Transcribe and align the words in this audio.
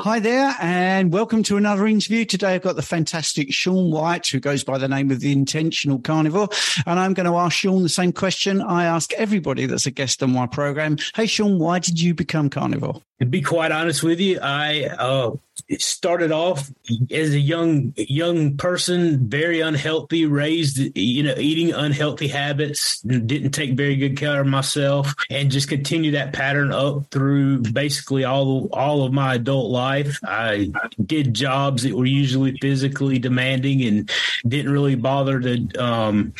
Hi 0.00 0.20
there, 0.20 0.54
and 0.60 1.10
welcome 1.10 1.42
to 1.44 1.56
another 1.56 1.86
interview. 1.86 2.26
Today 2.26 2.54
I've 2.54 2.62
got 2.62 2.76
the 2.76 2.82
fantastic 2.82 3.50
Shawn 3.50 3.90
White, 3.90 4.26
who 4.26 4.38
goes 4.38 4.62
by 4.62 4.76
the 4.76 4.88
name 4.88 5.10
of 5.10 5.20
the 5.20 5.32
Intentional 5.32 5.98
Carnivore. 5.98 6.50
And 6.84 7.00
I'm 7.00 7.14
going 7.14 7.24
to 7.24 7.38
ask 7.38 7.56
Shawn 7.56 7.82
the 7.82 7.88
same 7.88 8.12
question 8.12 8.60
I 8.60 8.84
ask 8.84 9.14
everybody 9.14 9.64
that's 9.64 9.86
a 9.86 9.90
guest 9.90 10.22
on 10.22 10.32
my 10.32 10.46
program. 10.46 10.98
Hey, 11.14 11.24
Shawn, 11.24 11.58
why 11.58 11.78
did 11.78 11.98
you 11.98 12.12
become 12.12 12.50
carnivore? 12.50 13.00
To 13.20 13.26
be 13.26 13.40
quite 13.40 13.72
honest 13.72 14.02
with 14.02 14.20
you, 14.20 14.38
I 14.42 14.84
uh, 14.98 15.30
started 15.78 16.32
off 16.32 16.70
as 17.10 17.34
a 17.34 17.38
young 17.38 17.92
young 17.96 18.56
person, 18.56 19.28
very 19.28 19.60
unhealthy, 19.60 20.26
raised 20.26 20.78
you 20.96 21.22
know 21.22 21.34
eating 21.36 21.72
unhealthy 21.72 22.28
habits, 22.28 23.00
didn't 23.00 23.52
take 23.52 23.72
very 23.72 23.96
good 23.96 24.16
care 24.16 24.40
of 24.40 24.46
myself, 24.46 25.14
and 25.30 25.50
just 25.50 25.68
continue 25.68 26.12
that 26.12 26.32
pattern 26.32 26.72
up 26.72 27.10
through 27.10 27.58
basically 27.58 28.24
all 28.24 28.68
all 28.72 29.04
of 29.04 29.12
my 29.12 29.34
adult 29.34 29.70
life. 29.70 30.18
I 30.24 30.72
did 31.04 31.34
jobs 31.34 31.82
that 31.82 31.96
were 31.96 32.06
usually 32.06 32.56
physically 32.58 33.18
demanding 33.18 33.82
and 33.82 34.10
didn't 34.46 34.72
really 34.72 34.96
bother 34.96 35.40
to. 35.40 35.82
Um, 35.82 36.34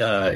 uh, 0.00 0.32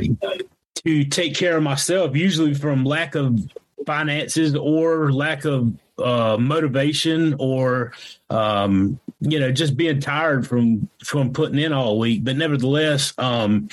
to 0.84 1.04
take 1.04 1.36
care 1.36 1.56
of 1.56 1.62
myself, 1.62 2.16
usually 2.16 2.54
from 2.54 2.84
lack 2.84 3.14
of 3.14 3.38
finances 3.86 4.54
or 4.56 5.12
lack 5.12 5.44
of 5.44 5.72
uh, 6.02 6.36
motivation 6.38 7.34
or 7.38 7.92
um, 8.30 8.98
you 9.20 9.38
know 9.38 9.52
just 9.52 9.76
being 9.76 10.00
tired 10.00 10.46
from 10.46 10.88
from 11.04 11.32
putting 11.32 11.58
in 11.58 11.72
all 11.72 11.98
week. 11.98 12.24
But 12.24 12.36
nevertheless, 12.36 13.14
um, 13.18 13.68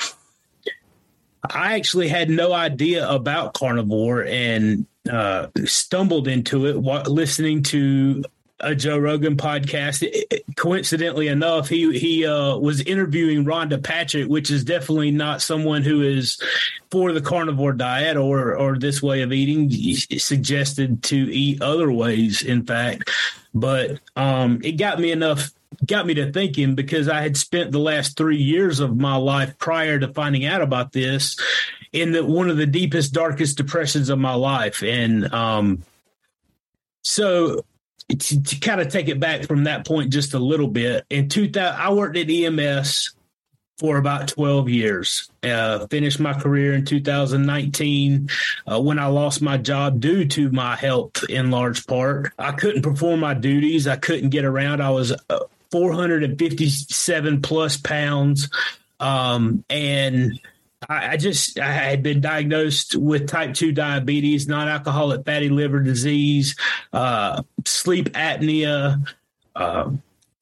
I 1.44 1.76
actually 1.76 2.08
had 2.08 2.30
no 2.30 2.54
idea 2.54 3.10
about 3.10 3.54
carnivore 3.54 4.26
and 4.26 4.86
uh, 5.10 5.48
stumbled 5.66 6.28
into 6.28 6.68
it 6.68 6.80
while 6.80 7.04
listening 7.04 7.64
to 7.64 8.24
a 8.60 8.76
Joe 8.76 8.98
Rogan 8.98 9.38
podcast. 9.38 10.04
coincidentally 10.56 11.28
enough, 11.28 11.70
he 11.70 11.98
he 11.98 12.26
uh, 12.26 12.58
was 12.58 12.82
interviewing 12.82 13.46
Rhonda 13.46 13.82
Patrick, 13.82 14.28
which 14.28 14.52
is 14.52 14.64
definitely 14.64 15.12
not 15.12 15.42
someone 15.42 15.84
who 15.84 16.02
is 16.02 16.42
for 16.92 17.12
the 17.14 17.22
carnivore 17.22 17.74
diet 17.74 18.18
or 18.18 18.56
or 18.56 18.78
this 18.78 19.02
way 19.02 19.22
of 19.22 19.32
eating. 19.32 19.70
Suggested 19.72 21.04
to 21.04 21.16
eat 21.16 21.62
other 21.62 21.92
ways, 21.92 22.42
in 22.42 22.66
fact, 22.66 23.10
but 23.54 24.00
um, 24.16 24.60
it 24.64 24.74
got 24.74 25.00
me 25.00 25.12
enough. 25.12 25.52
Got 25.86 26.08
me 26.08 26.16
to 26.16 26.32
thinking 26.32 26.76
because 26.76 27.08
I 27.08 27.22
had 27.22 27.38
spent 27.38 27.72
the 27.72 27.80
last 27.80 28.18
three 28.18 28.42
years 28.42 28.80
of 28.80 28.98
my 28.98 29.16
life 29.16 29.58
prior 29.60 30.00
to 30.00 30.12
finding 30.14 30.46
out 30.46 30.62
about 30.62 30.92
this 30.92 31.38
in 31.94 32.12
the 32.12 32.26
one 32.26 32.50
of 32.50 32.58
the 32.58 32.66
deepest, 32.66 33.14
darkest 33.14 33.56
depressions 33.56 34.10
of 34.10 34.20
my 34.20 34.34
life, 34.34 34.84
and 34.84 35.32
um, 35.34 35.84
so 37.02 37.64
to, 38.10 38.44
to 38.44 38.60
kind 38.60 38.82
of 38.82 38.90
take 38.90 39.08
it 39.08 39.20
back 39.20 39.46
from 39.46 39.66
that 39.66 39.86
point 39.86 40.12
just 40.12 40.34
a 40.34 40.40
little 40.40 40.68
bit, 40.68 41.06
in 41.10 41.30
2000, 41.30 41.80
I 41.80 41.94
worked 41.94 42.18
at 42.18 42.30
EMS 42.30 43.14
for 43.78 43.98
about 43.98 44.28
12 44.28 44.68
years. 44.70 45.32
Uh, 45.42 45.88
finished 45.88 46.20
my 46.20 46.34
career 46.34 46.74
in 46.74 46.84
2019 46.84 48.30
uh, 48.68 48.82
when 48.82 49.00
I 49.00 49.06
lost 49.06 49.42
my 49.42 49.58
job 49.58 50.02
due 50.02 50.26
to 50.26 50.52
my 50.52 50.76
health 50.76 51.24
in 51.30 51.50
large 51.50 51.88
part. 51.88 52.34
I 52.38 52.52
couldn't 52.52 52.82
perform 52.82 53.22
my 53.22 53.34
duties. 53.34 53.88
I 53.88 53.96
couldn't 53.96 54.32
get 54.32 54.44
around. 54.44 54.82
I 54.82 54.90
was 54.90 55.14
uh, 55.30 55.40
457 55.72 57.42
plus 57.42 57.78
pounds. 57.78 58.50
Um, 59.00 59.64
and 59.70 60.42
I, 60.88 61.14
I 61.14 61.18
just 61.18 61.60
I 61.60 61.72
had 61.72 62.04
been 62.04 62.22
diagnosed 62.22 62.96
with 62.96 63.28
type 63.28 63.54
two 63.54 63.72
diabetes, 63.72 64.48
non-alcoholic 64.48 65.26
fatty 65.26 65.50
liver 65.50 65.80
disease, 65.80 66.56
uh, 66.94 67.44
sleep 67.66 68.10
apnea. 68.10 69.06
Uh, 69.56 69.92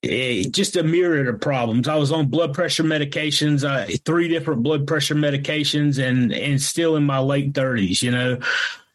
it, 0.04 0.52
just 0.52 0.76
a 0.76 0.84
myriad 0.84 1.28
of 1.28 1.42
problems. 1.42 1.88
I 1.88 1.96
was 1.96 2.12
on 2.12 2.28
blood 2.28 2.54
pressure 2.54 2.84
medications, 2.84 3.68
uh, 3.68 3.92
three 4.06 4.28
different 4.28 4.62
blood 4.62 4.86
pressure 4.86 5.16
medications, 5.16 5.98
and 6.04 6.32
and 6.32 6.62
still 6.62 6.96
in 6.96 7.04
my 7.04 7.20
late 7.20 7.54
thirties. 7.54 8.04
You 8.04 8.12
know, 8.12 8.40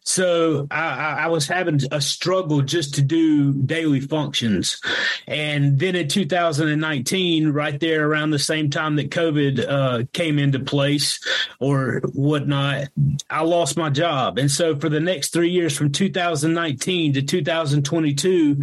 so 0.05 0.67
I, 0.71 1.25
I, 1.25 1.27
was 1.29 1.47
having 1.47 1.81
a 1.93 2.01
struggle 2.01 2.61
just 2.63 2.95
to 2.95 3.03
do 3.03 3.53
daily 3.53 4.01
functions. 4.01 4.81
And 5.29 5.79
then 5.79 5.95
in 5.95 6.09
2019, 6.09 7.51
right 7.51 7.79
there 7.79 8.09
around 8.09 8.31
the 8.31 8.39
same 8.39 8.69
time 8.69 8.97
that 8.97 9.11
COVID 9.11 9.65
uh, 9.69 10.05
came 10.13 10.39
into 10.41 10.59
place 10.59 11.21
or 11.61 12.01
whatnot, 12.15 12.89
I 13.31 13.43
lost 13.43 13.77
my 13.77 13.91
job. 13.91 14.39
And 14.39 14.51
so 14.51 14.77
for 14.77 14.89
the 14.89 15.01
next 15.01 15.33
three 15.33 15.51
years, 15.51 15.77
from 15.77 15.93
2019 15.93 17.13
to 17.15 17.23
2022, 17.23 18.61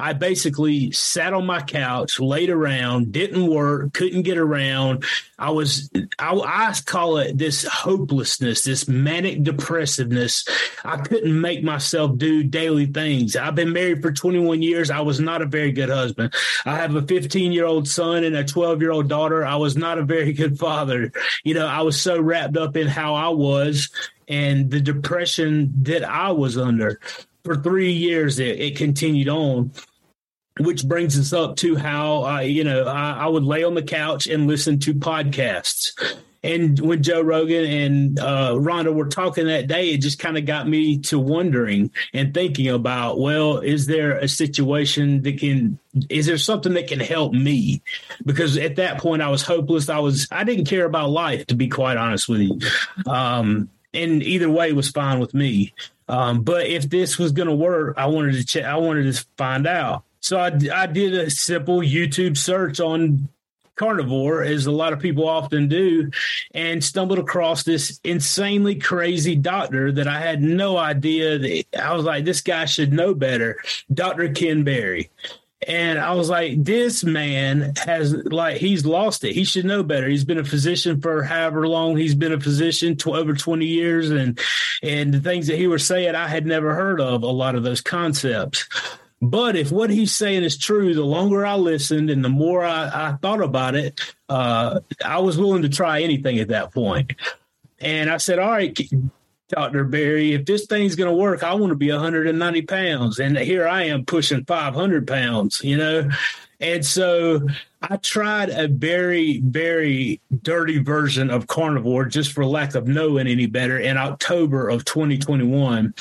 I 0.00 0.12
basically 0.12 0.92
sat 0.92 1.34
on 1.34 1.44
my 1.44 1.60
couch, 1.60 2.20
laid 2.20 2.50
around, 2.50 3.10
didn't 3.10 3.46
work, 3.46 3.92
couldn't 3.94 4.22
get 4.22 4.38
around. 4.38 5.04
I 5.36 5.50
was, 5.50 5.90
I, 6.20 6.34
I 6.34 6.74
call 6.86 7.16
it 7.18 7.36
this 7.36 7.64
hopelessness, 7.64 8.62
this 8.62 8.86
manic 8.86 9.42
depressiveness. 9.42 10.46
I 10.84 10.98
couldn't 10.98 11.40
make 11.40 11.64
myself 11.64 12.16
do 12.16 12.44
daily 12.44 12.86
things. 12.86 13.34
I've 13.34 13.56
been 13.56 13.72
married 13.72 14.00
for 14.00 14.12
21 14.12 14.62
years. 14.62 14.88
I 14.90 15.00
was 15.00 15.18
not 15.18 15.42
a 15.42 15.46
very 15.46 15.72
good 15.72 15.88
husband. 15.88 16.32
I 16.64 16.76
have 16.76 16.94
a 16.94 17.02
15 17.02 17.50
year 17.50 17.66
old 17.66 17.88
son 17.88 18.22
and 18.22 18.36
a 18.36 18.44
12 18.44 18.80
year 18.80 18.92
old 18.92 19.08
daughter. 19.08 19.44
I 19.44 19.56
was 19.56 19.76
not 19.76 19.98
a 19.98 20.04
very 20.04 20.32
good 20.32 20.60
father. 20.60 21.10
You 21.42 21.54
know, 21.54 21.66
I 21.66 21.82
was 21.82 22.00
so 22.00 22.20
wrapped 22.20 22.56
up 22.56 22.76
in 22.76 22.86
how 22.86 23.14
I 23.14 23.30
was 23.30 23.90
and 24.28 24.70
the 24.70 24.80
depression 24.80 25.72
that 25.82 26.04
I 26.04 26.30
was 26.30 26.56
under 26.56 27.00
for 27.44 27.56
three 27.56 27.92
years 27.92 28.38
it, 28.38 28.60
it 28.60 28.76
continued 28.76 29.28
on 29.28 29.72
which 30.58 30.86
brings 30.86 31.18
us 31.18 31.32
up 31.32 31.56
to 31.56 31.76
how 31.76 32.22
I, 32.22 32.42
you 32.42 32.64
know, 32.64 32.84
I, 32.84 33.12
I, 33.12 33.26
would 33.26 33.44
lay 33.44 33.64
on 33.64 33.74
the 33.74 33.82
couch 33.82 34.26
and 34.26 34.46
listen 34.46 34.78
to 34.80 34.94
podcasts. 34.94 35.92
And 36.42 36.78
when 36.78 37.02
Joe 37.02 37.20
Rogan 37.20 37.64
and 37.64 38.18
uh, 38.18 38.52
Rhonda 38.52 38.94
were 38.94 39.08
talking 39.08 39.46
that 39.46 39.66
day, 39.66 39.90
it 39.90 39.98
just 39.98 40.20
kind 40.20 40.38
of 40.38 40.46
got 40.46 40.68
me 40.68 40.98
to 40.98 41.18
wondering 41.18 41.90
and 42.14 42.32
thinking 42.32 42.68
about, 42.68 43.18
well, 43.18 43.58
is 43.58 43.86
there 43.86 44.16
a 44.18 44.28
situation 44.28 45.22
that 45.22 45.40
can, 45.40 45.80
is 46.08 46.26
there 46.26 46.38
something 46.38 46.74
that 46.74 46.86
can 46.86 47.00
help 47.00 47.32
me? 47.32 47.82
Because 48.24 48.56
at 48.56 48.76
that 48.76 48.98
point, 48.98 49.20
I 49.20 49.30
was 49.30 49.42
hopeless. 49.42 49.88
I 49.88 49.98
was, 49.98 50.28
I 50.30 50.44
didn't 50.44 50.66
care 50.66 50.84
about 50.84 51.10
life, 51.10 51.46
to 51.46 51.56
be 51.56 51.68
quite 51.68 51.96
honest 51.96 52.28
with 52.28 52.40
you. 52.40 52.60
Um, 53.06 53.68
and 53.92 54.22
either 54.22 54.48
way 54.48 54.72
was 54.72 54.90
fine 54.90 55.18
with 55.18 55.34
me. 55.34 55.74
Um, 56.08 56.42
but 56.42 56.66
if 56.66 56.88
this 56.88 57.18
was 57.18 57.32
going 57.32 57.48
to 57.48 57.54
work, 57.54 57.98
I 57.98 58.06
wanted 58.06 58.34
to 58.34 58.44
check. 58.44 58.64
I 58.64 58.76
wanted 58.76 59.12
to 59.12 59.26
find 59.36 59.66
out. 59.66 60.04
So 60.28 60.36
I, 60.36 60.50
I 60.74 60.84
did 60.84 61.14
a 61.14 61.30
simple 61.30 61.78
YouTube 61.78 62.36
search 62.36 62.80
on 62.80 63.30
carnivore, 63.76 64.42
as 64.42 64.66
a 64.66 64.70
lot 64.70 64.92
of 64.92 65.00
people 65.00 65.26
often 65.26 65.68
do, 65.68 66.10
and 66.52 66.84
stumbled 66.84 67.18
across 67.18 67.62
this 67.62 67.98
insanely 68.04 68.74
crazy 68.74 69.36
doctor 69.36 69.90
that 69.90 70.06
I 70.06 70.20
had 70.20 70.42
no 70.42 70.76
idea 70.76 71.38
that 71.38 71.64
I 71.82 71.94
was 71.94 72.04
like, 72.04 72.26
this 72.26 72.42
guy 72.42 72.66
should 72.66 72.92
know 72.92 73.14
better. 73.14 73.56
Dr. 73.90 74.28
Ken 74.28 74.64
Berry. 74.64 75.08
And 75.66 75.98
I 75.98 76.12
was 76.12 76.28
like, 76.28 76.62
this 76.62 77.04
man 77.04 77.72
has 77.86 78.12
like 78.12 78.58
he's 78.58 78.84
lost 78.84 79.24
it. 79.24 79.32
He 79.32 79.44
should 79.44 79.64
know 79.64 79.82
better. 79.82 80.08
He's 80.08 80.26
been 80.26 80.36
a 80.36 80.44
physician 80.44 81.00
for 81.00 81.22
however 81.22 81.66
long 81.66 81.96
he's 81.96 82.14
been 82.14 82.34
a 82.34 82.40
physician, 82.40 82.96
tw- 82.96 83.08
over 83.08 83.32
twenty 83.32 83.66
years, 83.66 84.10
and 84.10 84.38
and 84.82 85.12
the 85.12 85.20
things 85.20 85.46
that 85.46 85.56
he 85.56 85.66
was 85.66 85.86
saying, 85.86 86.14
I 86.14 86.28
had 86.28 86.46
never 86.46 86.74
heard 86.74 87.00
of 87.00 87.22
a 87.22 87.26
lot 87.26 87.54
of 87.54 87.64
those 87.64 87.80
concepts. 87.80 88.68
But 89.20 89.56
if 89.56 89.72
what 89.72 89.90
he's 89.90 90.14
saying 90.14 90.44
is 90.44 90.56
true, 90.56 90.94
the 90.94 91.04
longer 91.04 91.44
I 91.44 91.56
listened 91.56 92.08
and 92.08 92.24
the 92.24 92.28
more 92.28 92.64
I, 92.64 92.86
I 92.86 93.16
thought 93.20 93.42
about 93.42 93.74
it, 93.74 94.00
uh, 94.28 94.80
I 95.04 95.18
was 95.18 95.36
willing 95.36 95.62
to 95.62 95.68
try 95.68 96.02
anything 96.02 96.38
at 96.38 96.48
that 96.48 96.72
point. 96.72 97.14
And 97.80 98.10
I 98.10 98.18
said, 98.18 98.38
All 98.38 98.50
right, 98.50 98.78
Dr. 99.48 99.84
Berry, 99.84 100.34
if 100.34 100.44
this 100.44 100.66
thing's 100.66 100.94
going 100.94 101.10
to 101.10 101.16
work, 101.16 101.42
I 101.42 101.54
want 101.54 101.70
to 101.70 101.76
be 101.76 101.90
190 101.90 102.62
pounds. 102.62 103.18
And 103.18 103.36
here 103.36 103.66
I 103.66 103.84
am 103.84 104.04
pushing 104.04 104.44
500 104.44 105.06
pounds, 105.06 105.62
you 105.64 105.76
know? 105.76 106.08
And 106.60 106.84
so 106.84 107.46
I 107.82 107.96
tried 107.96 108.50
a 108.50 108.66
very, 108.68 109.40
very 109.40 110.20
dirty 110.42 110.78
version 110.78 111.30
of 111.30 111.46
carnivore 111.46 112.04
just 112.06 112.32
for 112.32 112.44
lack 112.44 112.74
of 112.74 112.88
knowing 112.88 113.28
any 113.28 113.46
better 113.46 113.78
in 113.78 113.96
October 113.96 114.68
of 114.68 114.84
2021 114.84 115.94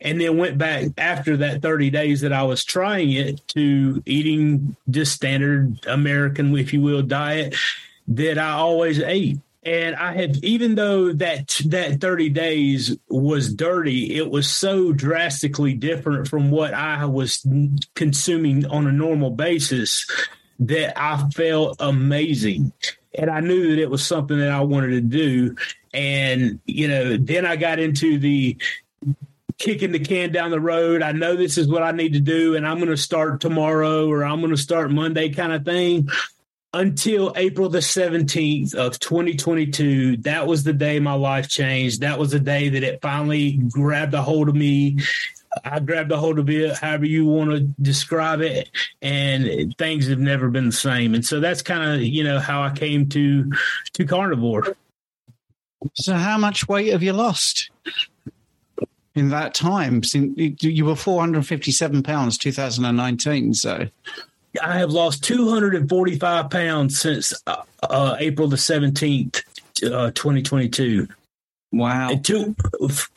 and 0.00 0.20
then 0.20 0.36
went 0.36 0.58
back 0.58 0.86
after 0.98 1.36
that 1.38 1.62
30 1.62 1.90
days 1.90 2.20
that 2.20 2.32
I 2.32 2.42
was 2.42 2.64
trying 2.64 3.12
it 3.12 3.46
to 3.48 4.02
eating 4.06 4.76
just 4.90 5.12
standard 5.12 5.84
American, 5.86 6.56
if 6.56 6.72
you 6.72 6.80
will, 6.80 7.02
diet 7.02 7.54
that 8.08 8.38
I 8.38 8.52
always 8.52 9.00
ate. 9.00 9.38
And 9.62 9.96
I 9.96 10.12
had, 10.12 10.44
even 10.44 10.76
though 10.76 11.12
that 11.14 11.60
that 11.66 12.00
30 12.00 12.28
days 12.28 12.96
was 13.08 13.52
dirty, 13.52 14.14
it 14.14 14.30
was 14.30 14.48
so 14.48 14.92
drastically 14.92 15.74
different 15.74 16.28
from 16.28 16.52
what 16.52 16.72
I 16.72 17.04
was 17.06 17.44
consuming 17.94 18.64
on 18.66 18.86
a 18.86 18.92
normal 18.92 19.30
basis 19.30 20.06
that 20.60 20.96
I 20.96 21.28
felt 21.30 21.78
amazing. 21.80 22.72
And 23.18 23.28
I 23.28 23.40
knew 23.40 23.70
that 23.70 23.82
it 23.82 23.90
was 23.90 24.06
something 24.06 24.38
that 24.38 24.52
I 24.52 24.60
wanted 24.60 24.90
to 24.90 25.00
do. 25.00 25.56
And, 25.92 26.60
you 26.66 26.86
know, 26.86 27.16
then 27.16 27.44
I 27.44 27.56
got 27.56 27.80
into 27.80 28.18
the 28.20 28.56
kicking 29.58 29.92
the 29.92 29.98
can 29.98 30.32
down 30.32 30.50
the 30.50 30.60
road. 30.60 31.02
I 31.02 31.12
know 31.12 31.36
this 31.36 31.58
is 31.58 31.68
what 31.68 31.82
I 31.82 31.92
need 31.92 32.12
to 32.12 32.20
do, 32.20 32.56
and 32.56 32.66
I'm 32.66 32.78
going 32.78 32.90
to 32.90 32.96
start 32.96 33.40
tomorrow 33.40 34.08
or 34.08 34.24
I'm 34.24 34.40
going 34.40 34.50
to 34.50 34.56
start 34.56 34.90
Monday 34.90 35.30
kind 35.30 35.52
of 35.52 35.64
thing 35.64 36.08
until 36.74 37.32
April 37.36 37.68
the 37.68 37.78
17th 37.78 38.74
of 38.74 38.98
2022. 38.98 40.18
That 40.18 40.46
was 40.46 40.62
the 40.62 40.72
day 40.72 41.00
my 41.00 41.14
life 41.14 41.48
changed. 41.48 42.02
That 42.02 42.18
was 42.18 42.32
the 42.32 42.40
day 42.40 42.68
that 42.68 42.82
it 42.82 43.00
finally 43.00 43.52
grabbed 43.70 44.14
a 44.14 44.22
hold 44.22 44.48
of 44.48 44.54
me. 44.54 44.98
I 45.64 45.80
grabbed 45.80 46.12
a 46.12 46.18
hold 46.18 46.38
of 46.38 46.50
it, 46.50 46.76
however 46.76 47.06
you 47.06 47.24
want 47.24 47.50
to 47.50 47.60
describe 47.60 48.42
it, 48.42 48.68
and 49.00 49.74
things 49.78 50.06
have 50.08 50.18
never 50.18 50.50
been 50.50 50.66
the 50.66 50.72
same. 50.72 51.14
And 51.14 51.24
so 51.24 51.40
that's 51.40 51.62
kind 51.62 51.94
of 51.94 52.02
you 52.02 52.24
know 52.24 52.38
how 52.38 52.62
I 52.62 52.70
came 52.74 53.08
to 53.10 53.50
to 53.94 54.04
carnivore. 54.04 54.76
So, 55.94 56.14
how 56.14 56.36
much 56.36 56.68
weight 56.68 56.92
have 56.92 57.02
you 57.02 57.14
lost 57.14 57.70
in 59.16 59.30
that 59.30 59.54
time? 59.54 60.02
Since 60.02 60.62
you 60.62 60.84
were 60.84 60.96
457 60.96 62.02
pounds, 62.02 62.38
2019. 62.38 63.54
So, 63.54 63.88
I 64.62 64.78
have 64.78 64.90
lost 64.90 65.24
245 65.24 66.50
pounds 66.50 66.98
since 66.98 67.32
uh, 67.46 67.62
uh, 67.82 68.16
April 68.18 68.48
the 68.48 68.56
17th, 68.56 69.42
uh, 69.84 70.10
2022. 70.12 71.08
Wow. 71.76 72.10
Until, 72.10 72.54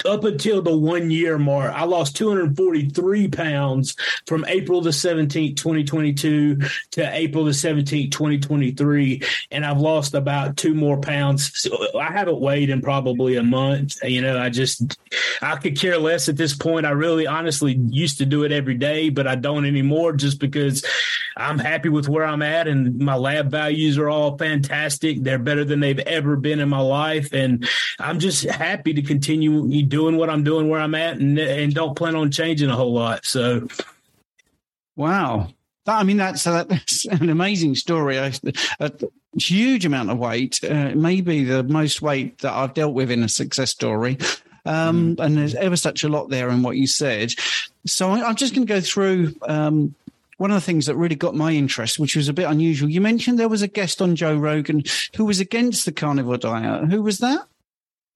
up 0.06 0.24
until 0.24 0.62
the 0.62 0.78
one 0.78 1.12
year 1.12 1.38
mark, 1.38 1.74
I 1.74 1.86
lost 1.86 2.18
243 2.18 3.30
pounds 3.30 3.96
from 4.28 4.44
April 4.48 4.82
the 4.82 4.90
17th, 4.90 5.56
2022 5.56 6.58
to 6.92 7.16
April 7.16 7.46
the 7.46 7.52
17th, 7.52 8.12
2023. 8.12 9.22
And 9.52 9.66
I've 9.66 9.80
lost 9.80 10.14
about 10.14 10.58
two 10.58 10.74
more 10.74 11.00
pounds. 11.00 11.52
So 11.60 11.98
I 11.98 12.12
haven't 12.12 12.40
weighed 12.40 12.70
in 12.70 12.82
probably 12.82 13.38
a 13.38 13.44
month. 13.44 13.98
You 14.04 14.22
know, 14.22 14.38
I 14.38 14.50
just, 14.50 15.00
I 15.42 15.56
could 15.56 15.80
care 15.80 15.98
less 15.98 16.28
at 16.28 16.38
this 16.38 16.54
point. 16.54 16.86
I 16.86 16.92
really 16.92 17.28
honestly 17.28 17.74
used 17.74 18.18
to 18.18 18.26
do 18.26 18.44
it 18.44 18.52
every 18.52 18.76
day, 18.76 19.10
but 19.10 19.28
I 19.28 19.36
don't 19.36 19.66
anymore 19.66 20.14
just 20.14 20.40
because 20.40 20.84
I'm 21.40 21.58
happy 21.58 21.90
with 21.90 22.10
where 22.10 22.26
I'm 22.26 22.42
at 22.42 22.68
and 22.68 23.00
my 23.00 23.16
lab 23.16 23.50
values 23.50 23.98
are 23.98 24.10
all 24.10 24.38
fantastic. 24.38 25.24
They're 25.24 25.40
better 25.40 25.64
than 25.64 25.80
they've 25.80 26.00
ever 26.00 26.36
been 26.36 26.60
in 26.60 26.70
my 26.70 26.82
life. 26.82 27.34
And 27.34 27.68
I'm 27.98 28.20
just, 28.20 28.44
happy 28.44 28.94
to 28.94 29.02
continue 29.02 29.84
doing 29.84 30.18
what 30.18 30.30
I'm 30.30 30.44
doing 30.44 30.70
where 30.70 30.80
I'm 30.80 30.96
at 30.96 31.18
and, 31.18 31.38
and 31.40 31.74
don't 31.74 31.96
plan 31.96 32.16
on 32.16 32.32
changing 32.32 32.70
a 32.70 32.76
whole 32.76 32.94
lot. 32.94 33.26
So, 33.26 33.68
wow. 34.96 35.50
I 35.88 36.04
mean, 36.04 36.18
that's, 36.18 36.44
that's 36.44 37.06
an 37.06 37.30
amazing 37.30 37.76
story. 37.76 38.18
A, 38.18 38.32
a 38.80 38.92
huge 39.38 39.86
amount 39.86 40.12
of 40.12 40.18
weight, 40.18 40.60
uh, 40.64 40.92
maybe 40.96 41.44
the 41.44 41.64
most 41.64 42.02
weight 42.02 42.40
that 42.40 42.54
I've 42.54 42.74
dealt 42.74 42.94
with 42.94 43.12
in 43.12 43.24
a 43.24 43.30
success 43.30 43.72
story. 43.72 44.18
Um, 44.66 45.16
mm. 45.16 45.26
And 45.26 45.38
there's 45.38 45.56
ever 45.56 45.76
such 45.76 46.04
a 46.04 46.10
lot 46.10 46.30
there 46.30 46.50
in 46.50 46.64
what 46.64 46.76
you 46.76 46.86
said. 46.86 47.32
So 47.86 48.12
I, 48.12 48.30
am 48.30 48.36
just 48.36 48.54
going 48.54 48.68
to 48.68 48.74
go 48.74 48.82
through 48.82 49.36
um, 49.44 49.96
one 50.40 50.52
of 50.52 50.56
the 50.56 50.62
things 50.62 50.88
that 50.88 50.96
really 50.96 51.16
got 51.16 51.36
my 51.36 51.52
interest, 51.52 52.00
which 52.00 52.16
was 52.16 52.28
a 52.28 52.34
bit 52.34 52.50
unusual. 52.50 52.90
You 52.90 53.02
mentioned 53.02 53.38
there 53.38 53.48
was 53.48 53.62
a 53.62 53.68
guest 53.68 54.02
on 54.02 54.16
Joe 54.16 54.36
Rogan 54.36 54.84
who 55.16 55.26
was 55.26 55.40
against 55.40 55.86
the 55.86 55.92
carnivore 55.92 56.38
diet. 56.38 56.90
Who 56.90 57.02
was 57.02 57.20
that? 57.20 57.48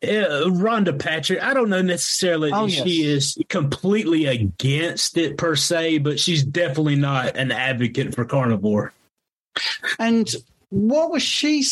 uh, 0.03 0.49
Rhonda 0.49 0.97
Patrick, 0.97 1.41
I 1.41 1.53
don't 1.53 1.69
know 1.69 1.81
necessarily 1.81 2.51
oh, 2.51 2.65
yes. 2.65 2.83
she 2.83 3.03
is 3.03 3.37
completely 3.47 4.25
against 4.25 5.17
it 5.17 5.37
per 5.37 5.55
se, 5.55 5.99
but 5.99 6.19
she's 6.19 6.43
definitely 6.43 6.95
not 6.95 7.37
an 7.37 7.51
advocate 7.51 8.13
for 8.13 8.25
carnivore. 8.25 8.93
And 9.99 10.29
what 10.69 11.11
was 11.11 11.23
she? 11.23 11.63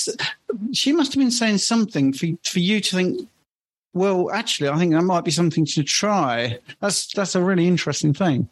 She 0.72 0.94
must 0.94 1.14
have 1.14 1.20
been 1.20 1.32
saying 1.32 1.58
something 1.58 2.14
for 2.14 2.28
for 2.46 2.60
you 2.60 2.80
to 2.80 2.96
think. 2.96 3.28
Well, 3.94 4.32
actually, 4.32 4.70
I 4.70 4.78
think 4.78 4.94
that 4.94 5.02
might 5.02 5.26
be 5.26 5.32
something 5.32 5.66
to 5.66 5.84
try. 5.84 6.60
That's 6.80 7.08
that's 7.08 7.36
a 7.36 7.44
really 7.44 7.68
interesting 7.68 8.14
thing. 8.14 8.48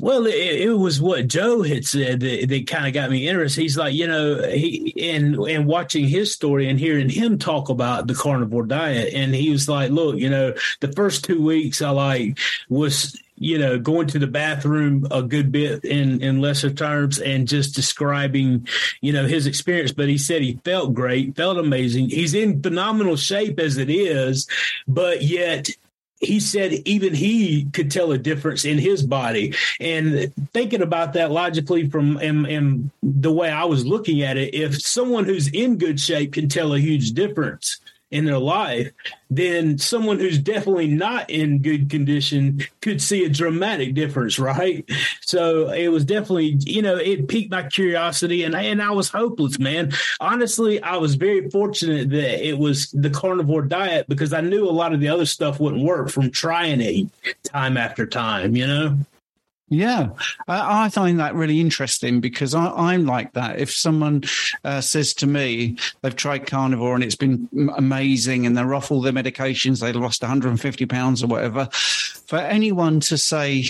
Well, 0.00 0.26
it, 0.26 0.34
it 0.34 0.76
was 0.76 1.00
what 1.00 1.28
Joe 1.28 1.62
had 1.62 1.84
said 1.84 2.18
that, 2.20 2.48
that 2.48 2.66
kind 2.66 2.88
of 2.88 2.92
got 2.92 3.10
me 3.10 3.28
interested. 3.28 3.60
He's 3.60 3.76
like, 3.76 3.94
you 3.94 4.08
know, 4.08 4.42
he 4.48 4.92
in 4.96 5.40
in 5.46 5.66
watching 5.66 6.08
his 6.08 6.32
story 6.32 6.68
and 6.68 6.80
hearing 6.80 7.08
him 7.08 7.38
talk 7.38 7.68
about 7.68 8.08
the 8.08 8.14
carnivore 8.14 8.66
diet, 8.66 9.14
and 9.14 9.32
he 9.32 9.50
was 9.50 9.68
like, 9.68 9.92
look, 9.92 10.16
you 10.16 10.28
know, 10.28 10.52
the 10.80 10.92
first 10.92 11.24
two 11.24 11.40
weeks 11.40 11.80
I 11.80 11.90
like 11.90 12.38
was 12.68 13.16
you 13.36 13.58
know, 13.58 13.78
going 13.78 14.06
to 14.08 14.18
the 14.18 14.26
bathroom 14.26 15.06
a 15.10 15.22
good 15.22 15.50
bit 15.50 15.84
in 15.84 16.22
in 16.22 16.40
lesser 16.40 16.70
terms 16.70 17.18
and 17.18 17.48
just 17.48 17.74
describing, 17.74 18.66
you 19.00 19.12
know, 19.12 19.26
his 19.26 19.46
experience. 19.46 19.92
But 19.92 20.08
he 20.08 20.18
said 20.18 20.42
he 20.42 20.60
felt 20.64 20.94
great, 20.94 21.36
felt 21.36 21.58
amazing. 21.58 22.10
He's 22.10 22.34
in 22.34 22.62
phenomenal 22.62 23.16
shape 23.16 23.58
as 23.58 23.78
it 23.78 23.90
is, 23.90 24.46
but 24.86 25.22
yet 25.22 25.70
he 26.22 26.38
said 26.38 26.72
even 26.84 27.14
he 27.14 27.64
could 27.72 27.90
tell 27.90 28.12
a 28.12 28.18
difference 28.18 28.64
in 28.64 28.78
his 28.78 29.02
body. 29.02 29.54
And 29.80 30.32
thinking 30.52 30.82
about 30.82 31.14
that 31.14 31.32
logically 31.32 31.88
from 31.88 32.16
and, 32.18 32.46
and 32.46 32.90
the 33.02 33.32
way 33.32 33.50
I 33.50 33.64
was 33.64 33.84
looking 33.84 34.22
at 34.22 34.36
it, 34.36 34.54
if 34.54 34.80
someone 34.80 35.24
who's 35.24 35.48
in 35.48 35.78
good 35.78 35.98
shape 35.98 36.34
can 36.34 36.48
tell 36.48 36.74
a 36.74 36.78
huge 36.78 37.12
difference 37.12 37.80
in 38.12 38.26
their 38.26 38.38
life, 38.38 38.92
then 39.30 39.78
someone 39.78 40.18
who's 40.18 40.38
definitely 40.38 40.86
not 40.86 41.28
in 41.30 41.62
good 41.62 41.88
condition 41.88 42.60
could 42.82 43.00
see 43.00 43.24
a 43.24 43.28
dramatic 43.28 43.94
difference, 43.94 44.38
right? 44.38 44.88
So 45.22 45.70
it 45.70 45.88
was 45.88 46.04
definitely, 46.04 46.58
you 46.60 46.82
know, 46.82 46.96
it 46.96 47.26
piqued 47.26 47.50
my 47.50 47.62
curiosity 47.64 48.44
and, 48.44 48.54
and 48.54 48.82
I 48.82 48.90
was 48.90 49.08
hopeless, 49.08 49.58
man. 49.58 49.92
Honestly, 50.20 50.80
I 50.82 50.98
was 50.98 51.14
very 51.14 51.48
fortunate 51.48 52.10
that 52.10 52.46
it 52.46 52.58
was 52.58 52.90
the 52.90 53.10
carnivore 53.10 53.62
diet 53.62 54.06
because 54.08 54.34
I 54.34 54.42
knew 54.42 54.68
a 54.68 54.70
lot 54.70 54.92
of 54.92 55.00
the 55.00 55.08
other 55.08 55.26
stuff 55.26 55.58
wouldn't 55.58 55.82
work 55.82 56.10
from 56.10 56.30
trying 56.30 56.82
it 56.82 57.08
time 57.42 57.78
after 57.78 58.06
time, 58.06 58.54
you 58.54 58.66
know? 58.66 58.98
Yeah, 59.72 60.10
I, 60.48 60.84
I, 60.84 60.88
find 60.90 61.18
that 61.18 61.34
really 61.34 61.58
interesting 61.58 62.20
because 62.20 62.54
I, 62.54 62.92
am 62.92 63.06
like 63.06 63.32
that. 63.32 63.58
If 63.58 63.70
someone 63.70 64.22
uh, 64.64 64.82
says 64.82 65.14
to 65.14 65.26
me 65.26 65.78
they've 66.02 66.14
tried 66.14 66.46
carnivore 66.46 66.94
and 66.94 67.02
it's 67.02 67.14
been 67.14 67.48
amazing 67.74 68.44
and 68.44 68.54
they're 68.54 68.74
off 68.74 68.92
all 68.92 69.00
their 69.00 69.14
medications, 69.14 69.80
they 69.80 69.94
lost 69.94 70.20
150 70.20 70.84
pounds 70.84 71.22
or 71.22 71.26
whatever, 71.28 71.70
for 71.72 72.36
anyone 72.36 73.00
to 73.00 73.16
say, 73.16 73.64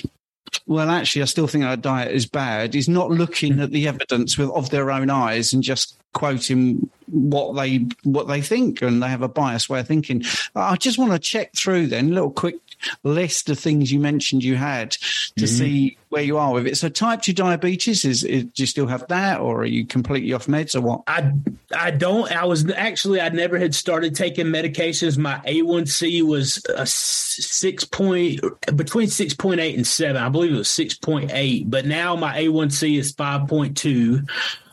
well, 0.67 0.91
actually, 0.91 1.23
I 1.23 1.27
still 1.27 1.47
think 1.47 1.63
our 1.63 1.77
diet 1.77 2.11
is 2.11 2.27
bad, 2.27 2.75
is 2.75 2.89
not 2.89 3.13
looking 3.13 3.61
at 3.61 3.71
the 3.71 3.87
evidence 3.87 4.37
with 4.37 4.51
of 4.51 4.71
their 4.71 4.91
own 4.91 5.09
eyes 5.09 5.53
and 5.53 5.63
just 5.63 5.97
quoting 6.15 6.91
what 7.07 7.55
they 7.55 7.87
what 8.03 8.27
they 8.27 8.43
think 8.43 8.83
and 8.83 9.01
they 9.01 9.09
have 9.09 9.23
a 9.23 9.29
biased 9.29 9.71
way 9.71 9.79
of 9.79 9.87
thinking. 9.87 10.25
I 10.57 10.75
just 10.75 10.99
want 10.99 11.13
to 11.13 11.21
check 11.21 11.53
through 11.55 11.87
then 11.87 12.11
a 12.11 12.15
little 12.15 12.33
quick 12.33 12.57
list 13.03 13.51
of 13.51 13.59
things 13.59 13.93
you 13.93 13.99
mentioned 13.99 14.45
you 14.45 14.57
had 14.57 14.93
to 14.93 14.99
mm-hmm. 14.99 15.47
see 15.47 15.99
where 16.09 16.23
you 16.23 16.37
are 16.39 16.53
with 16.53 16.67
it. 16.67 16.77
So 16.77 16.89
type 16.89 17.23
2 17.23 17.33
diabetes, 17.33 18.05
is, 18.05 18.23
is, 18.25 18.45
do 18.45 18.63
you 18.63 18.67
still 18.67 18.87
have 18.87 19.07
that 19.09 19.41
or 19.41 19.63
are 19.63 19.67
you 19.67 19.87
completely 19.87 20.33
off 20.33 20.47
meds 20.47 20.77
or 20.77 20.81
what? 20.81 21.03
I, 21.07 21.33
I 21.75 21.91
don't. 21.91 22.31
I 22.31 22.45
was 22.45 22.71
actually, 22.71 23.21
I 23.21 23.29
never 23.31 23.59
had 23.59 23.75
started 23.75 24.15
taking 24.15 24.47
medications. 24.47 25.17
My 25.17 25.39
A1C 25.47 26.23
was 26.23 26.63
a 26.77 26.87
six 26.87 27.85
point, 27.85 28.41
between 28.77 29.09
6.8 29.09 29.75
and 29.75 29.87
7. 29.87 30.17
I 30.17 30.29
believe 30.29 30.53
it 30.53 30.59
was 30.59 30.69
6.8, 30.69 31.71
but 31.71 31.87
now 31.87 32.17
my 32.17 32.43
A1C 32.43 32.99
is 32.99 33.15
5.2. 33.15 34.29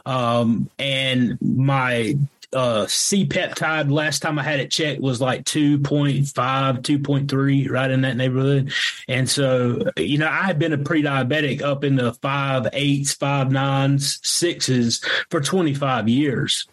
Um, 0.05 0.69
and 0.79 1.37
my 1.39 2.15
uh, 2.53 2.87
C 2.87 3.25
peptide 3.25 3.91
last 3.91 4.21
time 4.21 4.39
I 4.39 4.43
had 4.43 4.59
it 4.59 4.71
checked 4.71 5.01
was 5.01 5.21
like 5.21 5.43
2.5, 5.45 6.31
2.3, 6.33 7.69
right 7.69 7.91
in 7.91 8.01
that 8.01 8.17
neighborhood. 8.17 8.71
And 9.07 9.29
so, 9.29 9.91
you 9.97 10.17
know, 10.17 10.27
I 10.27 10.43
had 10.43 10.59
been 10.59 10.73
a 10.73 10.77
pre 10.77 11.03
diabetic 11.03 11.61
up 11.61 11.83
in 11.83 11.95
the 11.95 12.13
five 12.13 12.67
eights, 12.73 13.13
five 13.13 13.51
nines, 13.51 14.19
sixes 14.23 15.03
for 15.29 15.41
25 15.41 16.09
years. 16.09 16.67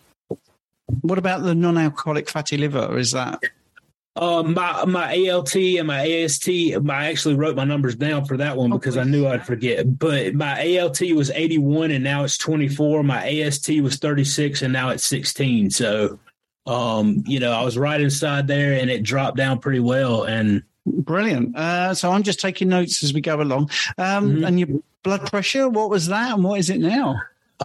What 1.02 1.18
about 1.18 1.42
the 1.42 1.54
non 1.54 1.78
alcoholic 1.78 2.30
fatty 2.30 2.56
liver? 2.56 2.96
Is 2.96 3.12
that 3.12 3.40
uh, 4.16 4.42
my 4.42 4.84
my 4.86 5.28
ALT 5.28 5.54
and 5.54 5.86
my 5.86 6.00
AST, 6.00 6.48
I 6.48 7.06
actually 7.06 7.34
wrote 7.34 7.54
my 7.54 7.64
numbers 7.64 7.94
down 7.94 8.24
for 8.24 8.38
that 8.38 8.56
one 8.56 8.70
because 8.70 8.96
I 8.96 9.04
knew 9.04 9.26
I'd 9.26 9.44
forget. 9.44 9.98
But 9.98 10.34
my 10.34 10.78
ALT 10.78 11.00
was 11.14 11.30
81 11.30 11.90
and 11.90 12.02
now 12.02 12.24
it's 12.24 12.38
24. 12.38 13.02
My 13.02 13.26
AST 13.26 13.68
was 13.80 13.96
36 13.96 14.62
and 14.62 14.72
now 14.72 14.88
it's 14.88 15.04
16. 15.04 15.70
So, 15.70 16.18
um, 16.66 17.24
you 17.26 17.40
know, 17.40 17.52
I 17.52 17.62
was 17.62 17.76
right 17.76 18.00
inside 18.00 18.46
there 18.46 18.72
and 18.80 18.90
it 18.90 19.02
dropped 19.02 19.36
down 19.36 19.58
pretty 19.58 19.80
well. 19.80 20.24
And 20.24 20.62
brilliant. 20.86 21.54
Uh, 21.54 21.92
so 21.92 22.10
I'm 22.10 22.22
just 22.22 22.40
taking 22.40 22.68
notes 22.68 23.04
as 23.04 23.12
we 23.12 23.20
go 23.20 23.40
along. 23.40 23.70
Um, 23.98 24.30
mm-hmm. 24.30 24.44
And 24.44 24.60
your 24.60 24.68
blood 25.02 25.28
pressure, 25.30 25.68
what 25.68 25.90
was 25.90 26.06
that 26.06 26.32
and 26.32 26.42
what 26.42 26.58
is 26.58 26.70
it 26.70 26.80
now? 26.80 27.20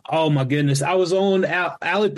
Oh 0.09 0.29
my 0.29 0.43
goodness! 0.43 0.81
I 0.81 0.93
was 0.93 1.13
on 1.13 1.45
Al-. 1.45 1.77
Uh, 1.81 2.09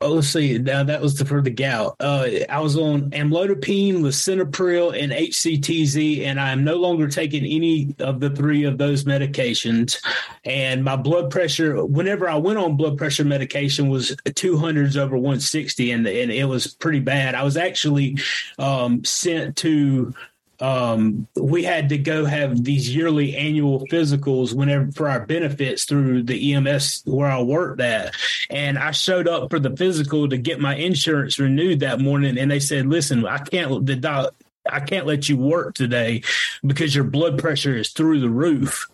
oh, 0.00 0.12
let's 0.12 0.28
see. 0.28 0.58
Now 0.58 0.84
that 0.84 1.00
was 1.00 1.16
the, 1.18 1.24
for 1.24 1.40
the 1.40 1.50
gout. 1.50 1.96
Uh, 2.00 2.28
I 2.48 2.60
was 2.60 2.76
on 2.76 3.10
amlodipine, 3.10 3.98
lisinopril, 3.98 5.00
and 5.00 5.12
HCTZ, 5.12 6.24
and 6.24 6.40
I 6.40 6.50
am 6.50 6.64
no 6.64 6.76
longer 6.76 7.08
taking 7.08 7.44
any 7.44 7.94
of 8.00 8.20
the 8.20 8.30
three 8.30 8.64
of 8.64 8.78
those 8.78 9.04
medications. 9.04 10.02
And 10.44 10.84
my 10.84 10.96
blood 10.96 11.30
pressure, 11.30 11.84
whenever 11.84 12.28
I 12.28 12.36
went 12.36 12.58
on 12.58 12.76
blood 12.76 12.98
pressure 12.98 13.24
medication, 13.24 13.88
was 13.88 14.16
two 14.34 14.56
hundreds 14.58 14.96
over 14.96 15.16
one 15.16 15.40
sixty, 15.40 15.92
and 15.92 16.06
and 16.06 16.30
it 16.30 16.44
was 16.44 16.74
pretty 16.74 17.00
bad. 17.00 17.34
I 17.34 17.44
was 17.44 17.56
actually 17.56 18.18
um, 18.58 19.04
sent 19.04 19.56
to 19.58 20.14
um, 20.60 21.26
we 21.34 21.64
had 21.64 21.90
to 21.90 21.98
go 21.98 22.24
have 22.24 22.62
these 22.64 22.94
yearly 22.94 23.36
annual 23.36 23.86
physicals 23.86 24.54
whenever 24.54 24.90
for 24.92 25.08
our 25.08 25.26
benefits 25.26 25.84
through 25.84 26.22
the 26.22 26.54
EMS 26.54 27.02
where 27.04 27.28
I 27.28 27.42
worked 27.42 27.80
at. 27.80 28.14
And 28.50 28.78
I 28.78 28.92
showed 28.92 29.28
up 29.28 29.50
for 29.50 29.58
the 29.58 29.76
physical 29.76 30.28
to 30.28 30.38
get 30.38 30.60
my 30.60 30.76
insurance 30.76 31.38
renewed 31.38 31.80
that 31.80 32.00
morning. 32.00 32.38
And 32.38 32.50
they 32.50 32.60
said, 32.60 32.86
listen, 32.86 33.26
I 33.26 33.38
can't, 33.38 33.84
the 33.84 33.96
doc, 33.96 34.34
I 34.70 34.80
can't 34.80 35.06
let 35.06 35.28
you 35.28 35.36
work 35.36 35.74
today 35.74 36.22
because 36.64 36.94
your 36.94 37.04
blood 37.04 37.38
pressure 37.38 37.76
is 37.76 37.90
through 37.90 38.20
the 38.20 38.30
roof. 38.30 38.88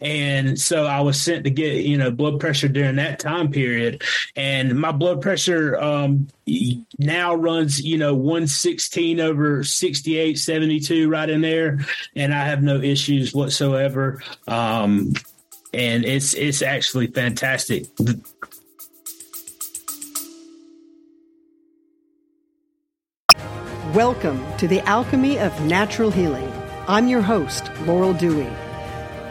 And 0.00 0.60
so 0.60 0.84
I 0.84 1.00
was 1.00 1.20
sent 1.20 1.44
to 1.44 1.50
get, 1.50 1.84
you 1.84 1.96
know, 1.96 2.10
blood 2.10 2.38
pressure 2.38 2.68
during 2.68 2.96
that 2.96 3.18
time 3.18 3.50
period. 3.50 4.02
And 4.34 4.78
my 4.78 4.92
blood 4.92 5.22
pressure 5.22 5.76
um, 5.80 6.28
now 6.98 7.34
runs, 7.34 7.80
you 7.80 7.96
know, 7.96 8.14
116 8.14 9.20
over 9.20 9.64
68, 9.64 10.38
72 10.38 11.08
right 11.08 11.30
in 11.30 11.40
there. 11.40 11.78
And 12.14 12.34
I 12.34 12.44
have 12.44 12.62
no 12.62 12.80
issues 12.80 13.34
whatsoever. 13.34 14.22
Um, 14.46 15.14
and 15.72 16.04
it's 16.04 16.34
it's 16.34 16.62
actually 16.62 17.08
fantastic. 17.08 17.86
Welcome 23.94 24.44
to 24.58 24.68
the 24.68 24.80
Alchemy 24.80 25.38
of 25.38 25.58
Natural 25.64 26.10
Healing. 26.10 26.52
I'm 26.86 27.08
your 27.08 27.22
host, 27.22 27.70
Laurel 27.86 28.12
Dewey. 28.12 28.48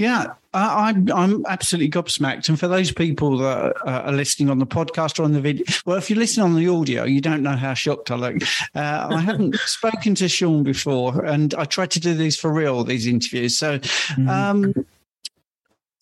Yeah, 0.00 0.32
I, 0.54 0.88
I'm 0.88 1.12
I'm 1.12 1.44
absolutely 1.46 1.90
gobsmacked. 1.90 2.48
And 2.48 2.58
for 2.58 2.68
those 2.68 2.90
people 2.90 3.36
that 3.38 3.76
are 3.84 4.10
listening 4.10 4.48
on 4.48 4.58
the 4.58 4.66
podcast 4.66 5.20
or 5.20 5.24
on 5.24 5.32
the 5.32 5.42
video, 5.42 5.66
well, 5.84 5.98
if 5.98 6.08
you're 6.08 6.18
listening 6.18 6.44
on 6.44 6.56
the 6.56 6.68
audio, 6.68 7.04
you 7.04 7.20
don't 7.20 7.42
know 7.42 7.54
how 7.54 7.74
shocked 7.74 8.10
I 8.10 8.14
look. 8.14 8.36
Uh, 8.74 9.08
I 9.10 9.20
haven't 9.20 9.56
spoken 9.66 10.14
to 10.14 10.26
Shawn 10.26 10.62
before, 10.62 11.22
and 11.26 11.52
I 11.54 11.66
tried 11.66 11.90
to 11.90 12.00
do 12.00 12.14
these 12.14 12.38
for 12.38 12.50
real, 12.50 12.82
these 12.82 13.06
interviews. 13.06 13.58
So. 13.58 13.78
Mm-hmm. 13.78 14.28
Um, 14.28 14.86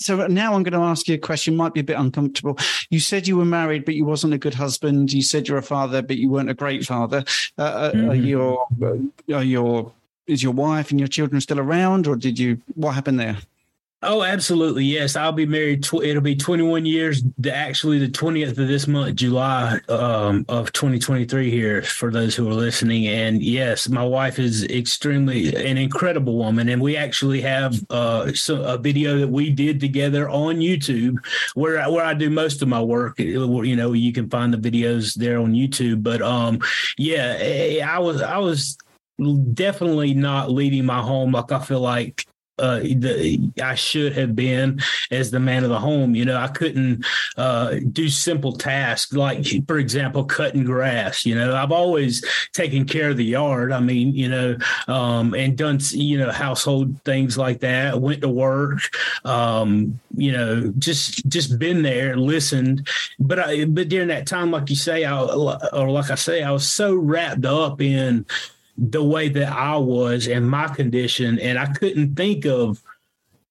so 0.00 0.28
now 0.28 0.54
I'm 0.54 0.62
going 0.62 0.80
to 0.80 0.86
ask 0.86 1.08
you 1.08 1.16
a 1.16 1.18
question. 1.18 1.56
Might 1.56 1.74
be 1.74 1.80
a 1.80 1.84
bit 1.84 1.98
uncomfortable. 1.98 2.56
You 2.88 3.00
said 3.00 3.26
you 3.26 3.36
were 3.36 3.44
married, 3.44 3.84
but 3.84 3.96
you 3.96 4.04
wasn't 4.04 4.32
a 4.32 4.38
good 4.38 4.54
husband. 4.54 5.12
You 5.12 5.22
said 5.22 5.48
you're 5.48 5.58
a 5.58 5.62
father, 5.62 6.02
but 6.02 6.18
you 6.18 6.30
weren't 6.30 6.50
a 6.50 6.54
great 6.54 6.86
father. 6.86 7.24
Uh, 7.58 7.62
uh 7.62 7.92
mm-hmm. 7.92 8.10
Are 8.10 8.14
your 8.14 8.68
are 9.34 9.42
your 9.42 9.92
is 10.28 10.40
your 10.40 10.52
wife 10.52 10.92
and 10.92 11.00
your 11.00 11.08
children 11.08 11.40
still 11.40 11.58
around, 11.58 12.06
or 12.06 12.14
did 12.14 12.38
you? 12.38 12.62
What 12.76 12.92
happened 12.92 13.18
there? 13.18 13.38
Oh, 14.00 14.22
absolutely. 14.22 14.84
Yes. 14.84 15.16
I'll 15.16 15.32
be 15.32 15.44
married. 15.44 15.82
Tw- 15.82 16.04
it'll 16.04 16.22
be 16.22 16.36
21 16.36 16.86
years, 16.86 17.24
The, 17.36 17.52
actually, 17.52 17.98
the 17.98 18.08
20th 18.08 18.50
of 18.50 18.68
this 18.68 18.86
month, 18.86 19.16
July 19.16 19.80
um, 19.88 20.44
of 20.48 20.72
2023, 20.72 21.50
here 21.50 21.82
for 21.82 22.12
those 22.12 22.36
who 22.36 22.48
are 22.48 22.54
listening. 22.54 23.08
And 23.08 23.42
yes, 23.42 23.88
my 23.88 24.04
wife 24.04 24.38
is 24.38 24.62
extremely 24.66 25.52
an 25.56 25.76
incredible 25.78 26.38
woman. 26.38 26.68
And 26.68 26.80
we 26.80 26.96
actually 26.96 27.40
have 27.40 27.84
uh, 27.90 28.32
so, 28.34 28.62
a 28.62 28.78
video 28.78 29.18
that 29.18 29.28
we 29.28 29.50
did 29.50 29.80
together 29.80 30.30
on 30.30 30.58
YouTube 30.58 31.16
where, 31.54 31.80
I, 31.80 31.88
where 31.88 32.04
I 32.04 32.14
do 32.14 32.30
most 32.30 32.62
of 32.62 32.68
my 32.68 32.80
work. 32.80 33.18
You 33.18 33.74
know, 33.74 33.94
you 33.94 34.12
can 34.12 34.30
find 34.30 34.54
the 34.54 34.70
videos 34.70 35.14
there 35.14 35.40
on 35.40 35.54
YouTube. 35.54 36.04
But 36.04 36.22
um, 36.22 36.60
yeah, 36.98 37.36
eh, 37.40 37.84
I 37.84 37.98
was, 37.98 38.22
I 38.22 38.38
was 38.38 38.78
definitely 39.54 40.14
not 40.14 40.52
leading 40.52 40.86
my 40.86 41.00
home 41.00 41.32
like 41.32 41.50
I 41.50 41.58
feel 41.58 41.80
like 41.80 42.24
uh, 42.58 42.80
the, 42.80 43.50
I 43.62 43.74
should 43.74 44.12
have 44.14 44.34
been 44.34 44.80
as 45.10 45.30
the 45.30 45.40
man 45.40 45.64
of 45.64 45.70
the 45.70 45.78
home. 45.78 46.14
You 46.14 46.24
know, 46.24 46.36
I 46.36 46.48
couldn't 46.48 47.04
uh, 47.36 47.76
do 47.92 48.08
simple 48.08 48.52
tasks 48.52 49.12
like, 49.12 49.46
for 49.66 49.78
example, 49.78 50.24
cutting 50.24 50.64
grass. 50.64 51.24
You 51.24 51.34
know, 51.34 51.54
I've 51.54 51.72
always 51.72 52.24
taken 52.52 52.84
care 52.84 53.10
of 53.10 53.16
the 53.16 53.24
yard. 53.24 53.72
I 53.72 53.80
mean, 53.80 54.14
you 54.14 54.28
know, 54.28 54.56
um, 54.86 55.34
and 55.34 55.56
done 55.56 55.78
you 55.90 56.18
know 56.18 56.30
household 56.30 57.02
things 57.04 57.38
like 57.38 57.60
that. 57.60 58.00
Went 58.00 58.22
to 58.22 58.28
work. 58.28 58.80
Um, 59.24 60.00
you 60.16 60.32
know, 60.32 60.72
just 60.78 61.28
just 61.28 61.58
been 61.58 61.82
there, 61.82 62.16
listened. 62.16 62.88
But 63.18 63.38
I, 63.38 63.64
but 63.64 63.88
during 63.88 64.08
that 64.08 64.26
time, 64.26 64.50
like 64.50 64.70
you 64.70 64.76
say, 64.76 65.04
I, 65.04 65.22
or 65.22 65.90
like 65.90 66.10
I 66.10 66.16
say, 66.16 66.42
I 66.42 66.50
was 66.50 66.68
so 66.68 66.94
wrapped 66.94 67.44
up 67.44 67.80
in 67.80 68.26
the 68.78 69.02
way 69.02 69.28
that 69.28 69.52
I 69.52 69.76
was 69.76 70.28
in 70.28 70.49
my 70.49 70.68
condition, 70.68 71.38
and 71.40 71.58
I 71.58 71.66
couldn't 71.66 72.14
think 72.14 72.47
of 72.47 72.82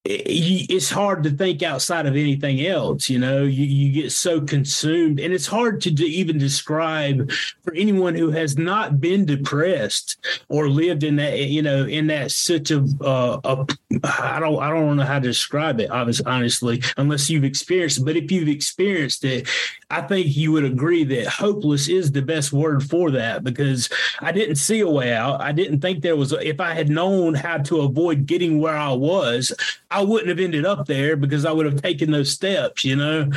it's 0.09 0.89
hard 0.89 1.23
to 1.23 1.29
think 1.29 1.61
outside 1.61 2.05
of 2.05 2.15
anything 2.15 2.65
else 2.65 3.09
you 3.09 3.19
know? 3.19 3.43
You, 3.43 3.65
you 3.65 4.03
get 4.03 4.11
so 4.11 4.41
consumed 4.41 5.19
and 5.19 5.33
it's 5.33 5.47
hard 5.47 5.81
to 5.81 5.89
even 5.89 6.37
describe 6.37 7.31
for 7.63 7.73
anyone 7.73 8.15
who 8.15 8.31
has 8.31 8.57
not 8.57 9.01
been 9.01 9.25
depressed 9.25 10.17
or 10.49 10.69
lived 10.69 11.03
in 11.03 11.17
that 11.17 11.37
you 11.39 11.61
know 11.61 11.85
in 11.85 12.07
that 12.07 12.31
such 12.31 12.71
a, 12.71 12.85
uh, 13.01 13.39
a 13.43 13.67
i 14.03 14.39
don't 14.39 14.61
i 14.61 14.69
don't 14.69 14.95
know 14.95 15.03
how 15.03 15.19
to 15.19 15.27
describe 15.27 15.79
it 15.79 15.89
honestly 15.89 16.81
unless 16.97 17.29
you've 17.29 17.43
experienced 17.43 17.99
it. 17.99 18.05
But 18.05 18.17
if 18.17 18.31
you've 18.31 18.47
experienced 18.47 19.25
it 19.25 19.47
i 19.89 20.01
think 20.01 20.35
you 20.35 20.51
would 20.53 20.65
agree 20.65 21.03
that 21.03 21.27
hopeless 21.27 21.89
is 21.89 22.11
the 22.11 22.21
best 22.21 22.53
word 22.53 22.83
for 22.83 23.11
that 23.11 23.43
because 23.43 23.89
i 24.21 24.31
didn't 24.31 24.55
see 24.55 24.79
a 24.79 24.89
way 24.89 25.13
out. 25.13 25.41
I 25.41 25.51
didn't 25.51 25.81
think 25.81 26.01
there 26.01 26.15
was 26.15 26.31
a, 26.31 26.47
if 26.47 26.59
i 26.61 26.73
had 26.73 26.89
known 26.89 27.33
how 27.33 27.57
to 27.57 27.81
avoid 27.81 28.25
getting 28.25 28.59
where 28.59 28.77
i 28.77 28.91
was 28.91 29.53
I 29.89 29.96
wouldn't 30.01 30.29
have 30.29 30.39
ended 30.39 30.65
up 30.65 30.85
there 30.85 31.15
because 31.15 31.45
I 31.45 31.51
would 31.51 31.65
have 31.65 31.81
taken 31.81 32.11
those 32.11 32.31
steps, 32.31 32.83
you 32.83 32.95
know? 32.95 33.31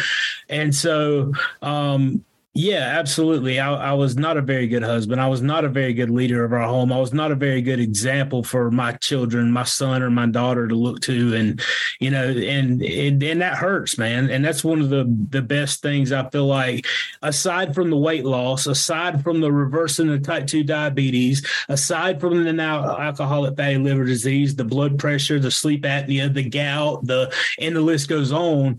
And 0.48 0.74
so, 0.74 1.32
um, 1.62 2.24
yeah, 2.52 2.98
absolutely. 2.98 3.60
I, 3.60 3.72
I, 3.72 3.92
was 3.92 4.16
not 4.16 4.36
a 4.36 4.42
very 4.42 4.66
good 4.66 4.82
husband. 4.82 5.20
I 5.20 5.28
was 5.28 5.40
not 5.40 5.64
a 5.64 5.68
very 5.68 5.94
good 5.94 6.10
leader 6.10 6.44
of 6.44 6.52
our 6.52 6.66
home. 6.66 6.92
I 6.92 6.98
was 6.98 7.12
not 7.12 7.30
a 7.30 7.36
very 7.36 7.62
good 7.62 7.78
example 7.78 8.42
for 8.42 8.72
my 8.72 8.90
children, 8.94 9.52
my 9.52 9.62
son 9.62 10.02
or 10.02 10.10
my 10.10 10.26
daughter 10.26 10.66
to 10.66 10.74
look 10.74 11.00
to. 11.02 11.36
And, 11.36 11.62
you 12.00 12.10
know, 12.10 12.28
and, 12.28 12.82
and, 12.82 13.22
and 13.22 13.40
that 13.40 13.54
hurts, 13.54 13.98
man. 13.98 14.30
And 14.30 14.44
that's 14.44 14.64
one 14.64 14.80
of 14.80 14.90
the, 14.90 15.04
the 15.30 15.42
best 15.42 15.80
things 15.80 16.10
I 16.10 16.28
feel 16.30 16.46
like, 16.46 16.86
aside 17.22 17.72
from 17.72 17.88
the 17.88 17.96
weight 17.96 18.24
loss, 18.24 18.66
aside 18.66 19.22
from 19.22 19.40
the 19.40 19.52
reversing 19.52 20.08
the 20.08 20.18
type 20.18 20.48
2 20.48 20.64
diabetes, 20.64 21.46
aside 21.68 22.20
from 22.20 22.42
the 22.42 22.52
non 22.52 22.84
alcoholic 23.00 23.56
fatty 23.56 23.78
liver 23.78 24.04
disease, 24.04 24.56
the 24.56 24.64
blood 24.64 24.98
pressure, 24.98 25.38
the 25.38 25.52
sleep 25.52 25.84
apnea, 25.84 26.34
the 26.34 26.48
gout, 26.48 27.06
the, 27.06 27.32
and 27.60 27.76
the 27.76 27.80
list 27.80 28.08
goes 28.08 28.32
on, 28.32 28.78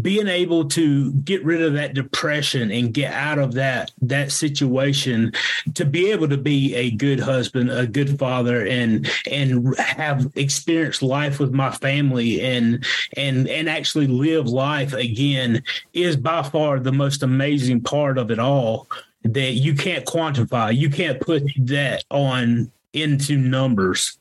being 0.00 0.28
able 0.28 0.66
to 0.66 1.12
get 1.12 1.44
rid 1.44 1.62
of 1.62 1.72
that 1.72 1.94
depression 1.94 2.70
and 2.70 2.94
get 2.94 3.07
out 3.12 3.38
of 3.38 3.52
that 3.54 3.90
that 4.02 4.32
situation 4.32 5.32
to 5.74 5.84
be 5.84 6.10
able 6.10 6.28
to 6.28 6.36
be 6.36 6.74
a 6.74 6.90
good 6.92 7.20
husband, 7.20 7.70
a 7.70 7.86
good 7.86 8.18
father, 8.18 8.66
and 8.66 9.10
and 9.30 9.76
have 9.78 10.30
experienced 10.36 11.02
life 11.02 11.38
with 11.38 11.52
my 11.52 11.70
family 11.70 12.40
and 12.40 12.84
and 13.16 13.48
and 13.48 13.68
actually 13.68 14.06
live 14.06 14.46
life 14.46 14.92
again 14.92 15.62
is 15.92 16.16
by 16.16 16.42
far 16.42 16.78
the 16.78 16.92
most 16.92 17.22
amazing 17.22 17.80
part 17.80 18.18
of 18.18 18.30
it 18.30 18.38
all 18.38 18.86
that 19.22 19.52
you 19.52 19.74
can't 19.74 20.04
quantify. 20.04 20.74
You 20.74 20.90
can't 20.90 21.20
put 21.20 21.42
that 21.58 22.04
on 22.10 22.70
into 22.92 23.36
numbers. 23.36 24.18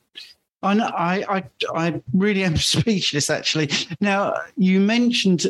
I, 0.64 1.24
I, 1.30 1.44
I 1.74 2.02
really 2.14 2.44
am 2.44 2.58
speechless. 2.58 3.30
Actually, 3.30 3.70
now 4.02 4.34
you 4.58 4.80
mentioned 4.80 5.48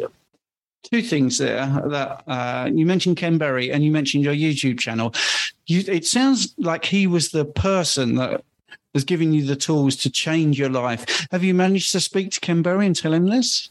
two 0.84 1.02
things 1.02 1.38
there 1.38 1.66
that 1.88 2.24
uh, 2.28 2.70
you 2.74 2.86
mentioned 2.86 3.18
Ken 3.18 3.38
Berry 3.38 3.72
and 3.72 3.84
you 3.84 3.92
mentioned 3.92 4.24
your 4.24 4.34
YouTube 4.34 4.80
channel. 4.80 5.14
You, 5.66 5.84
it 5.88 6.06
sounds 6.06 6.54
like 6.58 6.86
he 6.86 7.08
was 7.08 7.30
the 7.30 7.46
person 7.46 8.16
that 8.16 8.44
was 8.94 9.04
giving 9.04 9.32
you 9.32 9.46
the 9.46 9.56
tools 9.56 9.96
to 9.98 10.10
change 10.10 10.58
your 10.58 10.70
life. 10.70 11.28
Have 11.32 11.44
you 11.44 11.54
managed 11.54 11.92
to 11.92 12.00
speak 12.00 12.32
to 12.32 12.40
Ken 12.40 12.62
Berry 12.62 12.86
and 12.86 12.96
tell 12.96 13.14
him 13.14 13.28
this? 13.28 13.70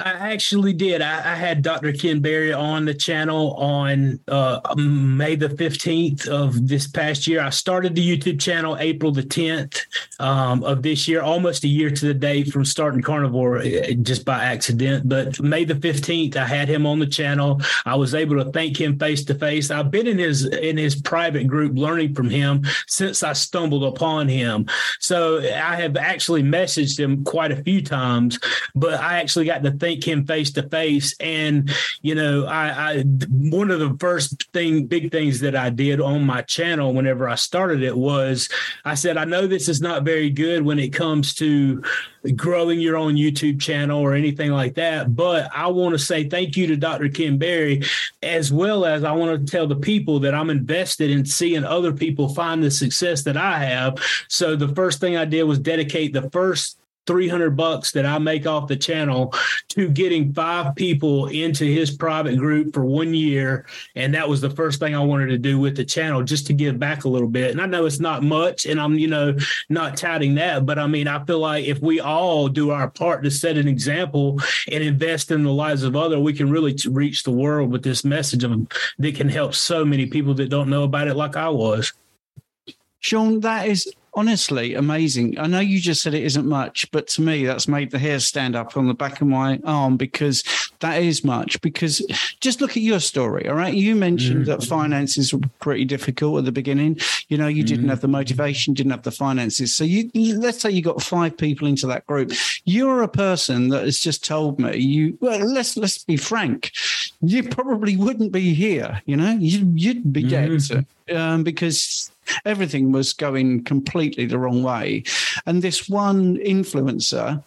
I 0.00 0.32
actually 0.32 0.74
did. 0.74 1.02
I, 1.02 1.32
I, 1.32 1.34
had 1.34 1.60
Dr. 1.60 1.92
Ken 1.92 2.20
Berry 2.20 2.52
on 2.52 2.84
the 2.84 2.94
channel 2.94 3.54
on 3.54 4.20
uh, 4.28 4.60
May 4.76 5.34
the 5.34 5.48
15th 5.48 6.28
of 6.28 6.68
this 6.68 6.86
past 6.86 7.26
year. 7.26 7.40
I 7.40 7.50
started 7.50 7.96
the 7.96 8.16
YouTube 8.16 8.40
channel 8.40 8.76
April 8.78 9.10
the 9.10 9.24
10th 9.24 9.86
um, 10.20 10.62
of 10.62 10.82
this 10.82 11.08
year, 11.08 11.20
almost 11.20 11.64
a 11.64 11.68
year 11.68 11.90
to 11.90 12.06
the 12.06 12.14
day 12.14 12.44
from 12.44 12.64
starting 12.64 13.02
carnivore 13.02 13.58
uh, 13.58 13.90
just 14.02 14.24
by 14.24 14.44
accident. 14.44 15.08
But 15.08 15.40
May 15.40 15.64
the 15.64 15.74
15th, 15.74 16.36
I 16.36 16.46
had 16.46 16.68
him 16.68 16.86
on 16.86 17.00
the 17.00 17.06
channel. 17.06 17.60
I 17.84 17.96
was 17.96 18.14
able 18.14 18.36
to 18.36 18.52
thank 18.52 18.80
him 18.80 19.00
face 19.00 19.24
to 19.24 19.34
face. 19.34 19.72
I've 19.72 19.90
been 19.90 20.06
in 20.06 20.18
his 20.18 20.46
in 20.46 20.76
his 20.76 20.94
private 21.00 21.48
group 21.48 21.76
learning 21.76 22.14
from 22.14 22.30
him 22.30 22.62
since 22.86 23.24
I 23.24 23.32
stumbled 23.32 23.82
upon 23.82 24.28
him. 24.28 24.66
So 25.00 25.40
I 25.40 25.74
have 25.74 25.96
actually 25.96 26.44
messaged 26.44 27.00
him 27.00 27.24
quite 27.24 27.50
a 27.50 27.64
few 27.64 27.82
times, 27.82 28.38
but 28.76 29.00
I 29.00 29.18
actually 29.20 29.46
got 29.46 29.64
to 29.64 29.72
thank 29.88 30.06
him 30.06 30.26
face 30.26 30.50
to 30.52 30.68
face. 30.68 31.14
And 31.18 31.70
you 32.02 32.14
know, 32.14 32.44
I, 32.44 32.92
I 32.92 33.02
one 33.30 33.70
of 33.70 33.80
the 33.80 33.96
first 33.98 34.50
thing, 34.52 34.86
big 34.86 35.10
things 35.10 35.40
that 35.40 35.56
I 35.56 35.70
did 35.70 36.00
on 36.00 36.24
my 36.24 36.42
channel 36.42 36.92
whenever 36.92 37.28
I 37.28 37.36
started 37.36 37.82
it 37.82 37.96
was 37.96 38.50
I 38.84 38.94
said, 38.94 39.16
I 39.16 39.24
know 39.24 39.46
this 39.46 39.68
is 39.68 39.80
not 39.80 40.02
very 40.02 40.28
good 40.28 40.62
when 40.62 40.78
it 40.78 40.92
comes 40.92 41.34
to 41.36 41.82
growing 42.36 42.80
your 42.80 42.96
own 42.96 43.14
YouTube 43.14 43.60
channel 43.60 44.00
or 44.00 44.12
anything 44.12 44.50
like 44.50 44.74
that. 44.74 45.14
But 45.16 45.48
I 45.54 45.68
want 45.68 45.94
to 45.94 45.98
say 45.98 46.28
thank 46.28 46.56
you 46.56 46.66
to 46.66 46.76
Dr. 46.76 47.08
Ken 47.08 47.38
Berry, 47.38 47.82
as 48.22 48.52
well 48.52 48.84
as 48.84 49.04
I 49.04 49.12
want 49.12 49.46
to 49.46 49.50
tell 49.50 49.66
the 49.66 49.76
people 49.76 50.20
that 50.20 50.34
I'm 50.34 50.50
invested 50.50 51.10
in 51.10 51.24
seeing 51.24 51.64
other 51.64 51.92
people 51.92 52.28
find 52.28 52.62
the 52.62 52.70
success 52.70 53.22
that 53.22 53.36
I 53.36 53.58
have. 53.60 53.98
So 54.28 54.56
the 54.56 54.68
first 54.74 55.00
thing 55.00 55.16
I 55.16 55.24
did 55.24 55.44
was 55.44 55.58
dedicate 55.58 56.12
the 56.12 56.28
first 56.30 56.77
300 57.08 57.56
bucks 57.56 57.90
that 57.92 58.06
I 58.06 58.18
make 58.18 58.46
off 58.46 58.68
the 58.68 58.76
channel 58.76 59.34
to 59.70 59.88
getting 59.88 60.32
five 60.32 60.76
people 60.76 61.26
into 61.26 61.64
his 61.64 61.90
private 61.90 62.36
group 62.38 62.74
for 62.74 62.84
one 62.84 63.14
year. 63.14 63.66
And 63.96 64.14
that 64.14 64.28
was 64.28 64.40
the 64.40 64.50
first 64.50 64.78
thing 64.78 64.94
I 64.94 65.00
wanted 65.00 65.28
to 65.28 65.38
do 65.38 65.58
with 65.58 65.76
the 65.76 65.84
channel, 65.84 66.22
just 66.22 66.46
to 66.48 66.52
give 66.52 66.78
back 66.78 67.04
a 67.04 67.08
little 67.08 67.28
bit. 67.28 67.50
And 67.50 67.60
I 67.60 67.66
know 67.66 67.86
it's 67.86 67.98
not 67.98 68.22
much, 68.22 68.66
and 68.66 68.80
I'm, 68.80 68.98
you 68.98 69.08
know, 69.08 69.34
not 69.70 69.96
touting 69.96 70.34
that, 70.36 70.66
but 70.66 70.78
I 70.78 70.86
mean, 70.86 71.08
I 71.08 71.24
feel 71.24 71.40
like 71.40 71.64
if 71.64 71.80
we 71.80 71.98
all 71.98 72.48
do 72.48 72.70
our 72.70 72.90
part 72.90 73.24
to 73.24 73.30
set 73.30 73.56
an 73.56 73.66
example 73.66 74.38
and 74.70 74.84
invest 74.84 75.30
in 75.30 75.42
the 75.42 75.52
lives 75.52 75.82
of 75.82 75.96
other, 75.96 76.20
we 76.20 76.34
can 76.34 76.50
really 76.50 76.76
reach 76.90 77.22
the 77.22 77.30
world 77.30 77.72
with 77.72 77.82
this 77.82 78.04
message 78.04 78.44
of 78.44 78.68
that 78.98 79.14
can 79.14 79.28
help 79.28 79.54
so 79.54 79.84
many 79.84 80.06
people 80.06 80.34
that 80.34 80.50
don't 80.50 80.68
know 80.68 80.84
about 80.84 81.08
it 81.08 81.14
like 81.14 81.36
I 81.36 81.48
was. 81.48 81.92
Shawn, 83.00 83.40
that 83.40 83.68
is 83.68 83.92
honestly 84.14 84.74
amazing. 84.74 85.38
I 85.38 85.46
know 85.46 85.60
you 85.60 85.80
just 85.80 86.02
said 86.02 86.14
it 86.14 86.24
isn't 86.24 86.46
much, 86.46 86.90
but 86.90 87.06
to 87.08 87.22
me, 87.22 87.44
that's 87.44 87.68
made 87.68 87.90
the 87.90 87.98
hair 87.98 88.18
stand 88.20 88.56
up 88.56 88.76
on 88.76 88.86
the 88.86 88.94
back 88.94 89.20
of 89.20 89.28
my 89.28 89.60
arm 89.64 89.96
because 89.96 90.44
that 90.80 91.02
is 91.02 91.24
much. 91.24 91.60
Because 91.60 91.98
just 92.40 92.60
look 92.60 92.72
at 92.72 92.82
your 92.82 93.00
story, 93.00 93.48
all 93.48 93.54
right? 93.54 93.74
You 93.74 93.94
mentioned 93.94 94.42
mm. 94.42 94.46
that 94.46 94.64
finances 94.64 95.32
were 95.32 95.40
pretty 95.60 95.84
difficult 95.84 96.38
at 96.38 96.44
the 96.44 96.52
beginning. 96.52 96.98
You 97.28 97.38
know, 97.38 97.48
you 97.48 97.64
mm. 97.64 97.68
didn't 97.68 97.88
have 97.88 98.00
the 98.00 98.08
motivation, 98.08 98.74
didn't 98.74 98.92
have 98.92 99.02
the 99.02 99.10
finances. 99.10 99.74
So 99.74 99.84
you 99.84 100.10
let's 100.14 100.60
say 100.60 100.70
you 100.70 100.82
got 100.82 101.02
five 101.02 101.36
people 101.36 101.68
into 101.68 101.86
that 101.88 102.06
group. 102.06 102.32
You're 102.64 103.02
a 103.02 103.08
person 103.08 103.68
that 103.68 103.84
has 103.84 103.98
just 103.98 104.24
told 104.24 104.58
me 104.58 104.76
you. 104.76 105.18
Well, 105.20 105.40
let's 105.40 105.76
let's 105.76 106.04
be 106.04 106.16
frank. 106.16 106.72
You 107.20 107.42
probably 107.42 107.96
wouldn't 107.96 108.32
be 108.32 108.54
here. 108.54 109.02
You 109.06 109.16
know, 109.16 109.36
you, 109.40 109.60
would 109.66 110.12
be 110.12 110.22
dead 110.22 110.50
mm. 110.50 110.86
um, 111.16 111.42
because 111.42 112.12
everything 112.44 112.92
was 112.92 113.12
going 113.12 113.64
completely 113.64 114.26
the 114.26 114.38
wrong 114.38 114.62
way. 114.62 115.02
And 115.46 115.62
this 115.62 115.88
one 115.88 116.36
influencer 116.38 117.42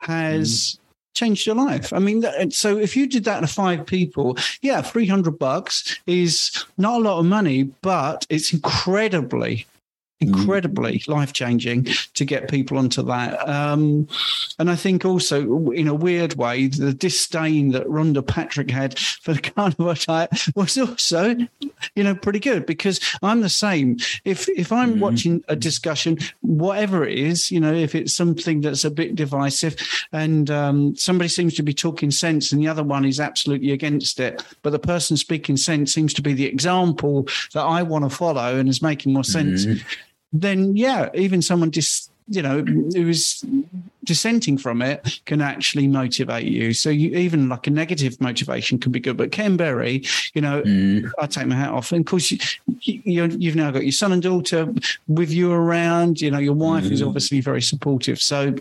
has. 0.00 0.50
Mm. 0.50 0.78
Changed 1.14 1.46
your 1.46 1.56
life. 1.56 1.92
I 1.92 1.98
mean, 1.98 2.22
so 2.52 2.78
if 2.78 2.96
you 2.96 3.08
did 3.08 3.24
that 3.24 3.40
to 3.40 3.48
five 3.48 3.84
people, 3.86 4.36
yeah, 4.62 4.80
300 4.82 5.36
bucks 5.36 5.98
is 6.06 6.64
not 6.76 7.00
a 7.00 7.02
lot 7.02 7.18
of 7.18 7.26
money, 7.26 7.64
but 7.82 8.24
it's 8.30 8.52
incredibly 8.52 9.66
incredibly 10.20 10.98
mm. 10.98 11.08
life 11.08 11.32
changing 11.32 11.84
to 12.14 12.24
get 12.24 12.50
people 12.50 12.78
onto 12.78 13.02
that. 13.02 13.48
Um, 13.48 14.08
and 14.58 14.70
I 14.70 14.76
think 14.76 15.04
also, 15.04 15.70
in 15.70 15.88
a 15.88 15.94
weird 15.94 16.34
way, 16.34 16.66
the 16.66 16.92
disdain 16.92 17.70
that 17.72 17.86
Rhonda 17.86 18.26
Patrick 18.26 18.70
had 18.70 18.98
for 18.98 19.32
the 19.32 19.40
carnivore 19.50 19.94
diet 19.94 20.30
was 20.54 20.76
also, 20.76 21.36
you 21.94 22.04
know, 22.04 22.14
pretty 22.14 22.40
good 22.40 22.66
because 22.66 23.00
I'm 23.22 23.40
the 23.40 23.48
same. 23.48 23.98
If 24.24 24.48
if 24.48 24.72
I'm 24.72 24.96
mm. 24.96 25.00
watching 25.00 25.44
a 25.48 25.56
discussion, 25.56 26.18
whatever 26.40 27.06
it 27.06 27.18
is, 27.18 27.50
you 27.50 27.60
know, 27.60 27.72
if 27.72 27.94
it's 27.94 28.14
something 28.14 28.60
that's 28.60 28.84
a 28.84 28.90
bit 28.90 29.14
divisive, 29.14 29.76
and 30.12 30.50
um, 30.50 30.96
somebody 30.96 31.28
seems 31.28 31.54
to 31.54 31.62
be 31.62 31.74
talking 31.74 32.10
sense 32.10 32.52
and 32.52 32.60
the 32.60 32.68
other 32.68 32.82
one 32.82 33.04
is 33.04 33.20
absolutely 33.20 33.70
against 33.70 34.18
it, 34.18 34.42
but 34.62 34.70
the 34.70 34.78
person 34.78 35.16
speaking 35.16 35.56
sense 35.56 35.92
seems 35.92 36.12
to 36.14 36.22
be 36.22 36.32
the 36.32 36.46
example 36.46 37.28
that 37.52 37.62
I 37.62 37.82
want 37.82 38.04
to 38.04 38.10
follow 38.10 38.56
and 38.56 38.68
is 38.68 38.82
making 38.82 39.12
more 39.12 39.24
sense. 39.24 39.66
Mm 39.66 39.82
then 40.32 40.76
yeah, 40.76 41.08
even 41.14 41.42
someone 41.42 41.70
just 41.70 42.10
you 42.30 42.42
know 42.42 42.60
who 42.62 43.08
is 43.08 43.44
dissenting 44.04 44.56
from 44.56 44.80
it 44.80 45.20
can 45.26 45.40
actually 45.40 45.86
motivate 45.86 46.46
you. 46.46 46.72
So 46.72 46.88
you 46.90 47.16
even 47.16 47.48
like 47.48 47.66
a 47.66 47.70
negative 47.70 48.20
motivation 48.20 48.78
can 48.78 48.90
be 48.92 49.00
good. 49.00 49.16
But 49.16 49.32
Ken 49.32 49.56
Berry, 49.56 50.04
you 50.34 50.40
know, 50.40 50.62
mm. 50.62 51.10
I 51.18 51.26
take 51.26 51.46
my 51.46 51.54
hat 51.54 51.70
off. 51.70 51.92
And 51.92 52.00
of 52.00 52.06
course, 52.06 52.30
you, 52.30 52.38
you, 52.82 53.22
have 53.22 53.56
now 53.56 53.70
got 53.70 53.82
your 53.82 53.92
son 53.92 54.12
and 54.12 54.22
daughter 54.22 54.72
with 55.08 55.30
you 55.30 55.52
around. 55.52 56.20
You 56.20 56.30
know, 56.30 56.38
your 56.38 56.54
wife 56.54 56.84
mm. 56.84 56.92
is 56.92 57.02
obviously 57.02 57.40
very 57.40 57.62
supportive. 57.62 58.20
So 58.20 58.54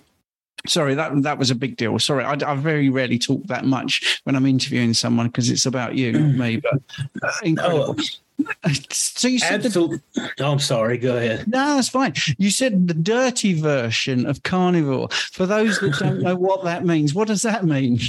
Sorry, 0.65 0.95
that 0.95 1.21
that 1.21 1.37
was 1.37 1.51
a 1.51 1.55
big 1.55 1.77
deal. 1.77 1.97
Sorry, 1.99 2.23
I, 2.23 2.33
I 2.33 2.55
very 2.55 2.89
rarely 2.89 3.19
talk 3.19 3.43
that 3.43 3.63
much 3.63 4.21
when 4.23 4.35
I'm 4.35 4.45
interviewing 4.45 4.93
someone 4.93 5.27
because 5.27 5.49
it's 5.49 5.65
about 5.65 5.95
you, 5.95 6.11
not 6.11 6.35
me. 6.45 6.57
But 6.57 6.81
uh, 7.21 7.31
incredible. 7.43 7.95
Oh, 7.97 8.03
so 8.91 9.27
you 9.27 9.39
said 9.39 9.65
Absolutely. 9.65 9.99
The, 10.13 10.31
oh, 10.39 10.51
I'm 10.51 10.59
sorry. 10.59 10.97
Go 10.97 11.17
ahead. 11.17 11.47
No, 11.47 11.75
that's 11.75 11.89
fine. 11.89 12.13
You 12.37 12.49
said 12.51 12.87
the 12.87 12.93
dirty 12.93 13.59
version 13.59 14.25
of 14.25 14.43
carnivore. 14.43 15.09
For 15.09 15.45
those 15.45 15.79
that 15.79 15.97
don't 15.99 16.21
know 16.21 16.35
what 16.35 16.63
that 16.63 16.85
means, 16.85 17.13
what 17.13 17.27
does 17.27 17.41
that 17.41 17.65
mean? 17.65 17.99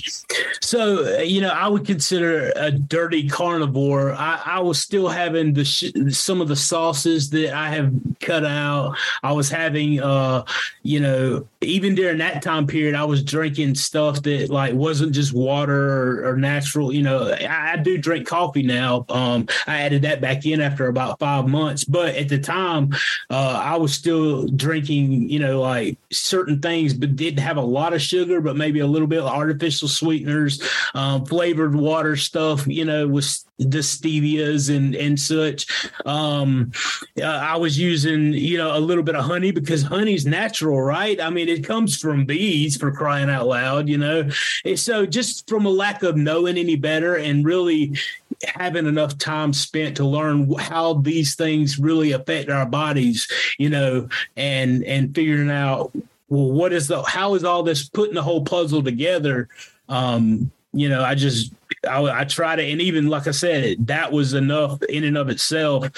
So 0.60 1.18
uh, 1.18 1.22
you 1.22 1.40
know, 1.40 1.50
I 1.50 1.68
would 1.68 1.86
consider 1.86 2.52
a 2.56 2.70
dirty 2.70 3.28
carnivore. 3.28 4.12
I, 4.12 4.42
I 4.44 4.60
was 4.60 4.80
still 4.80 5.08
having 5.08 5.54
the 5.54 5.64
sh- 5.64 5.92
some 6.10 6.40
of 6.40 6.48
the 6.48 6.56
sauces 6.56 7.30
that 7.30 7.54
I 7.54 7.70
have 7.70 7.92
cut 8.20 8.44
out. 8.44 8.96
I 9.22 9.32
was 9.32 9.48
having, 9.48 10.00
uh, 10.00 10.44
you 10.82 11.00
know, 11.00 11.46
even 11.60 11.94
during 11.94 12.18
that 12.18 12.42
time 12.42 12.66
period, 12.66 12.94
I 12.94 13.04
was 13.04 13.22
drinking 13.22 13.74
stuff 13.76 14.22
that 14.22 14.50
like 14.50 14.74
wasn't 14.74 15.12
just 15.12 15.32
water 15.32 16.20
or, 16.22 16.30
or 16.30 16.36
natural. 16.36 16.92
You 16.92 17.02
know, 17.02 17.30
I, 17.30 17.72
I, 17.72 17.76
do 17.76 17.96
drink 17.98 18.26
coffee 18.26 18.62
now. 18.62 19.04
Um, 19.08 19.46
I 19.66 19.80
added 19.80 20.02
that 20.02 20.17
back 20.20 20.46
in 20.46 20.60
after 20.60 20.88
about 20.88 21.18
five 21.18 21.48
months. 21.48 21.84
But 21.84 22.14
at 22.16 22.28
the 22.28 22.38
time, 22.38 22.92
uh, 23.30 23.60
I 23.62 23.76
was 23.76 23.94
still 23.94 24.46
drinking, 24.48 25.30
you 25.30 25.38
know, 25.38 25.60
like 25.60 25.98
certain 26.10 26.60
things, 26.60 26.94
but 26.94 27.16
didn't 27.16 27.42
have 27.42 27.56
a 27.56 27.62
lot 27.62 27.94
of 27.94 28.02
sugar, 28.02 28.40
but 28.40 28.56
maybe 28.56 28.80
a 28.80 28.86
little 28.86 29.08
bit 29.08 29.20
of 29.20 29.26
artificial 29.26 29.88
sweeteners, 29.88 30.62
um, 30.94 31.24
flavored 31.24 31.74
water 31.74 32.16
stuff, 32.16 32.66
you 32.66 32.84
know, 32.84 33.06
with 33.06 33.44
the 33.58 33.78
stevias 33.78 34.74
and 34.74 34.94
and 34.94 35.18
such. 35.18 35.90
Um, 36.06 36.72
uh, 37.20 37.24
I 37.24 37.56
was 37.56 37.78
using, 37.78 38.32
you 38.32 38.56
know, 38.56 38.76
a 38.76 38.78
little 38.78 39.02
bit 39.02 39.16
of 39.16 39.24
honey 39.24 39.50
because 39.50 39.82
honey's 39.82 40.26
natural, 40.26 40.80
right? 40.80 41.20
I 41.20 41.30
mean, 41.30 41.48
it 41.48 41.64
comes 41.64 41.98
from 41.98 42.24
bees 42.24 42.76
for 42.76 42.92
crying 42.92 43.28
out 43.28 43.46
loud, 43.46 43.88
you 43.88 43.98
know. 43.98 44.28
And 44.64 44.78
so 44.78 45.06
just 45.06 45.48
from 45.48 45.66
a 45.66 45.70
lack 45.70 46.02
of 46.02 46.16
knowing 46.16 46.56
any 46.56 46.76
better 46.76 47.16
and 47.16 47.44
really 47.44 47.96
having 48.44 48.86
enough 48.86 49.18
time 49.18 49.52
spent 49.52 49.96
to 49.96 50.04
learn 50.04 50.52
how 50.54 50.94
these 50.94 51.34
things 51.34 51.78
really 51.78 52.12
affect 52.12 52.50
our 52.50 52.66
bodies, 52.66 53.28
you 53.58 53.68
know, 53.68 54.08
and 54.36 54.84
and 54.84 55.14
figuring 55.14 55.50
out 55.50 55.92
well 56.28 56.52
what 56.52 56.72
is 56.72 56.88
the 56.88 57.02
how 57.02 57.34
is 57.34 57.44
all 57.44 57.62
this 57.62 57.88
putting 57.88 58.14
the 58.14 58.22
whole 58.22 58.44
puzzle 58.44 58.82
together. 58.82 59.48
Um, 59.88 60.50
you 60.72 60.88
know, 60.88 61.02
I 61.02 61.14
just 61.14 61.52
I, 61.86 62.20
I 62.20 62.24
try 62.24 62.56
to, 62.56 62.62
and 62.62 62.80
even 62.80 63.08
like 63.08 63.26
I 63.26 63.32
said, 63.32 63.86
that 63.86 64.12
was 64.12 64.34
enough 64.34 64.82
in 64.84 65.04
and 65.04 65.16
of 65.16 65.28
itself, 65.28 65.88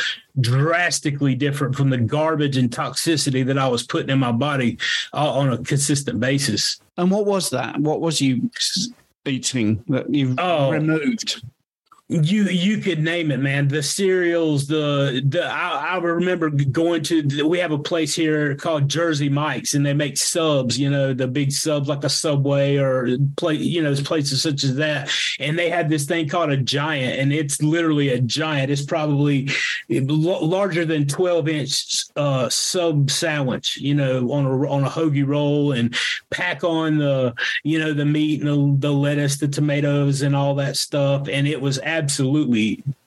drastically 0.40 1.34
different 1.34 1.74
from 1.74 1.90
the 1.90 1.98
garbage 1.98 2.56
and 2.56 2.70
toxicity 2.70 3.44
that 3.46 3.58
I 3.58 3.68
was 3.68 3.82
putting 3.82 4.10
in 4.10 4.18
my 4.18 4.32
body 4.32 4.78
uh, 5.12 5.32
on 5.32 5.52
a 5.52 5.58
consistent 5.58 6.20
basis. 6.20 6.80
And 6.96 7.10
what 7.10 7.26
was 7.26 7.50
that? 7.50 7.78
What 7.78 8.00
was 8.00 8.20
you 8.20 8.50
eating 9.24 9.82
that 9.88 10.12
you 10.12 10.34
oh, 10.38 10.70
removed? 10.70 11.42
You 12.10 12.44
you 12.44 12.78
could 12.78 12.98
name 12.98 13.30
it 13.30 13.38
man. 13.38 13.68
The 13.68 13.84
cereals 13.84 14.66
the 14.66 15.22
the 15.24 15.44
I, 15.44 15.94
I 15.94 15.98
remember 15.98 16.50
going 16.50 17.04
to 17.04 17.46
we 17.46 17.60
have 17.60 17.70
a 17.70 17.78
place 17.78 18.16
here 18.16 18.56
called 18.56 18.88
jersey 18.88 19.28
mike's 19.28 19.74
and 19.74 19.86
they 19.86 19.94
make 19.94 20.16
subs 20.16 20.76
you 20.76 20.90
know 20.90 21.14
the 21.14 21.28
big 21.28 21.52
subs 21.52 21.88
like 21.88 22.02
a 22.02 22.08
subway 22.08 22.76
or 22.78 23.16
play 23.36 23.54
you 23.54 23.80
know 23.80 23.94
places 23.94 24.42
such 24.42 24.64
as 24.64 24.74
that. 24.76 25.08
And 25.38 25.56
they 25.56 25.70
had 25.70 25.88
this 25.88 26.04
thing 26.04 26.28
called 26.28 26.50
a 26.50 26.56
giant 26.56 27.20
and 27.20 27.32
it's 27.32 27.62
literally 27.62 28.08
a 28.08 28.20
giant. 28.20 28.72
It's 28.72 28.84
probably 28.84 29.48
larger 29.88 30.84
than 30.84 31.06
12 31.06 31.48
inch 31.48 32.04
uh, 32.16 32.48
sub 32.48 33.10
sandwich 33.10 33.76
you 33.76 33.94
know 33.94 34.32
on 34.32 34.46
a 34.46 34.68
on 34.68 34.82
a 34.82 34.90
hoagie 34.90 35.26
roll 35.26 35.72
and 35.72 35.94
pack 36.30 36.64
on 36.64 36.98
the 36.98 37.34
you 37.62 37.78
know 37.78 37.92
the 37.92 38.04
meat 38.04 38.42
and 38.42 38.48
the, 38.48 38.88
the 38.88 38.92
lettuce 38.92 39.38
the 39.38 39.46
tomatoes 39.46 40.22
and 40.22 40.34
all 40.34 40.56
that 40.56 40.76
stuff. 40.76 41.28
And 41.28 41.46
it 41.46 41.60
was 41.60 41.78
absolutely 41.78 41.99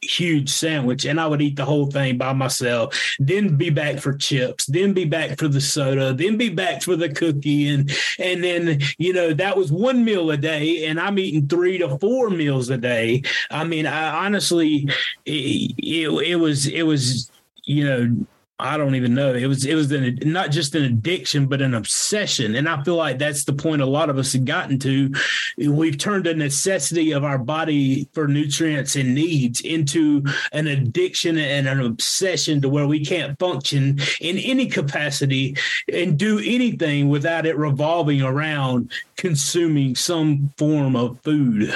huge 0.01 0.49
sandwich 0.49 1.05
and 1.05 1.19
I 1.19 1.27
would 1.27 1.41
eat 1.41 1.55
the 1.55 1.65
whole 1.65 1.87
thing 1.87 2.17
by 2.17 2.33
myself, 2.33 2.99
then 3.19 3.55
be 3.55 3.69
back 3.69 3.99
for 3.99 4.13
chips, 4.13 4.65
then 4.65 4.93
be 4.93 5.05
back 5.05 5.37
for 5.37 5.47
the 5.47 5.61
soda, 5.61 6.13
then 6.13 6.37
be 6.37 6.49
back 6.49 6.81
for 6.83 6.95
the 6.95 7.09
cookie 7.09 7.69
and 7.69 7.91
and 8.19 8.43
then 8.43 8.79
you 8.97 9.13
know 9.13 9.33
that 9.33 9.57
was 9.57 9.71
one 9.71 10.03
meal 10.03 10.29
a 10.31 10.37
day 10.37 10.85
and 10.85 10.99
I'm 10.99 11.17
eating 11.19 11.47
3 11.47 11.77
to 11.79 11.97
4 11.97 12.29
meals 12.29 12.69
a 12.69 12.77
day. 12.77 13.23
I 13.49 13.63
mean, 13.63 13.85
I 13.85 14.25
honestly 14.25 14.89
it, 15.25 15.73
it, 15.77 16.09
it 16.09 16.35
was 16.35 16.67
it 16.67 16.83
was 16.83 17.31
you 17.65 17.85
know 17.85 18.25
I 18.63 18.77
don't 18.77 18.95
even 18.95 19.13
know. 19.13 19.33
It 19.33 19.45
was 19.45 19.65
it 19.65 19.75
was 19.75 19.91
an, 19.91 20.19
not 20.23 20.49
just 20.49 20.73
an 20.73 20.83
addiction, 20.83 21.47
but 21.47 21.61
an 21.61 21.73
obsession, 21.73 22.55
and 22.55 22.69
I 22.69 22.81
feel 22.83 22.95
like 22.95 23.19
that's 23.19 23.43
the 23.43 23.51
point 23.51 23.81
a 23.81 23.85
lot 23.85 24.09
of 24.09 24.17
us 24.17 24.31
have 24.31 24.45
gotten 24.45 24.79
to. 24.79 25.13
We've 25.57 25.97
turned 25.97 26.27
a 26.27 26.33
necessity 26.33 27.11
of 27.11 27.25
our 27.25 27.37
body 27.37 28.07
for 28.13 28.25
nutrients 28.25 28.95
and 28.95 29.13
needs 29.13 29.59
into 29.59 30.23
an 30.53 30.67
addiction 30.67 31.37
and 31.37 31.67
an 31.67 31.81
obsession 31.81 32.61
to 32.61 32.69
where 32.69 32.87
we 32.87 33.03
can't 33.03 33.37
function 33.37 33.99
in 34.21 34.37
any 34.37 34.67
capacity 34.67 35.57
and 35.91 36.17
do 36.17 36.39
anything 36.39 37.09
without 37.09 37.45
it 37.45 37.57
revolving 37.57 38.21
around 38.21 38.89
consuming 39.17 39.93
some 39.93 40.53
form 40.57 40.95
of 40.95 41.19
food 41.19 41.75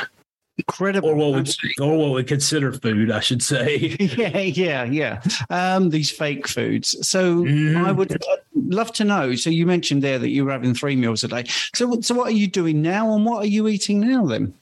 incredible. 0.58 1.10
Or 1.10 1.15
what 1.15 1.58
we 1.63 1.86
or 1.86 1.98
what 1.98 2.12
we 2.13 2.24
consider 2.24 2.72
food 2.72 3.12
i 3.12 3.20
should 3.20 3.43
say. 3.43 3.96
Yeah 4.17 4.39
yeah 4.39 4.84
yeah. 4.84 5.22
Um, 5.50 5.89
these 5.89 6.10
fake 6.10 6.48
foods. 6.48 6.96
So 7.08 7.43
mm. 7.43 7.86
i 7.86 7.91
would 7.91 8.17
love 8.56 8.91
to 8.93 9.04
know. 9.04 9.36
So 9.36 9.50
you 9.50 9.65
mentioned 9.65 10.02
there 10.02 10.20
that 10.20 10.30
you 10.30 10.46
were 10.46 10.52
having 10.52 10.74
three 10.74 10.96
meals 10.96 11.24
a 11.24 11.28
day. 11.28 11.46
So 11.76 12.02
so 12.02 12.15
what 12.15 12.28
are 12.28 12.38
you 12.38 12.48
doing 12.48 12.82
now 12.82 13.13
and 13.13 13.26
what 13.26 13.43
are 13.43 13.48
you 13.48 13.67
eating 13.67 14.00
now 14.00 14.26
then? 14.26 14.54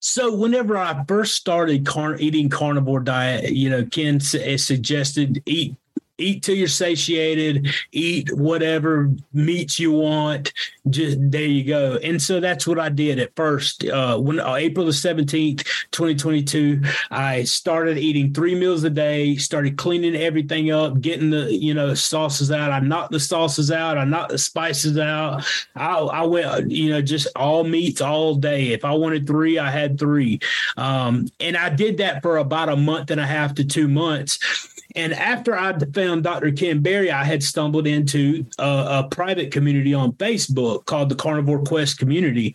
So 0.00 0.34
whenever 0.36 0.76
I 0.76 1.04
first 1.08 1.34
started 1.34 1.86
car- 1.86 2.16
eating 2.16 2.48
carnivore 2.48 3.00
diet, 3.00 3.52
you 3.52 3.70
know, 3.70 3.84
Ken 3.84 4.20
suggested 4.20 5.42
eat 5.46 5.74
eat 6.18 6.42
till 6.42 6.54
you're 6.54 6.68
satiated, 6.68 7.68
eat 7.92 8.32
whatever 8.32 9.10
meats 9.32 9.78
you 9.78 9.92
want. 9.92 10.52
Just 10.88 11.18
there 11.20 11.42
you 11.42 11.64
go. 11.64 11.98
And 12.02 12.20
so 12.20 12.40
that's 12.40 12.66
what 12.66 12.78
I 12.78 12.88
did 12.88 13.18
at 13.18 13.34
first. 13.36 13.84
Uh, 13.84 14.18
when 14.18 14.40
uh, 14.40 14.54
April 14.54 14.86
the 14.86 14.92
17th, 14.92 15.64
2022, 15.90 16.80
I 17.10 17.44
started 17.44 17.98
eating 17.98 18.32
three 18.32 18.54
meals 18.54 18.84
a 18.84 18.90
day, 18.90 19.36
started 19.36 19.76
cleaning 19.76 20.16
everything 20.16 20.70
up, 20.70 21.00
getting 21.00 21.30
the, 21.30 21.52
you 21.52 21.74
know, 21.74 21.94
sauces 21.94 22.50
out. 22.50 22.70
I 22.70 22.80
knocked 22.80 23.12
the 23.12 23.20
sauces 23.20 23.70
out. 23.70 23.98
I 23.98 24.04
knocked 24.04 24.30
the 24.30 24.38
spices 24.38 24.98
out. 24.98 25.44
I, 25.74 25.98
I 25.98 26.22
went, 26.22 26.70
you 26.70 26.90
know, 26.90 27.02
just 27.02 27.28
all 27.36 27.64
meats 27.64 28.00
all 28.00 28.34
day. 28.36 28.68
If 28.68 28.84
I 28.84 28.92
wanted 28.92 29.26
three, 29.26 29.58
I 29.58 29.70
had 29.70 29.98
three. 29.98 30.40
Um, 30.76 31.28
and 31.40 31.56
I 31.56 31.68
did 31.68 31.98
that 31.98 32.22
for 32.22 32.38
about 32.38 32.68
a 32.68 32.76
month 32.76 33.10
and 33.10 33.20
a 33.20 33.26
half 33.26 33.54
to 33.56 33.64
two 33.64 33.88
months 33.88 34.38
and 34.96 35.12
after 35.12 35.56
I 35.56 35.78
found 35.94 36.24
Dr. 36.24 36.50
Ken 36.52 36.80
Berry, 36.80 37.10
I 37.10 37.22
had 37.22 37.42
stumbled 37.42 37.86
into 37.86 38.46
a, 38.58 39.04
a 39.04 39.08
private 39.10 39.52
community 39.52 39.92
on 39.92 40.12
Facebook 40.12 40.86
called 40.86 41.10
the 41.10 41.14
Carnivore 41.14 41.62
Quest 41.62 41.98
Community. 41.98 42.54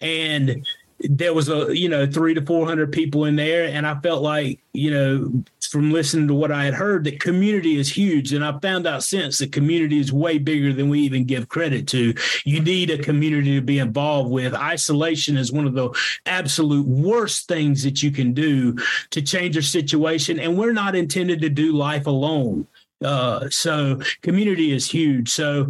And 0.00 0.66
there 1.00 1.34
was 1.34 1.48
a 1.48 1.76
you 1.76 1.88
know 1.88 2.06
three 2.06 2.34
to 2.34 2.44
four 2.44 2.66
hundred 2.66 2.90
people 2.90 3.26
in 3.26 3.36
there 3.36 3.64
and 3.64 3.86
i 3.86 3.94
felt 4.00 4.22
like 4.22 4.58
you 4.72 4.90
know 4.90 5.44
from 5.70 5.90
listening 5.90 6.28
to 6.28 6.34
what 6.34 6.52
i 6.52 6.64
had 6.64 6.74
heard 6.74 7.04
that 7.04 7.20
community 7.20 7.78
is 7.78 7.90
huge. 7.90 8.32
And 8.32 8.44
i 8.44 8.58
found 8.60 8.86
out 8.86 9.02
since 9.02 9.38
that 9.38 9.52
community 9.52 9.98
is 9.98 10.12
way 10.12 10.38
bigger 10.38 10.72
than 10.72 10.88
we 10.88 11.00
even 11.00 11.24
give 11.24 11.48
credit 11.48 11.86
to. 11.88 12.14
You 12.44 12.60
need 12.60 12.90
a 12.90 12.98
community 12.98 13.54
to 13.56 13.60
be 13.60 13.78
involved 13.78 14.30
with. 14.30 14.54
Isolation 14.54 15.36
is 15.36 15.52
one 15.52 15.66
of 15.66 15.74
the 15.74 15.90
absolute 16.24 16.86
worst 16.86 17.48
things 17.48 17.82
that 17.82 18.02
you 18.02 18.10
can 18.10 18.32
do 18.32 18.76
to 19.10 19.22
change 19.22 19.54
your 19.54 19.62
situation 19.62 20.38
and 20.38 20.56
we're 20.56 20.72
not 20.72 20.94
intended 20.94 21.40
to 21.42 21.50
do 21.50 21.72
life 21.72 22.06
alone. 22.06 22.66
Uh, 23.04 23.48
so 23.50 24.00
community 24.22 24.72
is 24.72 24.90
huge. 24.90 25.28
So 25.28 25.68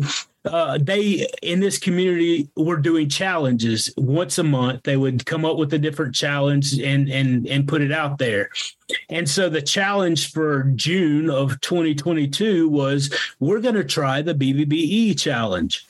uh, 0.48 0.78
they 0.80 1.26
in 1.42 1.60
this 1.60 1.78
community 1.78 2.48
were 2.56 2.76
doing 2.76 3.08
challenges 3.08 3.92
once 3.96 4.38
a 4.38 4.44
month. 4.44 4.82
They 4.84 4.96
would 4.96 5.26
come 5.26 5.44
up 5.44 5.56
with 5.56 5.72
a 5.74 5.78
different 5.78 6.14
challenge 6.14 6.78
and 6.78 7.08
and 7.08 7.46
and 7.46 7.68
put 7.68 7.82
it 7.82 7.92
out 7.92 8.18
there. 8.18 8.50
And 9.10 9.28
so 9.28 9.48
the 9.48 9.62
challenge 9.62 10.32
for 10.32 10.64
June 10.76 11.28
of 11.28 11.60
2022 11.60 12.68
was 12.68 13.12
we're 13.40 13.60
going 13.60 13.74
to 13.74 13.84
try 13.84 14.22
the 14.22 14.34
BBBE 14.34 15.18
challenge. 15.18 15.84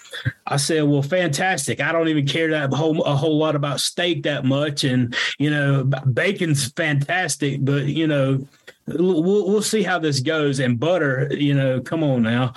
I 0.46 0.56
said, 0.56 0.84
well, 0.84 1.02
fantastic. 1.02 1.80
I 1.80 1.92
don't 1.92 2.08
even 2.08 2.26
care 2.26 2.50
that 2.50 2.72
whole 2.72 3.02
a 3.02 3.14
whole 3.14 3.36
lot 3.38 3.54
about 3.54 3.80
steak 3.80 4.22
that 4.22 4.44
much, 4.44 4.84
and 4.84 5.14
you 5.38 5.50
know, 5.50 5.84
bacon's 5.84 6.70
fantastic, 6.72 7.64
but 7.64 7.84
you 7.84 8.06
know, 8.06 8.46
we'll, 8.86 9.46
we'll 9.46 9.62
see 9.62 9.82
how 9.82 9.98
this 9.98 10.20
goes. 10.20 10.60
And 10.60 10.78
butter, 10.78 11.28
you 11.30 11.54
know, 11.54 11.80
come 11.80 12.02
on 12.02 12.22
now. 12.22 12.54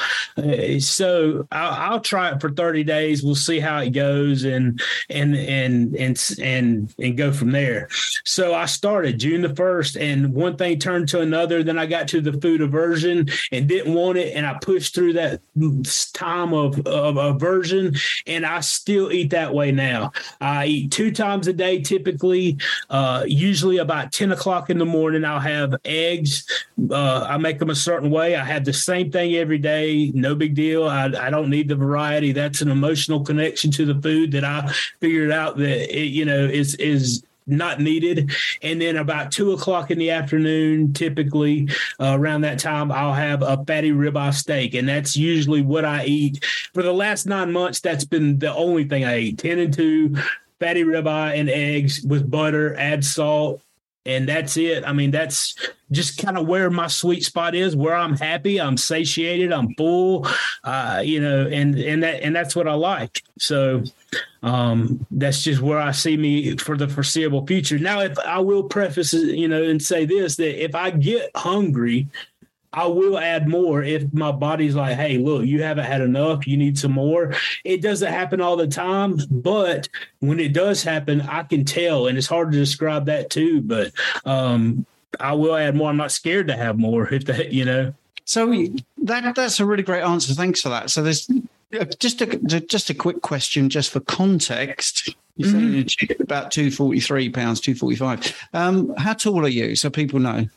So 0.80 1.48
I'll, 1.52 1.94
I'll, 1.94 2.00
try 2.00 2.32
it 2.32 2.40
for 2.40 2.50
30 2.50 2.86
days. 2.86 3.24
We'll 3.24 3.36
see 3.36 3.60
how 3.60 3.80
it 3.80 3.90
goes 3.90 4.46
and, 4.46 4.82
and, 5.10 5.36
and, 5.36 5.96
and, 5.96 6.36
and, 6.42 6.94
and 6.98 7.18
go 7.18 7.32
from 7.34 7.52
there. 7.52 7.90
So 8.24 8.54
I 8.54 8.66
started 8.66 9.20
June 9.20 9.42
the 9.42 9.50
1st 9.50 10.00
and 10.00 10.34
one 10.34 10.56
thing 10.56 10.80
turned 10.80 11.10
to 11.10 11.20
another. 11.20 11.62
Then 11.62 11.78
I 11.78 11.86
got 11.86 12.08
to 12.10 12.22
the 12.22 12.34
food 12.34 12.62
aversion 12.62 13.28
and 13.52 13.68
didn't 13.68 13.94
want 13.94 14.18
it. 14.18 14.36
And 14.36 14.46
I 14.46 14.58
pushed 14.62 14.96
through 14.96 15.14
that 15.14 15.42
time 16.14 16.54
of, 16.54 16.80
of 16.88 17.18
aversion 17.18 17.96
and 18.26 18.46
I 18.46 18.62
still 18.62 19.12
eat 19.12 19.32
that 19.32 19.54
way 19.54 19.72
now. 19.72 20.12
I 20.40 20.68
eat 20.68 20.92
two 20.92 21.12
times 21.12 21.48
a 21.48 21.54
day, 21.54 21.82
typically, 21.82 22.58
uh, 22.90 23.26
usually 23.28 23.78
about 23.78 24.12
10 24.12 24.32
o'clock 24.32 24.70
in 24.70 24.78
the 24.78 24.86
morning. 24.86 25.26
I'll 25.26 25.40
have 25.40 25.76
eggs 25.84 26.19
Uh, 26.90 27.26
I 27.30 27.38
make 27.38 27.60
them 27.60 27.70
a 27.70 27.76
certain 27.76 28.10
way. 28.10 28.36
I 28.36 28.44
have 28.44 28.66
the 28.66 28.74
same 28.74 29.12
thing 29.12 29.36
every 29.36 29.58
day. 29.58 30.12
No 30.14 30.36
big 30.36 30.56
deal. 30.56 30.88
I, 30.88 31.06
I 31.06 31.30
don't 31.30 31.50
need 31.50 31.68
the 31.68 31.76
variety. 31.76 32.32
That's 32.32 32.62
an 32.62 32.70
emotional 32.70 33.24
connection 33.24 33.72
to 33.72 33.86
the 33.86 34.02
food 34.02 34.32
that 34.32 34.44
I 34.44 34.72
figured 35.00 35.32
out 35.32 35.58
that 35.58 35.98
it, 35.98 36.08
you 36.08 36.26
know 36.26 36.46
is 36.46 36.76
is 36.76 37.24
not 37.50 37.82
needed. 37.82 38.32
And 38.62 38.82
then 38.82 38.98
about 38.98 39.32
two 39.32 39.52
o'clock 39.52 39.92
in 39.92 39.98
the 39.98 40.12
afternoon, 40.12 40.94
typically 40.94 41.68
uh, 42.00 42.16
around 42.18 42.42
that 42.42 42.60
time, 42.60 42.92
I'll 42.92 43.14
have 43.14 43.42
a 43.42 43.64
fatty 43.66 43.92
ribeye 43.92 44.34
steak. 44.34 44.76
And 44.76 44.88
that's 44.88 45.18
usually 45.18 45.62
what 45.62 45.84
I 45.84 46.06
eat. 46.06 46.44
For 46.74 46.84
the 46.84 46.94
last 46.94 47.26
nine 47.26 47.52
months, 47.52 47.80
that's 47.80 48.06
been 48.06 48.40
the 48.40 48.54
only 48.54 48.84
thing 48.86 49.04
I 49.04 49.20
eat 49.20 49.40
10 49.40 49.60
and 49.60 49.74
2, 49.74 50.16
fatty 50.60 50.84
ribeye 50.84 51.40
and 51.40 51.50
eggs 51.50 52.02
with 52.04 52.30
butter, 52.30 52.76
add 52.78 53.04
salt, 53.04 53.62
and 54.10 54.28
that's 54.28 54.58
it. 54.58 54.84
I 54.86 54.92
mean, 54.92 55.12
that's 55.12 55.56
just 55.92 56.18
kind 56.18 56.38
of 56.38 56.48
where 56.48 56.70
my 56.72 56.88
sweet 56.88 57.24
spot 57.24 57.54
is, 57.54 57.76
where 57.76 57.96
I'm 57.96 58.18
happy, 58.18 58.60
I'm 58.60 58.76
satiated, 58.76 59.54
I'm 59.54 59.76
full, 59.76 60.28
uh, 60.64 61.02
you 61.06 61.20
know, 61.20 61.48
and 61.48 61.78
and 61.78 62.02
that 62.04 62.24
and 62.24 62.36
that's 62.36 62.56
what 62.56 62.68
I 62.68 62.74
like. 62.74 63.22
So 63.38 63.84
um, 64.42 65.06
that's 65.12 65.44
just 65.44 65.62
where 65.62 65.80
I 65.80 65.92
see 65.92 66.18
me 66.18 66.58
for 66.58 66.76
the 66.76 66.88
foreseeable 66.88 67.46
future. 67.46 67.78
Now, 67.78 68.02
if 68.02 68.18
I 68.20 68.40
will 68.40 68.64
preface, 68.64 69.14
you 69.14 69.48
know, 69.48 69.62
and 69.62 69.82
say 69.82 70.06
this 70.06 70.36
that 70.38 70.64
if 70.64 70.74
I 70.74 70.90
get 70.90 71.30
hungry 71.36 72.08
I 72.72 72.86
will 72.86 73.18
add 73.18 73.48
more 73.48 73.82
if 73.82 74.14
my 74.14 74.32
body's 74.32 74.76
like, 74.76 74.96
hey, 74.96 75.18
look, 75.18 75.46
you 75.46 75.64
haven't 75.64 75.86
had 75.86 76.02
enough. 76.02 76.46
You 76.46 76.56
need 76.56 76.78
some 76.78 76.92
more. 76.92 77.34
It 77.64 77.82
doesn't 77.82 78.12
happen 78.12 78.42
all 78.42 78.58
the 78.58 78.68
time, 78.68 79.18
but 79.32 79.90
when 80.20 80.40
it 80.40 80.54
does 80.54 80.84
happen, 80.84 81.22
I 81.22 81.44
can 81.44 81.66
tell. 81.66 82.08
And 82.08 82.18
it's 82.18 82.28
hard 82.28 82.52
to 82.52 82.58
describe 82.58 83.08
that 83.08 83.32
too, 83.32 83.62
but 83.62 83.92
um, 84.24 84.86
I 85.20 85.34
will 85.34 85.56
add 85.56 85.76
more. 85.76 85.90
I'm 85.90 85.98
not 85.98 86.12
scared 86.12 86.48
to 86.48 86.56
have 86.56 86.78
more 86.78 87.12
if 87.12 87.26
that, 87.26 87.52
you 87.52 87.66
know. 87.66 87.94
So 88.26 88.54
that 89.00 89.34
that's 89.34 89.60
a 89.60 89.66
really 89.66 89.82
great 89.82 90.04
answer. 90.04 90.36
Thanks 90.36 90.62
for 90.62 90.70
that. 90.70 90.92
So 90.92 91.02
there's 91.02 91.28
uh, 91.80 91.86
just 91.98 92.22
a 92.22 92.28
just 92.60 92.92
a 92.92 92.94
quick 92.94 93.24
question, 93.24 93.70
just 93.70 93.90
for 93.90 94.02
context. 94.02 95.16
You're 95.36 95.50
mm-hmm. 95.50 96.22
about 96.22 96.52
two 96.52 96.70
forty 96.70 97.00
three 97.00 97.30
pounds, 97.30 97.60
two 97.60 97.74
forty 97.74 97.96
five. 97.96 98.38
Um, 98.54 98.94
how 98.98 99.14
tall 99.14 99.44
are 99.46 99.50
you, 99.50 99.76
so 99.76 99.90
people 99.90 100.20
know? 100.20 100.48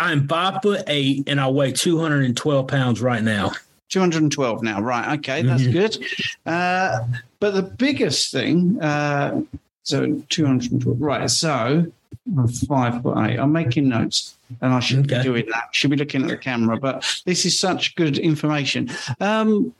I'm 0.00 0.26
five 0.26 0.62
foot 0.62 0.84
eight 0.86 1.28
and 1.28 1.40
I 1.40 1.48
weigh 1.48 1.72
212 1.72 2.66
pounds 2.66 3.00
right 3.00 3.22
now. 3.22 3.52
212 3.90 4.62
now, 4.62 4.80
right? 4.80 5.18
Okay, 5.18 5.42
that's 5.42 5.62
mm-hmm. 5.62 5.72
good. 5.72 5.98
Uh, 6.46 7.00
but 7.40 7.54
the 7.54 7.62
biggest 7.62 8.32
thing, 8.32 8.80
uh, 8.80 9.42
so 9.82 10.22
212, 10.28 11.00
right? 11.00 11.28
So 11.28 11.90
I'm 12.38 12.48
five 12.48 13.02
foot 13.02 13.18
eight. 13.18 13.38
I'm 13.38 13.52
making 13.52 13.88
notes, 13.88 14.36
and 14.60 14.72
I 14.72 14.80
should 14.80 15.00
okay. 15.00 15.18
be 15.18 15.22
doing 15.22 15.46
that. 15.50 15.68
Should 15.72 15.90
be 15.90 15.96
looking 15.96 16.22
at 16.22 16.28
the 16.28 16.36
camera, 16.36 16.78
but 16.78 17.22
this 17.26 17.44
is 17.44 17.58
such 17.58 17.94
good 17.96 18.18
information. 18.18 18.90
Um, 19.20 19.74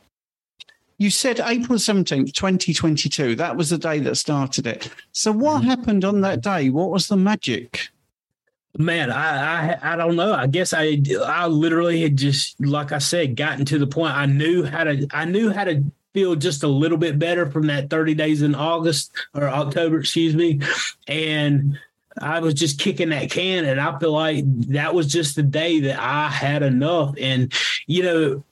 you 0.98 1.08
said 1.08 1.40
April 1.40 1.78
17th, 1.78 2.34
2022. 2.34 3.34
That 3.36 3.56
was 3.56 3.70
the 3.70 3.78
day 3.78 4.00
that 4.00 4.16
started 4.16 4.66
it. 4.66 4.90
So, 5.12 5.32
what 5.32 5.60
mm-hmm. 5.60 5.70
happened 5.70 6.04
on 6.04 6.20
that 6.22 6.42
day? 6.42 6.68
What 6.68 6.90
was 6.90 7.08
the 7.08 7.16
magic? 7.16 7.88
Man, 8.78 9.10
I, 9.10 9.72
I 9.72 9.94
I 9.94 9.96
don't 9.96 10.16
know. 10.16 10.32
I 10.32 10.46
guess 10.46 10.72
I 10.72 11.02
I 11.24 11.46
literally 11.48 12.02
had 12.02 12.16
just 12.16 12.60
like 12.60 12.92
I 12.92 12.98
said, 12.98 13.36
gotten 13.36 13.64
to 13.66 13.78
the 13.78 13.86
point 13.86 14.14
I 14.14 14.26
knew 14.26 14.64
how 14.64 14.84
to 14.84 15.06
I 15.10 15.24
knew 15.24 15.50
how 15.50 15.64
to 15.64 15.82
feel 16.12 16.34
just 16.36 16.62
a 16.62 16.68
little 16.68 16.98
bit 16.98 17.18
better 17.18 17.50
from 17.50 17.66
that 17.68 17.90
30 17.90 18.14
days 18.14 18.42
in 18.42 18.54
August 18.54 19.12
or 19.34 19.48
October, 19.48 20.00
excuse 20.00 20.34
me. 20.34 20.60
And 21.06 21.78
I 22.20 22.40
was 22.40 22.54
just 22.54 22.80
kicking 22.80 23.10
that 23.10 23.30
can, 23.30 23.64
and 23.64 23.80
I 23.80 23.98
feel 23.98 24.12
like 24.12 24.44
that 24.68 24.94
was 24.94 25.06
just 25.06 25.36
the 25.36 25.42
day 25.42 25.80
that 25.80 25.98
I 25.98 26.28
had 26.28 26.62
enough. 26.62 27.14
And 27.18 27.52
you 27.86 28.02
know, 28.02 28.44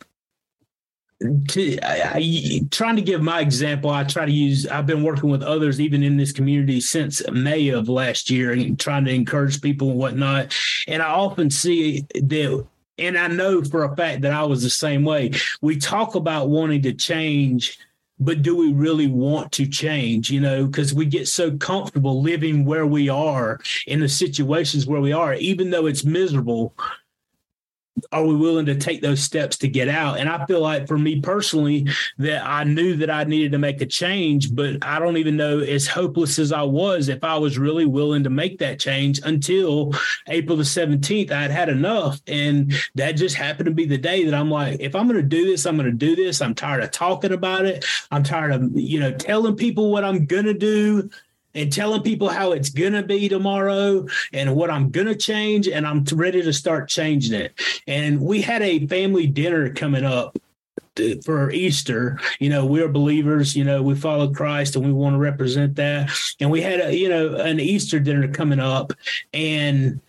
to 1.20 1.78
I, 1.80 2.12
I, 2.14 2.60
trying 2.70 2.96
to 2.96 3.02
give 3.02 3.22
my 3.22 3.40
example, 3.40 3.90
I 3.90 4.04
try 4.04 4.24
to 4.24 4.32
use. 4.32 4.66
I've 4.66 4.86
been 4.86 5.02
working 5.02 5.30
with 5.30 5.42
others, 5.42 5.80
even 5.80 6.02
in 6.02 6.16
this 6.16 6.32
community, 6.32 6.80
since 6.80 7.28
May 7.30 7.68
of 7.68 7.88
last 7.88 8.30
year, 8.30 8.52
and 8.52 8.78
trying 8.78 9.04
to 9.06 9.12
encourage 9.12 9.60
people 9.60 9.90
and 9.90 9.98
whatnot. 9.98 10.54
And 10.86 11.02
I 11.02 11.08
often 11.08 11.50
see 11.50 12.06
that, 12.14 12.66
and 12.98 13.18
I 13.18 13.26
know 13.28 13.62
for 13.62 13.84
a 13.84 13.96
fact 13.96 14.22
that 14.22 14.32
I 14.32 14.44
was 14.44 14.62
the 14.62 14.70
same 14.70 15.04
way. 15.04 15.32
We 15.60 15.76
talk 15.76 16.14
about 16.14 16.50
wanting 16.50 16.82
to 16.82 16.92
change 16.92 17.78
but 18.20 18.42
do 18.42 18.56
we 18.56 18.72
really 18.72 19.06
want 19.06 19.52
to 19.52 19.66
change 19.66 20.30
you 20.30 20.40
know 20.40 20.66
because 20.66 20.92
we 20.92 21.06
get 21.06 21.28
so 21.28 21.56
comfortable 21.56 22.20
living 22.20 22.64
where 22.64 22.86
we 22.86 23.08
are 23.08 23.60
in 23.86 24.00
the 24.00 24.08
situations 24.08 24.86
where 24.86 25.00
we 25.00 25.12
are 25.12 25.34
even 25.34 25.70
though 25.70 25.86
it's 25.86 26.04
miserable 26.04 26.74
are 28.12 28.24
we 28.24 28.36
willing 28.36 28.66
to 28.66 28.74
take 28.74 29.02
those 29.02 29.22
steps 29.22 29.56
to 29.58 29.68
get 29.68 29.88
out? 29.88 30.18
And 30.18 30.28
I 30.28 30.44
feel 30.46 30.60
like 30.60 30.86
for 30.86 30.98
me 30.98 31.20
personally, 31.20 31.86
that 32.18 32.44
I 32.46 32.64
knew 32.64 32.96
that 32.96 33.10
I 33.10 33.24
needed 33.24 33.52
to 33.52 33.58
make 33.58 33.80
a 33.80 33.86
change, 33.86 34.54
but 34.54 34.76
I 34.82 34.98
don't 34.98 35.16
even 35.16 35.36
know 35.36 35.60
as 35.60 35.86
hopeless 35.86 36.38
as 36.38 36.52
I 36.52 36.62
was 36.62 37.08
if 37.08 37.24
I 37.24 37.36
was 37.38 37.58
really 37.58 37.86
willing 37.86 38.24
to 38.24 38.30
make 38.30 38.58
that 38.58 38.80
change 38.80 39.20
until 39.24 39.92
April 40.26 40.56
the 40.56 40.64
17th. 40.64 41.30
I 41.30 41.42
had 41.42 41.50
had 41.50 41.68
enough. 41.68 42.20
And 42.26 42.72
that 42.94 43.12
just 43.12 43.36
happened 43.36 43.66
to 43.66 43.72
be 43.72 43.86
the 43.86 43.98
day 43.98 44.24
that 44.24 44.34
I'm 44.34 44.50
like, 44.50 44.80
if 44.80 44.94
I'm 44.94 45.06
going 45.06 45.20
to 45.20 45.28
do 45.28 45.44
this, 45.44 45.66
I'm 45.66 45.76
going 45.76 45.90
to 45.90 45.96
do 45.96 46.16
this. 46.16 46.40
I'm 46.40 46.54
tired 46.54 46.82
of 46.82 46.90
talking 46.90 47.32
about 47.32 47.64
it. 47.64 47.84
I'm 48.10 48.22
tired 48.22 48.52
of, 48.52 48.70
you 48.74 49.00
know, 49.00 49.12
telling 49.12 49.56
people 49.56 49.90
what 49.90 50.04
I'm 50.04 50.26
going 50.26 50.46
to 50.46 50.54
do 50.54 51.10
and 51.54 51.72
telling 51.72 52.02
people 52.02 52.28
how 52.28 52.52
it's 52.52 52.70
going 52.70 52.92
to 52.92 53.02
be 53.02 53.28
tomorrow 53.28 54.06
and 54.32 54.54
what 54.54 54.70
I'm 54.70 54.90
going 54.90 55.06
to 55.06 55.16
change. 55.16 55.68
And 55.68 55.86
I'm 55.86 56.04
ready 56.12 56.42
to 56.42 56.52
start 56.52 56.88
changing 56.88 57.38
it. 57.40 57.60
And 57.86 58.20
we 58.20 58.42
had 58.42 58.62
a 58.62 58.86
family 58.86 59.26
dinner 59.26 59.72
coming 59.72 60.04
up 60.04 60.38
for 61.24 61.50
Easter. 61.50 62.18
You 62.40 62.50
know, 62.50 62.66
we're 62.66 62.88
believers, 62.88 63.56
you 63.56 63.64
know, 63.64 63.82
we 63.82 63.94
follow 63.94 64.32
Christ 64.32 64.76
and 64.76 64.84
we 64.84 64.92
want 64.92 65.14
to 65.14 65.18
represent 65.18 65.76
that. 65.76 66.10
And 66.40 66.50
we 66.50 66.60
had 66.60 66.80
a, 66.80 66.96
you 66.96 67.08
know, 67.08 67.36
an 67.36 67.60
Easter 67.60 68.00
dinner 68.00 68.28
coming 68.28 68.60
up 68.60 68.92
and 69.32 70.00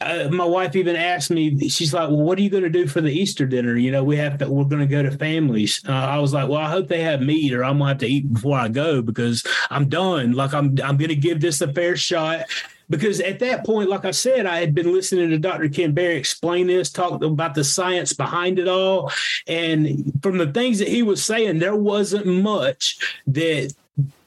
uh, 0.00 0.28
my 0.30 0.44
wife 0.44 0.76
even 0.76 0.96
asked 0.96 1.30
me, 1.30 1.68
she's 1.68 1.92
like, 1.92 2.08
well, 2.08 2.22
what 2.22 2.38
are 2.38 2.42
you 2.42 2.48
going 2.48 2.62
to 2.62 2.70
do 2.70 2.86
for 2.86 3.00
the 3.00 3.10
Easter 3.10 3.44
dinner? 3.44 3.76
You 3.76 3.90
know, 3.90 4.02
we 4.02 4.16
have 4.16 4.38
to, 4.38 4.50
we're 4.50 4.64
going 4.64 4.80
to 4.80 4.86
go 4.86 5.02
to 5.02 5.10
families. 5.10 5.82
Uh, 5.86 5.92
I 5.92 6.18
was 6.18 6.32
like, 6.32 6.48
well, 6.48 6.60
I 6.60 6.70
hope 6.70 6.88
they 6.88 7.02
have 7.02 7.20
meat 7.20 7.52
or 7.52 7.64
I'm 7.64 7.78
going 7.78 7.88
to 7.88 7.92
have 7.92 7.98
to 7.98 8.06
eat 8.06 8.32
before 8.32 8.58
I 8.58 8.68
go 8.68 9.02
because 9.02 9.44
I'm 9.68 9.88
done. 9.88 10.32
Like 10.32 10.54
I'm, 10.54 10.78
I'm 10.82 10.96
going 10.96 11.08
to 11.08 11.16
give 11.16 11.40
this 11.40 11.60
a 11.60 11.72
fair 11.72 11.96
shot 11.96 12.46
because 12.88 13.20
at 13.20 13.38
that 13.40 13.64
point, 13.64 13.90
like 13.90 14.06
I 14.06 14.10
said, 14.10 14.46
I 14.46 14.58
had 14.58 14.74
been 14.74 14.92
listening 14.92 15.30
to 15.30 15.38
Dr. 15.38 15.68
Ken 15.68 15.92
Berry 15.92 16.16
explain 16.16 16.66
this, 16.66 16.90
talk 16.90 17.22
about 17.22 17.54
the 17.54 17.62
science 17.62 18.14
behind 18.14 18.58
it 18.58 18.68
all. 18.68 19.12
And 19.46 20.12
from 20.22 20.38
the 20.38 20.50
things 20.50 20.78
that 20.78 20.88
he 20.88 21.02
was 21.02 21.24
saying, 21.24 21.58
there 21.58 21.76
wasn't 21.76 22.26
much 22.26 22.98
that 23.26 23.74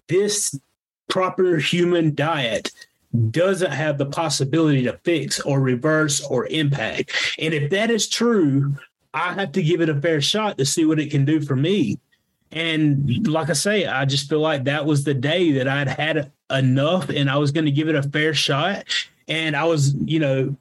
this 0.08 0.58
proper 1.10 1.58
human 1.58 2.14
diet 2.16 2.72
doesn't 3.32 3.72
have 3.72 3.98
the 3.98 4.06
possibility 4.06 4.84
to 4.84 4.98
fix 5.04 5.40
or 5.42 5.60
reverse 5.60 6.22
or 6.22 6.48
impact. 6.48 7.12
And 7.38 7.54
if 7.54 7.70
that 7.72 7.92
is 7.92 8.08
true, 8.08 8.76
I 9.14 9.34
have 9.34 9.52
to 9.54 9.62
give 9.62 9.82
it 9.82 9.90
a 9.90 10.00
fair 10.00 10.22
shot 10.22 10.58
to 10.58 10.66
see 10.66 10.86
what 10.86 11.00
it 11.00 11.12
can 11.12 11.26
do 11.26 11.40
for 11.42 11.56
me. 11.56 12.00
And 12.52 13.28
like 13.28 13.50
I 13.50 13.54
say, 13.54 13.86
I 13.86 14.06
just 14.06 14.30
feel 14.30 14.40
like 14.40 14.64
that 14.66 14.86
was 14.86 15.04
the 15.04 15.14
day 15.14 15.52
that 15.54 15.68
I'd 15.68 15.88
had 15.88 16.32
enough 16.52 17.10
and 17.10 17.30
I 17.30 17.38
was 17.38 17.52
going 17.52 17.66
to 17.66 17.72
give 17.72 17.90
it 17.90 17.96
a 17.96 18.04
fair 18.04 18.34
shot. 18.34 18.86
And 19.28 19.56
I 19.56 19.64
was, 19.64 19.94
you 19.96 20.20
know, 20.20 20.56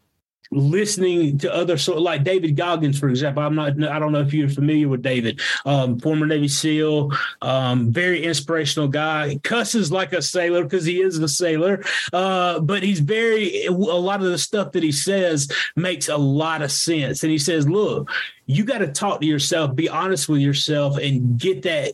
listening 0.52 1.38
to 1.38 1.52
other 1.52 1.76
sort 1.76 2.00
like 2.00 2.24
David 2.24 2.56
Goggins, 2.56 2.98
for 2.98 3.08
example. 3.08 3.42
I'm 3.42 3.54
not, 3.54 3.82
I 3.84 3.98
don't 3.98 4.12
know 4.12 4.20
if 4.20 4.32
you're 4.32 4.48
familiar 4.48 4.88
with 4.88 5.02
David, 5.02 5.40
um, 5.64 5.98
former 5.98 6.26
Navy 6.26 6.48
SEAL, 6.48 7.10
um, 7.40 7.90
very 7.90 8.22
inspirational 8.22 8.88
guy. 8.88 9.38
Cusses 9.42 9.90
like 9.90 10.12
a 10.12 10.22
sailor 10.22 10.62
because 10.62 10.84
he 10.84 11.00
is 11.00 11.18
a 11.18 11.28
sailor, 11.28 11.82
uh, 12.12 12.60
but 12.60 12.82
he's 12.82 13.00
very. 13.00 13.64
A 13.66 13.72
lot 13.72 14.20
of 14.20 14.26
the 14.26 14.38
stuff 14.38 14.72
that 14.72 14.82
he 14.82 14.92
says 14.92 15.50
makes 15.76 16.08
a 16.08 16.16
lot 16.16 16.62
of 16.62 16.70
sense, 16.70 17.22
and 17.22 17.32
he 17.32 17.38
says, 17.38 17.68
"Look, 17.68 18.10
you 18.46 18.64
got 18.64 18.78
to 18.78 18.92
talk 18.92 19.20
to 19.20 19.26
yourself, 19.26 19.74
be 19.74 19.88
honest 19.88 20.28
with 20.28 20.40
yourself, 20.40 20.98
and 20.98 21.38
get 21.38 21.62
that." 21.62 21.92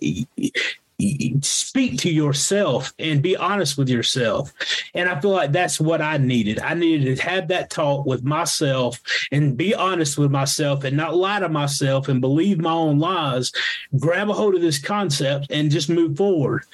Speak 1.42 1.96
to 1.98 2.11
yourself 2.11 2.92
and 2.98 3.22
be 3.22 3.37
honest 3.37 3.78
with 3.78 3.88
yourself. 3.88 4.52
And 4.94 5.08
I 5.08 5.20
feel 5.20 5.30
like 5.30 5.52
that's 5.52 5.80
what 5.80 6.02
I 6.02 6.16
needed. 6.16 6.58
I 6.58 6.74
needed 6.74 7.16
to 7.16 7.22
have 7.22 7.48
that 7.48 7.70
talk 7.70 8.04
with 8.04 8.24
myself 8.24 9.00
and 9.30 9.56
be 9.56 9.74
honest 9.74 10.18
with 10.18 10.32
myself 10.32 10.82
and 10.82 10.96
not 10.96 11.16
lie 11.16 11.38
to 11.38 11.48
myself 11.48 12.08
and 12.08 12.20
believe 12.20 12.58
my 12.58 12.72
own 12.72 12.98
lies, 12.98 13.52
grab 13.98 14.28
a 14.28 14.32
hold 14.32 14.56
of 14.56 14.61
this 14.61 14.80
concept 14.80 15.46
and 15.50 15.70
just 15.70 15.88
move 15.88 16.16
forward. 16.16 16.64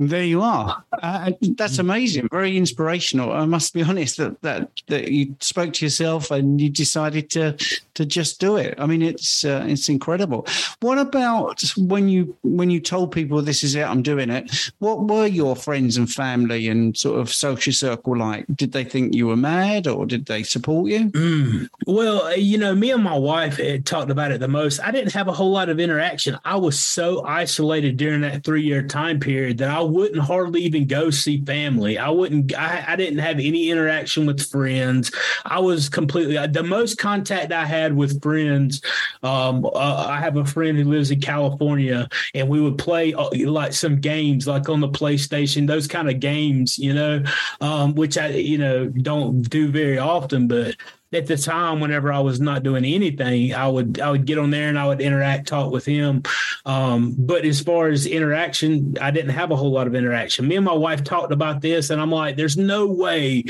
There 0.00 0.24
you 0.24 0.40
are. 0.40 0.82
Uh, 1.02 1.32
that's 1.58 1.78
amazing. 1.78 2.26
Very 2.30 2.56
inspirational. 2.56 3.32
I 3.32 3.44
must 3.44 3.74
be 3.74 3.82
honest 3.82 4.16
that, 4.16 4.40
that 4.40 4.70
that 4.86 5.08
you 5.08 5.36
spoke 5.40 5.74
to 5.74 5.84
yourself 5.84 6.30
and 6.30 6.58
you 6.58 6.70
decided 6.70 7.28
to 7.30 7.54
to 7.94 8.06
just 8.06 8.40
do 8.40 8.56
it. 8.56 8.74
I 8.78 8.86
mean, 8.86 9.02
it's 9.02 9.44
uh, 9.44 9.66
it's 9.68 9.90
incredible. 9.90 10.46
What 10.80 10.96
about 10.96 11.62
when 11.76 12.08
you 12.08 12.34
when 12.42 12.70
you 12.70 12.80
told 12.80 13.12
people 13.12 13.42
this 13.42 13.62
is 13.62 13.74
it, 13.74 13.82
I'm 13.82 14.00
doing 14.00 14.30
it? 14.30 14.72
What 14.78 15.06
were 15.06 15.26
your 15.26 15.54
friends 15.54 15.98
and 15.98 16.10
family 16.10 16.68
and 16.68 16.96
sort 16.96 17.20
of 17.20 17.30
social 17.30 17.74
circle 17.74 18.16
like? 18.16 18.46
Did 18.54 18.72
they 18.72 18.84
think 18.84 19.14
you 19.14 19.26
were 19.26 19.36
mad 19.36 19.86
or 19.86 20.06
did 20.06 20.24
they 20.24 20.44
support 20.44 20.88
you? 20.90 21.10
Mm. 21.10 21.68
Well, 21.86 22.22
uh, 22.22 22.30
you 22.30 22.56
know, 22.56 22.74
me 22.74 22.90
and 22.90 23.04
my 23.04 23.18
wife 23.18 23.60
talked 23.84 24.10
about 24.10 24.32
it 24.32 24.40
the 24.40 24.48
most. 24.48 24.80
I 24.80 24.92
didn't 24.92 25.12
have 25.12 25.28
a 25.28 25.32
whole 25.32 25.50
lot 25.50 25.68
of 25.68 25.78
interaction. 25.78 26.38
I 26.46 26.56
was 26.56 26.78
so 26.78 27.22
isolated 27.26 27.98
during 27.98 28.22
that 28.22 28.44
three 28.44 28.62
year 28.62 28.82
time 28.82 29.20
period 29.20 29.58
that 29.58 29.68
I 29.68 29.89
wouldn't 29.90 30.22
hardly 30.22 30.62
even 30.62 30.86
go 30.86 31.10
see 31.10 31.44
family. 31.44 31.98
I 31.98 32.08
wouldn't. 32.10 32.56
I, 32.56 32.84
I 32.88 32.96
didn't 32.96 33.18
have 33.18 33.36
any 33.36 33.70
interaction 33.70 34.26
with 34.26 34.48
friends. 34.48 35.10
I 35.44 35.58
was 35.58 35.88
completely 35.88 36.44
the 36.46 36.62
most 36.62 36.98
contact 36.98 37.52
I 37.52 37.64
had 37.64 37.94
with 37.94 38.22
friends. 38.22 38.80
Um, 39.22 39.64
uh, 39.64 40.06
I 40.08 40.18
have 40.18 40.36
a 40.36 40.44
friend 40.44 40.78
who 40.78 40.84
lives 40.84 41.10
in 41.10 41.20
California, 41.20 42.08
and 42.34 42.48
we 42.48 42.60
would 42.60 42.78
play 42.78 43.12
uh, 43.14 43.28
like 43.46 43.72
some 43.72 44.00
games, 44.00 44.46
like 44.46 44.68
on 44.68 44.80
the 44.80 44.88
PlayStation, 44.88 45.66
those 45.66 45.86
kind 45.86 46.08
of 46.08 46.20
games, 46.20 46.78
you 46.78 46.94
know, 46.94 47.22
um, 47.60 47.94
which 47.94 48.16
I 48.16 48.28
you 48.28 48.58
know 48.58 48.86
don't 48.86 49.42
do 49.42 49.70
very 49.70 49.98
often, 49.98 50.48
but 50.48 50.76
at 51.12 51.26
the 51.26 51.36
time, 51.36 51.80
whenever 51.80 52.12
I 52.12 52.20
was 52.20 52.40
not 52.40 52.62
doing 52.62 52.84
anything, 52.84 53.52
I 53.52 53.66
would 53.66 54.00
I 54.00 54.10
would 54.10 54.26
get 54.26 54.38
on 54.38 54.50
there 54.50 54.68
and 54.68 54.78
I 54.78 54.86
would 54.86 55.00
interact, 55.00 55.48
talk 55.48 55.72
with 55.72 55.84
him. 55.84 56.22
Um, 56.64 57.16
but 57.18 57.44
as 57.44 57.60
far 57.60 57.88
as 57.88 58.06
interaction, 58.06 58.96
I 59.00 59.10
didn't 59.10 59.30
have 59.30 59.50
a 59.50 59.56
whole 59.56 59.72
lot 59.72 59.88
of 59.88 59.94
interaction. 59.96 60.46
Me 60.46 60.56
and 60.56 60.64
my 60.64 60.72
wife 60.72 61.02
talked 61.02 61.32
about 61.32 61.62
this, 61.62 61.90
and 61.90 62.00
I'm 62.00 62.12
like, 62.12 62.36
there's 62.36 62.56
no 62.56 62.86
way 62.86 63.44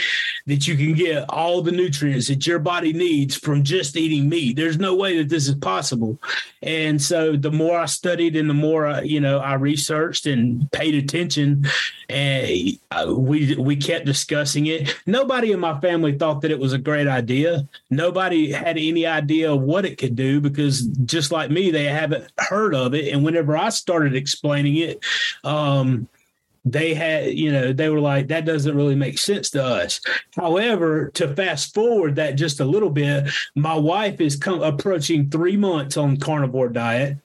that 0.46 0.66
you 0.66 0.76
can 0.76 0.94
get 0.94 1.28
all 1.28 1.60
the 1.60 1.70
nutrients 1.70 2.28
that 2.28 2.46
your 2.46 2.58
body 2.58 2.94
needs 2.94 3.36
from 3.36 3.62
just 3.62 3.96
eating 3.96 4.28
meat. 4.28 4.56
There's 4.56 4.78
no 4.78 4.94
way 4.94 5.18
that 5.18 5.28
this 5.28 5.46
is 5.46 5.54
possible. 5.56 6.18
And 6.62 7.00
so 7.00 7.36
the 7.36 7.50
more 7.50 7.78
I 7.78 7.86
studied 7.86 8.36
and 8.36 8.48
the 8.48 8.54
more 8.54 8.86
I, 8.86 9.02
you 9.02 9.20
know 9.20 9.38
I 9.38 9.54
researched 9.54 10.24
and 10.24 10.70
paid 10.72 10.94
attention, 10.94 11.66
and 12.08 12.78
uh, 12.90 13.14
we 13.14 13.54
we 13.56 13.76
kept 13.76 14.06
discussing 14.06 14.66
it. 14.66 14.96
Nobody 15.04 15.52
in 15.52 15.60
my 15.60 15.78
family 15.80 16.16
thought 16.16 16.40
that 16.40 16.50
it 16.50 16.58
was 16.58 16.72
a 16.72 16.78
great 16.78 17.06
idea 17.06 17.49
idea. 17.50 17.68
Nobody 17.90 18.52
had 18.52 18.78
any 18.78 19.06
idea 19.06 19.52
of 19.52 19.62
what 19.62 19.84
it 19.84 19.98
could 19.98 20.16
do 20.16 20.40
because 20.40 20.82
just 20.82 21.32
like 21.32 21.50
me, 21.50 21.70
they 21.70 21.84
haven't 21.84 22.30
heard 22.38 22.74
of 22.74 22.94
it. 22.94 23.12
And 23.12 23.24
whenever 23.24 23.56
I 23.56 23.70
started 23.70 24.14
explaining 24.14 24.76
it, 24.76 25.04
um, 25.44 26.08
they 26.64 26.92
had, 26.92 27.32
you 27.32 27.50
know, 27.50 27.72
they 27.72 27.88
were 27.88 28.00
like, 28.00 28.28
that 28.28 28.44
doesn't 28.44 28.76
really 28.76 28.94
make 28.94 29.18
sense 29.18 29.48
to 29.50 29.64
us. 29.64 30.00
However, 30.36 31.10
to 31.14 31.34
fast 31.34 31.74
forward 31.74 32.16
that 32.16 32.32
just 32.32 32.60
a 32.60 32.64
little 32.66 32.90
bit, 32.90 33.30
my 33.54 33.74
wife 33.74 34.20
is 34.20 34.36
come 34.36 34.62
approaching 34.62 35.30
three 35.30 35.56
months 35.56 35.96
on 35.96 36.18
carnivore 36.18 36.68
diet 36.68 37.16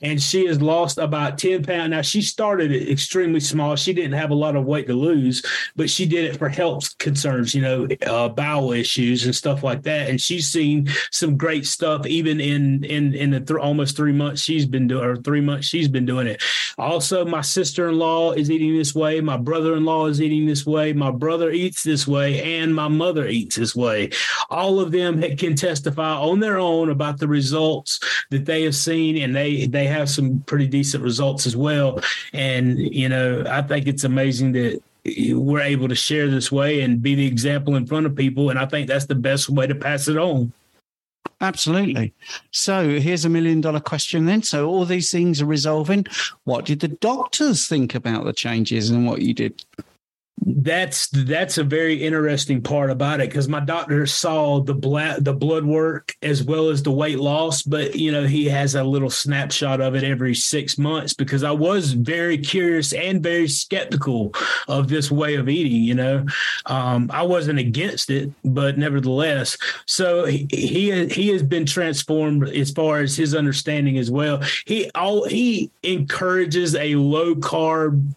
and 0.00 0.20
she 0.20 0.46
has 0.46 0.60
lost 0.60 0.98
about 0.98 1.38
10 1.38 1.64
pounds. 1.64 1.90
Now, 1.90 2.02
she 2.02 2.22
started 2.22 2.72
it 2.72 2.90
extremely 2.90 3.40
small. 3.40 3.76
She 3.76 3.92
didn't 3.92 4.12
have 4.12 4.30
a 4.30 4.34
lot 4.34 4.56
of 4.56 4.64
weight 4.64 4.86
to 4.86 4.94
lose, 4.94 5.44
but 5.76 5.90
she 5.90 6.06
did 6.06 6.24
it 6.24 6.38
for 6.38 6.48
health 6.48 6.96
concerns, 6.98 7.54
you 7.54 7.62
know, 7.62 7.88
uh, 8.06 8.28
bowel 8.28 8.72
issues 8.72 9.24
and 9.24 9.34
stuff 9.34 9.62
like 9.62 9.82
that. 9.82 10.08
And 10.08 10.20
she's 10.20 10.48
seen 10.48 10.88
some 11.10 11.36
great 11.36 11.66
stuff 11.66 12.06
even 12.06 12.40
in 12.40 12.84
in 12.84 13.14
in 13.14 13.30
the 13.30 13.40
th- 13.40 13.58
almost 13.60 13.96
three 13.96 14.12
months 14.12 14.42
she's 14.42 14.66
been 14.66 14.88
doing, 14.88 15.04
or 15.04 15.16
three 15.16 15.40
months 15.40 15.66
she's 15.66 15.88
been 15.88 16.06
doing 16.06 16.26
it. 16.26 16.42
Also, 16.78 17.24
my 17.24 17.40
sister 17.40 17.88
in 17.88 17.98
law 17.98 18.32
is 18.32 18.50
eating 18.50 18.76
this 18.76 18.94
way. 18.94 19.20
My 19.20 19.36
brother 19.36 19.76
in 19.76 19.84
law 19.84 20.06
is 20.06 20.20
eating 20.20 20.46
this 20.46 20.66
way. 20.66 20.92
My 20.92 21.10
brother 21.10 21.50
eats 21.50 21.82
this 21.82 22.06
way, 22.06 22.60
and 22.60 22.74
my 22.74 22.88
mother 22.88 23.26
eats 23.26 23.56
this 23.56 23.74
way. 23.74 24.10
All 24.48 24.80
of 24.80 24.92
them 24.92 25.20
can 25.36 25.54
testify 25.54 26.14
on 26.14 26.40
their 26.40 26.58
own 26.58 26.90
about 26.90 27.18
the 27.18 27.28
results 27.28 28.00
that 28.30 28.44
they 28.44 28.62
have 28.62 28.74
seen, 28.74 29.16
and 29.18 29.34
they 29.34 29.59
they 29.66 29.86
have 29.86 30.08
some 30.08 30.40
pretty 30.46 30.66
decent 30.66 31.02
results 31.02 31.46
as 31.46 31.56
well. 31.56 32.00
And 32.32 32.78
you 32.78 33.08
know, 33.08 33.44
I 33.48 33.62
think 33.62 33.86
it's 33.86 34.04
amazing 34.04 34.52
that 34.52 34.82
we're 35.04 35.60
able 35.60 35.88
to 35.88 35.94
share 35.94 36.28
this 36.28 36.52
way 36.52 36.82
and 36.82 37.02
be 37.02 37.14
the 37.14 37.26
example 37.26 37.76
in 37.76 37.86
front 37.86 38.06
of 38.06 38.14
people. 38.14 38.50
And 38.50 38.58
I 38.58 38.66
think 38.66 38.88
that's 38.88 39.06
the 39.06 39.14
best 39.14 39.48
way 39.48 39.66
to 39.66 39.74
pass 39.74 40.08
it 40.08 40.16
on. 40.16 40.52
Absolutely. 41.42 42.12
So 42.50 43.00
here's 43.00 43.24
a 43.24 43.30
million 43.30 43.62
dollar 43.62 43.80
question 43.80 44.26
then. 44.26 44.42
So 44.42 44.68
all 44.68 44.84
these 44.84 45.10
things 45.10 45.40
are 45.40 45.46
resolving. 45.46 46.06
What 46.44 46.66
did 46.66 46.80
the 46.80 46.88
doctors 46.88 47.66
think 47.66 47.94
about 47.94 48.24
the 48.24 48.34
changes 48.34 48.90
and 48.90 49.06
what 49.06 49.22
you 49.22 49.32
did? 49.32 49.64
That's 50.42 51.08
that's 51.08 51.58
a 51.58 51.64
very 51.64 52.02
interesting 52.02 52.62
part 52.62 52.90
about 52.90 53.20
it 53.20 53.28
because 53.28 53.48
my 53.48 53.60
doctor 53.60 54.06
saw 54.06 54.60
the 54.60 54.74
blood 54.74 55.24
the 55.24 55.32
blood 55.32 55.64
work 55.64 56.16
as 56.22 56.42
well 56.42 56.70
as 56.70 56.82
the 56.82 56.90
weight 56.90 57.18
loss 57.18 57.62
but 57.62 57.94
you 57.94 58.10
know 58.10 58.26
he 58.26 58.46
has 58.46 58.74
a 58.74 58.82
little 58.82 59.10
snapshot 59.10 59.80
of 59.80 59.94
it 59.94 60.02
every 60.02 60.34
six 60.34 60.78
months 60.78 61.12
because 61.12 61.42
i 61.42 61.50
was 61.50 61.92
very 61.92 62.38
curious 62.38 62.92
and 62.92 63.22
very 63.22 63.48
skeptical 63.48 64.32
of 64.68 64.88
this 64.88 65.10
way 65.10 65.34
of 65.34 65.48
eating 65.48 65.82
you 65.82 65.94
know? 65.94 66.24
Um, 66.66 67.10
i 67.12 67.22
wasn't 67.22 67.58
against 67.58 68.10
it 68.10 68.30
but 68.44 68.78
nevertheless 68.78 69.56
so 69.86 70.24
he, 70.24 70.46
he 70.50 71.06
he 71.08 71.28
has 71.28 71.42
been 71.42 71.66
transformed 71.66 72.48
as 72.48 72.70
far 72.70 72.98
as 72.98 73.16
his 73.16 73.34
understanding 73.34 73.98
as 73.98 74.10
well. 74.10 74.42
He 74.64 74.90
all 74.94 75.26
he 75.26 75.70
encourages 75.82 76.74
a 76.74 76.94
low 76.94 77.34
carb 77.34 78.14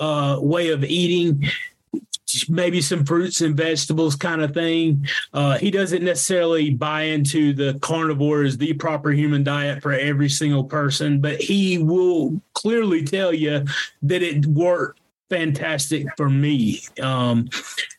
uh, 0.00 0.38
way 0.40 0.70
of 0.70 0.84
eating 0.84 1.48
maybe 2.48 2.80
some 2.80 3.04
fruits 3.04 3.40
and 3.40 3.56
vegetables 3.56 4.14
kind 4.14 4.42
of 4.42 4.52
thing. 4.52 5.06
Uh, 5.32 5.58
he 5.58 5.70
doesn't 5.70 6.04
necessarily 6.04 6.70
buy 6.70 7.02
into 7.02 7.52
the 7.52 7.78
carnivore 7.80 8.44
is 8.44 8.58
the 8.58 8.74
proper 8.74 9.10
human 9.10 9.42
diet 9.42 9.82
for 9.82 9.92
every 9.92 10.28
single 10.28 10.64
person, 10.64 11.20
but 11.20 11.40
he 11.40 11.78
will 11.78 12.40
clearly 12.54 13.02
tell 13.02 13.32
you 13.32 13.64
that 14.02 14.22
it 14.22 14.44
worked 14.46 15.00
fantastic 15.30 16.06
for 16.16 16.28
me. 16.28 16.82
Um, 17.00 17.48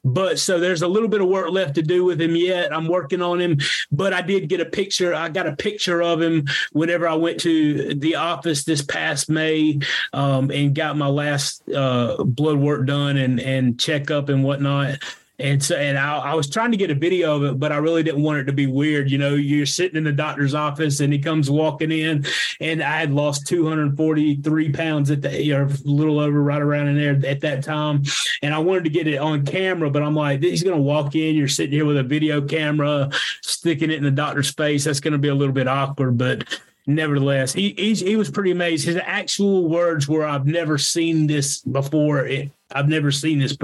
but 0.03 0.39
so 0.39 0.59
there's 0.59 0.81
a 0.81 0.87
little 0.87 1.09
bit 1.09 1.21
of 1.21 1.27
work 1.27 1.51
left 1.51 1.75
to 1.75 1.81
do 1.81 2.03
with 2.05 2.21
him 2.21 2.35
yet. 2.35 2.73
I'm 2.73 2.87
working 2.87 3.21
on 3.21 3.39
him, 3.39 3.57
but 3.91 4.13
I 4.13 4.21
did 4.21 4.49
get 4.49 4.61
a 4.61 4.65
picture. 4.65 5.13
I 5.13 5.29
got 5.29 5.47
a 5.47 5.55
picture 5.55 6.01
of 6.01 6.21
him 6.21 6.45
whenever 6.71 7.07
I 7.07 7.15
went 7.15 7.39
to 7.41 7.93
the 7.95 8.15
office 8.15 8.63
this 8.63 8.81
past 8.81 9.29
May 9.29 9.79
um, 10.13 10.51
and 10.51 10.75
got 10.75 10.97
my 10.97 11.07
last 11.07 11.67
uh, 11.69 12.23
blood 12.23 12.57
work 12.57 12.85
done 12.87 13.17
and 13.17 13.39
and 13.39 13.79
checkup 13.79 14.29
and 14.29 14.43
whatnot. 14.43 14.99
And 15.39 15.63
so, 15.63 15.77
and 15.77 15.97
I, 15.97 16.17
I, 16.17 16.33
was 16.33 16.49
trying 16.49 16.71
to 16.71 16.77
get 16.77 16.91
a 16.91 16.95
video 16.95 17.37
of 17.37 17.43
it, 17.43 17.59
but 17.59 17.71
I 17.71 17.77
really 17.77 18.03
didn't 18.03 18.23
want 18.23 18.39
it 18.39 18.43
to 18.45 18.53
be 18.53 18.67
weird. 18.67 19.09
You 19.09 19.17
know, 19.17 19.35
you're 19.35 19.65
sitting 19.65 19.95
in 19.95 20.03
the 20.03 20.11
doctor's 20.11 20.53
office 20.53 20.99
and 20.99 21.13
he 21.13 21.19
comes 21.19 21.49
walking 21.49 21.93
in, 21.93 22.25
and 22.59 22.83
I 22.83 22.97
had 22.97 23.13
lost 23.13 23.47
243 23.47 24.71
pounds 24.73 25.09
at 25.11 25.21
the, 25.21 25.53
or 25.53 25.63
a 25.63 25.69
little 25.85 26.19
over 26.19 26.43
right 26.43 26.61
around 26.61 26.89
in 26.89 26.97
there 26.97 27.29
at 27.29 27.39
that 27.39 27.63
time. 27.63 28.03
And 28.41 28.53
I 28.53 28.59
wanted 28.59 28.83
to 28.83 28.89
get 28.89 29.07
it 29.07 29.17
on 29.17 29.45
camera, 29.45 29.89
but 29.89 30.03
I'm 30.03 30.15
like, 30.15 30.43
he's 30.43 30.63
going 30.63 30.75
to 30.75 30.81
walk 30.81 31.15
in. 31.15 31.35
You're 31.35 31.47
sitting 31.47 31.73
here 31.73 31.85
with 31.85 31.97
a 31.97 32.03
video 32.03 32.41
camera, 32.41 33.09
sticking 33.41 33.91
it 33.91 33.97
in 33.97 34.03
the 34.03 34.11
doctor's 34.11 34.51
face. 34.51 34.83
That's 34.83 34.99
going 34.99 35.13
to 35.13 35.17
be 35.17 35.29
a 35.29 35.35
little 35.35 35.53
bit 35.53 35.69
awkward, 35.69 36.17
but 36.17 36.59
nevertheless, 36.85 37.53
he 37.53 37.71
he 37.71 38.15
was 38.17 38.29
pretty 38.29 38.51
amazed. 38.51 38.85
His 38.85 38.97
actual 38.97 39.69
words 39.69 40.07
were, 40.07 40.25
"I've 40.25 40.47
never 40.47 40.77
seen 40.77 41.27
this 41.27 41.59
before. 41.61 42.27
I've 42.71 42.89
never 42.89 43.11
seen 43.11 43.39
this 43.39 43.55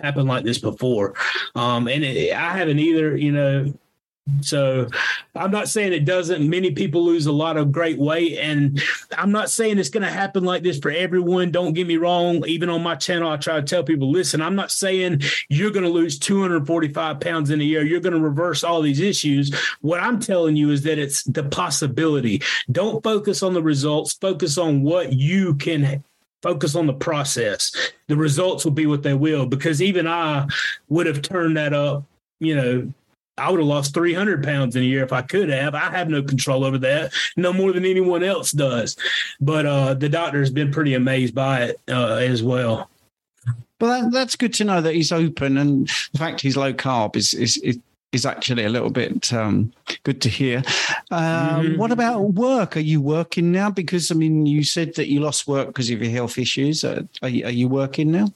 happened 0.00 0.28
like 0.28 0.44
this 0.44 0.58
before. 0.58 1.14
Um, 1.54 1.88
and 1.88 2.04
it, 2.04 2.32
I 2.32 2.56
haven't 2.56 2.78
either, 2.78 3.16
you 3.16 3.32
know. 3.32 3.74
So 4.40 4.88
I'm 5.34 5.50
not 5.50 5.68
saying 5.68 5.92
it 5.92 6.06
doesn't. 6.06 6.48
Many 6.48 6.70
people 6.70 7.04
lose 7.04 7.26
a 7.26 7.32
lot 7.32 7.58
of 7.58 7.70
great 7.70 7.98
weight, 7.98 8.38
and 8.38 8.82
I'm 9.18 9.32
not 9.32 9.50
saying 9.50 9.78
it's 9.78 9.90
going 9.90 10.02
to 10.02 10.10
happen 10.10 10.44
like 10.44 10.62
this 10.62 10.78
for 10.78 10.90
everyone. 10.90 11.50
Don't 11.50 11.74
get 11.74 11.86
me 11.86 11.98
wrong. 11.98 12.42
Even 12.46 12.70
on 12.70 12.82
my 12.82 12.94
channel, 12.94 13.30
I 13.30 13.36
try 13.36 13.56
to 13.56 13.62
tell 13.62 13.84
people, 13.84 14.10
listen, 14.10 14.40
I'm 14.40 14.56
not 14.56 14.70
saying 14.72 15.20
you're 15.50 15.70
going 15.70 15.84
to 15.84 15.90
lose 15.90 16.18
245 16.18 17.20
pounds 17.20 17.50
in 17.50 17.60
a 17.60 17.64
year. 17.64 17.84
You're 17.84 18.00
going 18.00 18.14
to 18.14 18.20
reverse 18.20 18.64
all 18.64 18.80
these 18.80 19.00
issues. 19.00 19.54
What 19.82 20.00
I'm 20.00 20.18
telling 20.20 20.56
you 20.56 20.70
is 20.70 20.82
that 20.84 20.98
it's 20.98 21.22
the 21.24 21.44
possibility. 21.44 22.42
Don't 22.72 23.02
focus 23.02 23.42
on 23.42 23.52
the 23.52 23.62
results. 23.62 24.14
Focus 24.14 24.56
on 24.56 24.82
what 24.82 25.12
you 25.12 25.54
can 25.56 26.02
focus 26.44 26.76
on 26.76 26.86
the 26.86 26.92
process. 26.92 27.74
The 28.06 28.16
results 28.16 28.64
will 28.64 28.72
be 28.72 28.86
what 28.86 29.02
they 29.02 29.14
will, 29.14 29.46
because 29.46 29.80
even 29.80 30.06
I 30.06 30.46
would 30.90 31.06
have 31.06 31.22
turned 31.22 31.56
that 31.56 31.72
up, 31.72 32.04
you 32.38 32.54
know, 32.54 32.92
I 33.38 33.50
would 33.50 33.58
have 33.58 33.66
lost 33.66 33.94
300 33.94 34.44
pounds 34.44 34.76
in 34.76 34.82
a 34.82 34.86
year 34.86 35.02
if 35.02 35.12
I 35.12 35.22
could 35.22 35.48
have. 35.48 35.74
I 35.74 35.90
have 35.90 36.08
no 36.08 36.22
control 36.22 36.62
over 36.64 36.78
that, 36.78 37.12
no 37.36 37.52
more 37.52 37.72
than 37.72 37.86
anyone 37.86 38.22
else 38.22 38.52
does. 38.52 38.96
But 39.40 39.66
uh, 39.66 39.94
the 39.94 40.08
doctor 40.08 40.38
has 40.38 40.50
been 40.50 40.70
pretty 40.70 40.94
amazed 40.94 41.34
by 41.34 41.64
it 41.64 41.80
uh, 41.88 42.16
as 42.16 42.42
well. 42.42 42.90
Well, 43.80 44.02
that, 44.02 44.12
that's 44.12 44.36
good 44.36 44.54
to 44.54 44.64
know 44.64 44.80
that 44.82 44.94
he's 44.94 45.12
open, 45.12 45.56
and 45.56 45.88
the 46.12 46.18
fact 46.18 46.40
he's 46.40 46.56
low 46.56 46.72
carb 46.72 47.16
is 47.16 47.34
is, 47.34 47.56
is 47.58 47.78
is 48.14 48.26
actually 48.26 48.64
a 48.64 48.68
little 48.68 48.90
bit 48.90 49.32
um, 49.32 49.72
good 50.04 50.20
to 50.22 50.28
hear. 50.28 50.58
Um, 51.10 51.22
mm-hmm. 51.22 51.76
What 51.76 51.92
about 51.92 52.20
work? 52.34 52.76
Are 52.76 52.80
you 52.80 53.00
working 53.00 53.52
now? 53.52 53.70
Because 53.70 54.10
I 54.10 54.14
mean, 54.14 54.46
you 54.46 54.64
said 54.64 54.94
that 54.94 55.08
you 55.08 55.20
lost 55.20 55.46
work 55.46 55.68
because 55.68 55.90
of 55.90 56.02
your 56.02 56.10
health 56.10 56.38
issues. 56.38 56.84
Uh, 56.84 57.02
are, 57.22 57.28
you, 57.28 57.44
are 57.44 57.50
you 57.50 57.68
working 57.68 58.10
now? 58.10 58.28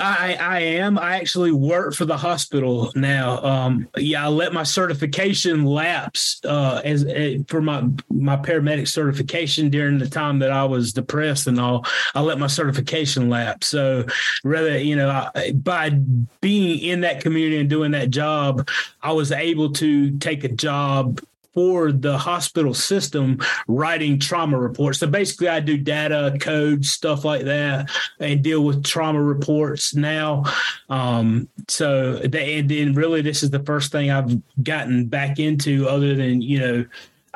I, 0.00 0.34
I 0.34 0.60
am. 0.60 0.96
I 0.96 1.16
actually 1.16 1.50
work 1.50 1.92
for 1.92 2.04
the 2.04 2.16
hospital 2.16 2.92
now. 2.94 3.42
Um, 3.42 3.88
yeah, 3.96 4.24
I 4.24 4.28
let 4.28 4.52
my 4.52 4.62
certification 4.62 5.64
lapse 5.64 6.40
uh, 6.44 6.80
as, 6.84 7.02
as, 7.02 7.10
eh, 7.12 7.38
for 7.48 7.60
my 7.60 7.82
my 8.08 8.36
paramedic 8.36 8.86
certification 8.86 9.70
during 9.70 9.98
the 9.98 10.08
time 10.08 10.38
that 10.38 10.52
I 10.52 10.64
was 10.64 10.92
depressed 10.92 11.48
and 11.48 11.58
all. 11.58 11.84
I 12.14 12.20
let 12.20 12.38
my 12.38 12.46
certification 12.46 13.28
lapse. 13.28 13.66
So 13.66 14.04
rather, 14.44 14.78
you 14.78 14.94
know, 14.94 15.10
I, 15.10 15.52
by 15.52 15.90
being 16.40 16.78
in 16.78 17.00
that 17.00 17.20
community 17.20 17.58
and 17.58 17.68
doing 17.68 17.90
that 17.92 18.10
job, 18.10 18.68
I 19.02 19.12
was 19.12 19.32
able 19.32 19.72
to 19.74 20.16
take 20.18 20.44
a 20.44 20.48
job 20.48 21.20
for 21.54 21.92
the 21.92 22.16
hospital 22.16 22.74
system 22.74 23.38
writing 23.66 24.18
trauma 24.18 24.58
reports. 24.58 24.98
So 24.98 25.06
basically, 25.06 25.48
I 25.48 25.60
do 25.60 25.76
data, 25.76 26.36
code, 26.40 26.84
stuff 26.84 27.24
like 27.24 27.44
that, 27.44 27.90
and 28.20 28.42
deal 28.42 28.64
with 28.64 28.84
trauma 28.84 29.22
reports 29.22 29.94
now. 29.94 30.44
Um, 30.88 31.48
so, 31.66 32.20
and 32.22 32.32
then 32.32 32.92
really, 32.94 33.22
this 33.22 33.42
is 33.42 33.50
the 33.50 33.64
first 33.64 33.92
thing 33.92 34.10
I've 34.10 34.40
gotten 34.62 35.06
back 35.06 35.38
into, 35.38 35.88
other 35.88 36.14
than 36.14 36.42
you 36.42 36.60
know 36.60 36.84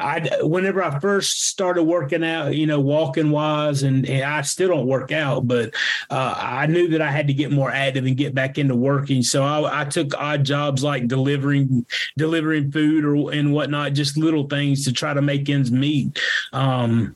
I 0.03 0.29
whenever 0.43 0.83
I 0.83 0.99
first 0.99 1.47
started 1.47 1.85
working 1.85 2.25
out, 2.25 2.55
you 2.55 2.67
know, 2.67 2.81
walking 2.81 3.31
wise, 3.31 3.85
and, 3.85 4.05
and 4.09 4.25
I 4.25 4.43
still 4.43 4.69
don't 4.69 4.87
work 4.87 5.13
out, 5.13 5.47
but 5.47 5.75
uh, 6.11 6.35
I 6.37 6.67
knew 6.67 6.89
that 6.89 7.01
I 7.01 7.11
had 7.11 7.29
to 7.29 7.35
get 7.35 7.53
more 7.53 7.71
active 7.71 8.05
and 8.05 8.17
get 8.17 8.35
back 8.35 8.59
into 8.59 8.75
working. 8.75 9.23
So 9.23 9.45
I, 9.45 9.83
I 9.83 9.85
took 9.85 10.15
odd 10.19 10.45
jobs 10.45 10.83
like 10.83 11.07
delivering 11.09 11.87
delivering 12.17 12.73
food 12.73 13.05
or 13.05 13.33
and 13.33 13.53
whatnot, 13.53 13.93
just 13.93 14.17
little 14.17 14.49
things 14.49 14.85
to 14.85 14.93
try 14.93 15.15
to 15.15 15.23
make 15.23 15.49
ends 15.49 15.71
meet. 15.71 16.19
Um, 16.53 17.15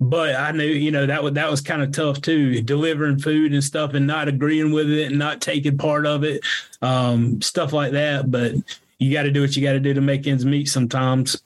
but 0.00 0.34
I 0.34 0.50
knew, 0.50 0.64
you 0.64 0.90
know, 0.90 1.06
that 1.06 1.22
was 1.22 1.34
that 1.34 1.50
was 1.50 1.60
kind 1.60 1.82
of 1.82 1.92
tough 1.92 2.20
too, 2.20 2.62
delivering 2.62 3.18
food 3.18 3.52
and 3.52 3.62
stuff, 3.62 3.94
and 3.94 4.06
not 4.06 4.28
agreeing 4.28 4.72
with 4.72 4.90
it 4.90 5.08
and 5.08 5.18
not 5.18 5.40
taking 5.40 5.78
part 5.78 6.06
of 6.06 6.24
it, 6.24 6.44
um, 6.80 7.40
stuff 7.40 7.72
like 7.72 7.92
that. 7.92 8.30
But 8.30 8.54
you 8.98 9.12
got 9.12 9.24
to 9.24 9.30
do 9.30 9.42
what 9.42 9.54
you 9.56 9.62
got 9.62 9.72
to 9.72 9.80
do 9.80 9.94
to 9.94 10.00
make 10.00 10.26
ends 10.26 10.44
meet 10.44 10.68
sometimes. 10.68 11.40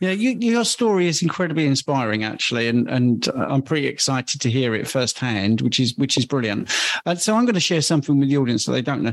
Yeah, 0.00 0.12
you, 0.12 0.30
your 0.38 0.64
story 0.64 1.08
is 1.08 1.20
incredibly 1.20 1.66
inspiring, 1.66 2.22
actually, 2.22 2.68
and 2.68 2.88
and 2.88 3.28
uh, 3.28 3.46
I'm 3.48 3.62
pretty 3.62 3.88
excited 3.88 4.40
to 4.40 4.50
hear 4.50 4.72
it 4.74 4.86
firsthand, 4.86 5.62
which 5.62 5.80
is 5.80 5.96
which 5.98 6.16
is 6.16 6.24
brilliant. 6.24 6.70
And 7.04 7.20
so 7.20 7.34
I'm 7.34 7.44
going 7.44 7.54
to 7.54 7.60
share 7.60 7.82
something 7.82 8.18
with 8.18 8.28
the 8.28 8.36
audience 8.36 8.66
that 8.66 8.72
they 8.72 8.82
don't 8.82 9.02
know. 9.02 9.12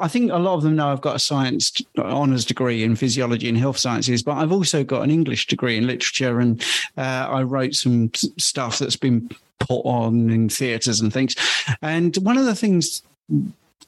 I 0.00 0.08
think 0.08 0.32
a 0.32 0.38
lot 0.38 0.54
of 0.54 0.62
them 0.62 0.76
know 0.76 0.88
I've 0.88 1.02
got 1.02 1.16
a 1.16 1.18
science 1.18 1.72
uh, 1.98 2.02
honours 2.02 2.46
degree 2.46 2.82
in 2.82 2.96
physiology 2.96 3.50
and 3.50 3.58
health 3.58 3.76
sciences, 3.76 4.22
but 4.22 4.32
I've 4.32 4.52
also 4.52 4.82
got 4.82 5.02
an 5.02 5.10
English 5.10 5.46
degree 5.46 5.76
in 5.76 5.86
literature, 5.86 6.40
and 6.40 6.64
uh, 6.96 7.28
I 7.30 7.42
wrote 7.42 7.74
some 7.74 8.10
stuff 8.14 8.78
that's 8.78 8.96
been 8.96 9.28
put 9.58 9.82
on 9.82 10.30
in 10.30 10.48
theatres 10.48 11.00
and 11.00 11.12
things. 11.12 11.36
And 11.82 12.16
one 12.16 12.38
of 12.38 12.46
the 12.46 12.54
things 12.54 13.02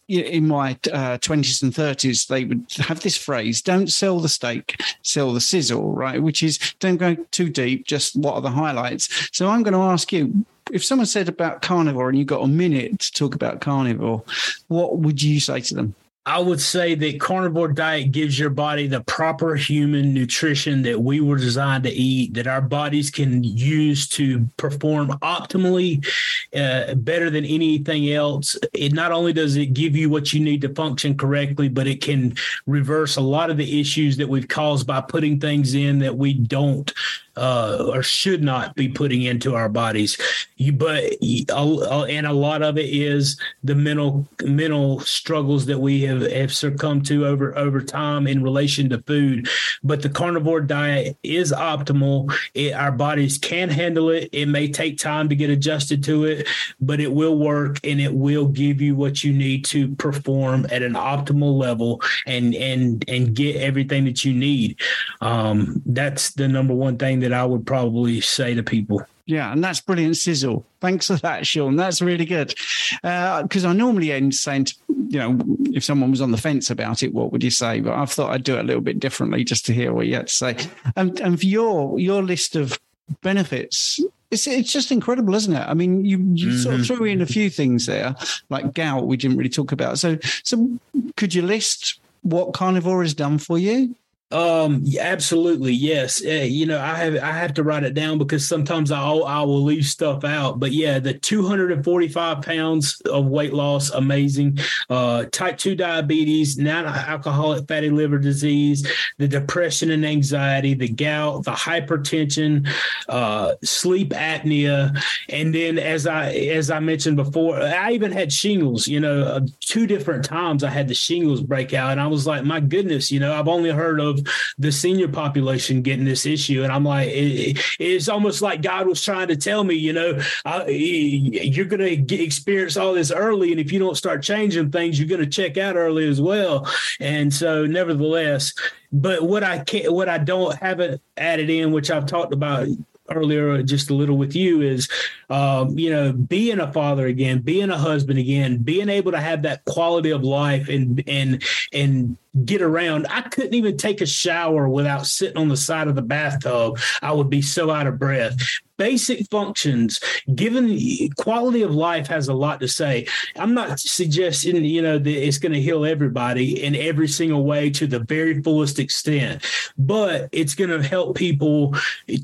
in 0.09 0.47
my 0.47 0.73
uh, 0.93 1.19
20s 1.19 1.63
and 1.63 1.73
30s, 1.73 2.27
they 2.27 2.45
would 2.45 2.65
have 2.79 3.01
this 3.01 3.17
phrase 3.17 3.63
don't 3.63 3.91
sell 3.91 4.21
the 4.21 4.29
steak, 4.29 4.81
sell 5.03 5.33
the 5.33 5.41
sizzle, 5.41 5.93
right? 5.93 6.23
Which 6.23 6.43
is 6.43 6.59
don't 6.79 6.97
go 6.97 7.15
too 7.31 7.49
deep, 7.49 7.87
just 7.87 8.17
what 8.17 8.35
are 8.35 8.41
the 8.41 8.51
highlights. 8.51 9.31
So 9.33 9.49
I'm 9.49 9.63
going 9.63 9.75
to 9.75 9.81
ask 9.81 10.13
you 10.13 10.45
if 10.73 10.85
someone 10.85 11.07
said 11.07 11.29
about 11.29 11.63
carnivore 11.63 12.09
and 12.09 12.19
you 12.19 12.25
got 12.25 12.43
a 12.43 12.49
minute 12.49 12.99
to 12.99 13.13
talk 13.13 13.35
about 13.35 13.61
carnivore, 13.61 14.25
what 14.69 14.99
would 14.99 15.23
you 15.23 15.41
say 15.41 15.61
to 15.61 15.75
them? 15.75 15.95
I 16.27 16.41
would 16.41 16.61
say 16.61 16.97
that 16.97 17.21
carnivore 17.21 17.69
diet 17.69 18.11
gives 18.11 18.37
your 18.37 18.51
body 18.51 18.89
the 18.89 19.01
proper 19.03 19.55
human 19.55 20.13
nutrition 20.13 20.83
that 20.83 21.01
we 21.01 21.21
were 21.21 21.37
designed 21.37 21.85
to 21.85 21.91
eat, 21.91 22.35
that 22.35 22.49
our 22.49 22.61
bodies 22.61 23.13
can 23.13 23.45
use 23.45 24.09
to 24.09 24.49
perform 24.57 25.11
optimally, 25.23 26.05
uh, 26.53 26.97
better 26.97 27.31
than 27.31 27.45
anything 27.45 28.11
else. 28.11 28.57
It 28.73 28.93
not 28.93 29.13
only 29.13 29.33
does 29.33 29.55
it 29.55 29.67
give 29.67 29.95
you 29.95 30.11
what 30.11 30.33
you 30.33 30.41
need 30.41 30.63
to 30.63 30.75
function 30.75 31.17
correctly, 31.17 31.69
but 31.69 31.87
it 31.87 32.03
can 32.03 32.35
reverse 32.67 33.15
a 33.15 33.21
lot 33.21 33.51
of 33.51 33.57
the 33.57 33.81
issues 33.81 34.17
that 34.17 34.29
we've 34.29 34.49
caused 34.49 34.85
by 34.85 35.03
putting 35.03 35.39
things 35.39 35.75
in 35.75 36.01
that 36.01 36.17
we 36.17 36.35
don't 36.35 36.93
uh, 37.37 37.85
or 37.89 38.03
should 38.03 38.43
not 38.43 38.75
be 38.75 38.89
putting 38.89 39.23
into 39.23 39.55
our 39.55 39.69
bodies. 39.69 40.19
You, 40.57 40.73
but 40.73 41.05
and 41.23 42.27
a 42.27 42.33
lot 42.33 42.63
of 42.63 42.79
it 42.79 42.89
is 42.89 43.39
the 43.63 43.75
mental 43.75 44.27
mental 44.43 45.01
struggles 45.01 45.67
that 45.67 45.79
we 45.79 46.03
have, 46.03 46.23
have 46.31 46.53
succumbed 46.53 47.07
to 47.07 47.27
over 47.27 47.57
over 47.57 47.81
time 47.81 48.27
in 48.27 48.43
relation 48.43 48.89
to 48.91 49.03
food. 49.03 49.49
But 49.83 50.03
the 50.03 50.09
carnivore 50.09 50.61
diet 50.61 51.19
is 51.23 51.53
optimal. 51.53 52.35
It, 52.55 52.73
our 52.73 52.93
bodies 52.93 53.39
can 53.39 53.69
handle 53.69 54.11
it. 54.11 54.31
It 54.33 54.47
may 54.47 54.69
take 54.69 54.99
time 54.99 55.29
to 55.29 55.37
get 55.37 55.51
adjusted 55.51 56.03
to 56.05 56.25
it, 56.25 56.49
but 56.81 57.01
it 57.01 57.13
will 57.13 57.39
work 57.39 57.79
and 57.85 58.01
it 58.01 58.15
will 58.15 58.47
give 58.47 58.81
you 58.81 58.95
what 58.95 59.23
you 59.23 59.33
need 59.33 59.65
to 59.67 59.95
perform 59.97 60.67
at 60.71 60.83
an 60.83 60.95
optimal 60.95 61.59
level 61.59 62.01
and 62.27 62.55
and 62.55 63.05
and 63.09 63.35
get 63.35 63.57
everything 63.57 64.05
that 64.05 64.25
you 64.25 64.33
need. 64.33 64.81
Um, 65.21 65.83
that's 65.87 66.33
the 66.33 66.49
number 66.49 66.75
one 66.75 66.97
thing 66.97 67.21
that 67.21 67.26
I 67.33 67.45
would 67.45 67.67
probably 67.67 68.21
say 68.21 68.55
to 68.55 68.63
people. 68.63 69.03
Yeah, 69.27 69.53
and 69.53 69.63
that's 69.63 69.81
brilliant 69.81 70.17
sizzle. 70.17 70.65
Thanks 70.81 71.09
for 71.09 71.17
that, 71.17 71.47
Shawn. 71.47 71.75
That's 71.75 72.01
really 72.01 72.25
good. 72.25 72.55
Uh, 73.03 73.43
because 73.43 73.65
uh, 73.65 73.71
I 73.71 73.73
normally 73.73 74.13
end 74.13 74.35
saying, 74.37 74.67
to, 74.67 74.75
you 74.89 75.19
know, 75.19 75.39
if 75.73 75.83
someone 75.83 76.13
was 76.13 76.21
on 76.21 76.31
the 76.31 76.39
fence 76.39 76.71
about 76.71 77.03
it, 77.03 77.13
what 77.13 77.33
would 77.33 77.43
you 77.43 77.51
say? 77.51 77.81
But 77.81 77.95
I 77.95 78.05
thought 78.07 78.31
I'd 78.31 78.45
do 78.45 78.57
it 78.57 78.61
a 78.61 78.63
little 78.63 78.83
bit 78.83 79.01
differently 79.01 79.43
just 79.43 79.67
to 79.67 79.75
hear 79.75 79.93
what 79.93 80.07
you 80.07 80.15
had 80.15 80.29
to 80.29 80.33
say. 80.33 80.57
And, 80.95 81.19
and 81.21 81.41
for 81.41 81.47
your 81.47 81.99
your 81.99 82.23
list 82.23 82.55
of 82.55 82.79
benefits, 83.23 84.01
it's 84.31 84.47
it's 84.47 84.73
just 84.73 84.93
incredible, 84.93 85.35
isn't 85.35 85.55
it? 85.55 85.67
I 85.67 85.75
mean, 85.75 86.05
you 86.05 86.19
you 86.19 86.49
mm-hmm. 86.49 86.59
sort 86.59 86.75
of 86.77 86.81
mm-hmm. 86.83 86.95
threw 86.95 87.07
in 87.07 87.21
a 87.21 87.27
few 87.27 87.51
things 87.51 87.87
there, 87.87 88.15
like 88.49 88.75
gout, 88.75 89.09
we 89.09 89.17
didn't 89.17 89.39
really 89.39 89.51
talk 89.51 89.73
about. 89.73 89.99
So 89.99 90.19
so 90.45 90.71
could 91.17 91.35
you 91.35 91.43
list 91.43 91.99
what 92.23 92.53
carnivore 92.53 93.03
has 93.03 93.15
done 93.15 93.39
for 93.39 93.59
you? 93.59 93.97
Um, 94.33 94.85
absolutely, 94.99 95.73
yes. 95.73 96.21
Uh, 96.25 96.31
you 96.31 96.67
know, 96.67 96.81
I 96.81 96.95
have 96.97 97.15
I 97.17 97.31
have 97.31 97.55
to 97.55 97.63
write 97.63 97.85
it 97.85 97.95
down 97.95 98.19
because 98.19 98.47
sometimes 98.47 98.91
I 98.91 99.01
I 99.01 99.43
will 99.43 99.63
leave 99.63 99.85
stuff 99.85 100.25
out. 100.25 100.59
But 100.59 100.73
yeah, 100.73 100.99
the 100.99 101.15
245 101.15 102.43
pounds 102.43 103.01
of 103.03 103.27
weight 103.27 103.53
loss, 103.53 103.91
amazing. 103.91 104.59
Uh, 104.91 105.27
type 105.31 105.59
two 105.59 105.77
diabetes, 105.77 106.59
non-alcoholic 106.59 107.69
fatty 107.69 107.89
liver 107.89 108.19
disease, 108.19 108.85
the 109.19 109.29
depression 109.29 109.93
and 109.93 110.05
anxiety, 110.05 110.75
the 110.75 110.89
gout, 110.89 111.45
the 111.45 111.53
hypertension, 111.53 112.69
uh, 113.09 113.53
sleep 113.63 114.11
apnea, 114.11 115.01
and 115.29 115.55
then 115.55 115.79
as 115.79 116.05
I 116.05 116.33
as 116.33 116.69
I 116.69 116.81
mentioned 116.81 117.17
before, 117.17 117.63
I 117.63 117.93
even 117.93 118.11
had 118.11 118.33
shingles. 118.33 118.89
You 118.89 118.99
know, 118.99 119.23
uh, 119.23 119.41
two 119.61 119.87
different 119.87 120.25
times 120.25 120.65
I 120.65 120.71
had 120.71 120.89
the 120.89 120.95
shingles 120.95 121.43
break 121.43 121.75
out, 121.75 121.93
and 121.93 122.01
I 122.01 122.09
was 122.09 122.27
like, 122.27 122.45
my 122.45 122.59
goodness, 122.59 123.13
you 123.13 123.21
know, 123.21 123.33
I've 123.33 123.47
only 123.47 123.71
heard 123.71 124.01
of 124.01 124.16
of 124.19 124.27
the 124.59 124.73
senior 124.73 125.09
population 125.09 125.83
getting 125.83 126.05
this 126.05 126.27
issue. 126.27 126.63
And 126.63 126.73
I'm 126.73 126.85
like, 126.85 127.09
it, 127.11 127.59
it's 127.79 128.09
almost 128.09 128.43
like 128.43 128.63
God 128.63 128.87
was 128.87 129.03
trying 129.03 129.29
to 129.29 129.37
tell 129.37 129.65
me, 129.65 129.75
you 129.75 129.93
know, 129.93 130.21
I, 130.45 130.67
you're 130.67 131.67
going 131.67 132.07
to 132.07 132.23
experience 132.23 132.77
all 132.77 132.95
this 132.95 133.11
early. 133.11 133.53
And 133.53 133.61
if 133.61 133.73
you 133.73 133.79
don't 133.79 133.97
start 133.97 134.23
changing 134.23 134.71
things, 134.71 134.99
you're 134.99 135.09
going 135.09 135.21
to 135.21 135.27
check 135.27 135.57
out 135.57 135.77
early 135.77 136.09
as 136.09 136.21
well. 136.21 136.69
And 137.01 137.33
so, 137.33 137.67
nevertheless, 137.67 138.53
but 138.93 139.23
what 139.23 139.43
I 139.43 139.59
can't, 139.61 139.93
what 139.93 140.09
I 140.09 140.19
don't 140.19 140.57
haven't 140.57 141.01
added 141.17 141.51
in, 141.51 141.73
which 141.73 141.91
I've 141.91 142.07
talked 142.07 142.33
about 142.33 142.69
earlier 143.11 143.63
just 143.63 143.91
a 143.91 143.95
little 143.95 144.17
with 144.17 144.35
you 144.35 144.63
is 144.63 144.89
um, 145.31 145.79
you 145.79 145.91
know 145.91 146.13
being 146.13 146.61
a 146.61 146.73
father 146.73 147.07
again 147.07 147.41
being 147.41 147.71
a 147.71 147.79
husband 147.79 148.19
again 148.19 148.59
being 148.59 148.89
able 148.89 149.13
to 149.13 149.21
have 149.21 149.43
that 149.43 149.65
quality 149.65 150.11
of 150.11 150.25
life 150.25 150.69
and 150.69 151.03
and 151.07 151.43
and 151.73 152.17
get 152.45 152.63
around. 152.63 153.07
I 153.09 153.23
couldn't 153.23 153.55
even 153.55 153.77
take 153.77 154.01
a 154.01 154.07
shower 154.07 154.69
without 154.69 155.07
sitting 155.07 155.39
on 155.39 155.49
the 155.49 155.57
side 155.57 155.89
of 155.89 155.95
the 155.95 156.03
bathtub. 156.03 156.79
I 157.03 157.13
would 157.13 157.31
be 157.31 157.43
so 157.43 157.71
out 157.71 157.87
of 157.87 157.99
breath. 157.99 158.37
Basic 158.79 159.27
functions, 159.31 160.01
given 160.35 160.79
quality 161.17 161.63
of 161.63 161.75
life, 161.75 162.07
has 162.09 162.29
a 162.29 162.35
lot 162.35 162.61
to 162.61 162.69
say. 162.69 163.07
I'm 163.35 163.55
not 163.55 163.81
suggesting, 163.81 164.63
you 164.67 164.83
know, 164.83 164.99
that 164.99 165.27
it's 165.27 165.39
going 165.39 165.53
to 165.53 165.63
heal 165.63 165.87
everybody 165.87 166.63
in 166.63 166.77
every 166.77 167.09
single 167.09 167.45
way 167.45 167.71
to 167.71 167.87
the 167.87 168.01
very 168.01 168.43
fullest 168.43 168.79
extent, 168.79 169.43
but 169.79 170.29
it's 170.31 170.55
going 170.55 170.69
to 170.69 170.87
help 170.87 171.17
people 171.17 171.75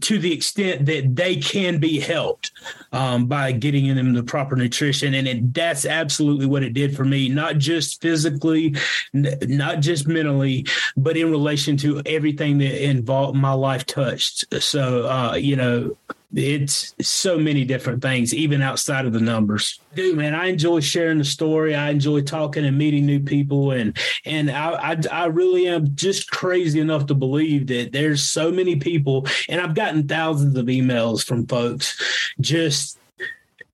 to 0.02 0.18
the 0.18 0.30
extent 0.30 0.84
that 0.84 1.16
they 1.16 1.36
can 1.36 1.78
be 1.78 1.98
helped 1.98 2.52
um, 2.92 3.24
by 3.28 3.52
getting 3.52 3.86
in 3.86 3.96
them 3.96 4.12
the 4.12 4.22
proper 4.22 4.54
nutrition. 4.54 5.14
And 5.14 5.26
it, 5.26 5.54
that's 5.54 5.86
absolutely 5.86 6.44
what 6.44 6.62
it 6.62 6.74
did 6.74 6.94
for 6.94 7.06
me, 7.06 7.30
not 7.30 7.56
just 7.56 8.02
physically, 8.02 8.76
not 9.14 9.80
just 9.80 10.01
just 10.02 10.12
mentally, 10.12 10.66
but 10.96 11.16
in 11.16 11.30
relation 11.30 11.76
to 11.78 12.02
everything 12.06 12.58
that 12.58 12.84
involved 12.84 13.36
my 13.36 13.52
life 13.52 13.86
touched. 13.86 14.44
So, 14.62 15.08
uh, 15.08 15.34
you 15.34 15.56
know, 15.56 15.96
it's 16.34 16.94
so 17.02 17.38
many 17.38 17.64
different 17.64 18.00
things, 18.00 18.32
even 18.32 18.62
outside 18.62 19.04
of 19.04 19.12
the 19.12 19.20
numbers. 19.20 19.78
Dude, 19.94 20.16
man, 20.16 20.34
I 20.34 20.46
enjoy 20.46 20.80
sharing 20.80 21.18
the 21.18 21.24
story. 21.24 21.74
I 21.74 21.90
enjoy 21.90 22.22
talking 22.22 22.64
and 22.64 22.78
meeting 22.78 23.04
new 23.04 23.20
people, 23.20 23.72
and 23.72 23.96
and 24.24 24.50
I, 24.50 24.92
I, 24.92 24.96
I 25.12 25.26
really 25.26 25.68
am 25.68 25.94
just 25.94 26.30
crazy 26.30 26.80
enough 26.80 27.04
to 27.06 27.14
believe 27.14 27.66
that 27.66 27.92
there's 27.92 28.22
so 28.22 28.50
many 28.50 28.76
people, 28.76 29.26
and 29.46 29.60
I've 29.60 29.74
gotten 29.74 30.08
thousands 30.08 30.56
of 30.56 30.66
emails 30.66 31.22
from 31.22 31.46
folks 31.46 32.32
just 32.40 32.98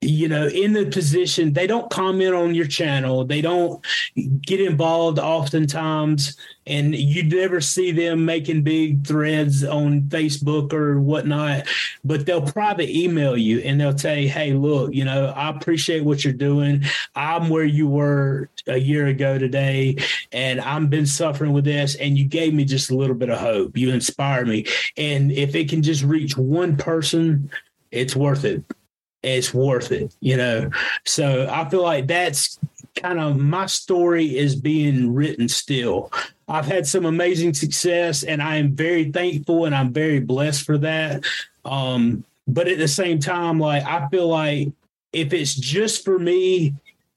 you 0.00 0.28
know, 0.28 0.46
in 0.46 0.74
the 0.74 0.86
position, 0.86 1.52
they 1.52 1.66
don't 1.66 1.90
comment 1.90 2.32
on 2.32 2.54
your 2.54 2.68
channel. 2.68 3.24
They 3.24 3.40
don't 3.40 3.84
get 4.42 4.60
involved 4.60 5.18
oftentimes, 5.18 6.36
and 6.68 6.94
you 6.94 7.24
never 7.24 7.60
see 7.60 7.90
them 7.90 8.24
making 8.24 8.62
big 8.62 9.04
threads 9.04 9.64
on 9.64 10.02
Facebook 10.02 10.72
or 10.72 11.00
whatnot. 11.00 11.66
But 12.04 12.26
they'll 12.26 12.46
private 12.46 12.90
email 12.90 13.36
you 13.36 13.58
and 13.60 13.80
they'll 13.80 13.98
say, 13.98 14.28
Hey, 14.28 14.52
look, 14.52 14.94
you 14.94 15.04
know, 15.04 15.32
I 15.34 15.50
appreciate 15.50 16.04
what 16.04 16.22
you're 16.22 16.32
doing. 16.32 16.84
I'm 17.16 17.48
where 17.48 17.64
you 17.64 17.88
were 17.88 18.48
a 18.68 18.78
year 18.78 19.08
ago 19.08 19.36
today, 19.36 19.96
and 20.30 20.60
I've 20.60 20.90
been 20.90 21.06
suffering 21.06 21.52
with 21.52 21.64
this, 21.64 21.96
and 21.96 22.16
you 22.16 22.24
gave 22.24 22.54
me 22.54 22.64
just 22.64 22.92
a 22.92 22.96
little 22.96 23.16
bit 23.16 23.30
of 23.30 23.40
hope. 23.40 23.76
You 23.76 23.90
inspire 23.90 24.46
me. 24.46 24.66
And 24.96 25.32
if 25.32 25.56
it 25.56 25.68
can 25.68 25.82
just 25.82 26.04
reach 26.04 26.36
one 26.36 26.76
person, 26.76 27.50
it's 27.90 28.14
worth 28.14 28.44
it 28.44 28.62
it's 29.36 29.52
worth 29.52 29.92
it, 29.92 30.14
you 30.20 30.36
know. 30.36 30.70
So 31.04 31.48
I 31.50 31.68
feel 31.68 31.82
like 31.82 32.06
that's 32.06 32.58
kind 32.96 33.20
of 33.20 33.38
my 33.38 33.66
story 33.66 34.36
is 34.36 34.56
being 34.56 35.14
written 35.14 35.48
still. 35.48 36.10
I've 36.48 36.66
had 36.66 36.86
some 36.86 37.04
amazing 37.04 37.54
success 37.54 38.22
and 38.22 38.42
I 38.42 38.56
am 38.56 38.72
very 38.72 39.10
thankful 39.12 39.66
and 39.66 39.74
I'm 39.74 39.92
very 39.92 40.20
blessed 40.20 40.64
for 40.64 40.78
that. 40.78 41.24
Um, 41.64 42.24
but 42.46 42.68
at 42.68 42.78
the 42.78 42.88
same 42.88 43.18
time, 43.18 43.60
like 43.60 43.84
I 43.84 44.08
feel 44.08 44.28
like 44.28 44.68
if 45.12 45.32
it's 45.32 45.54
just 45.54 46.04
for 46.04 46.18
me, 46.18 46.74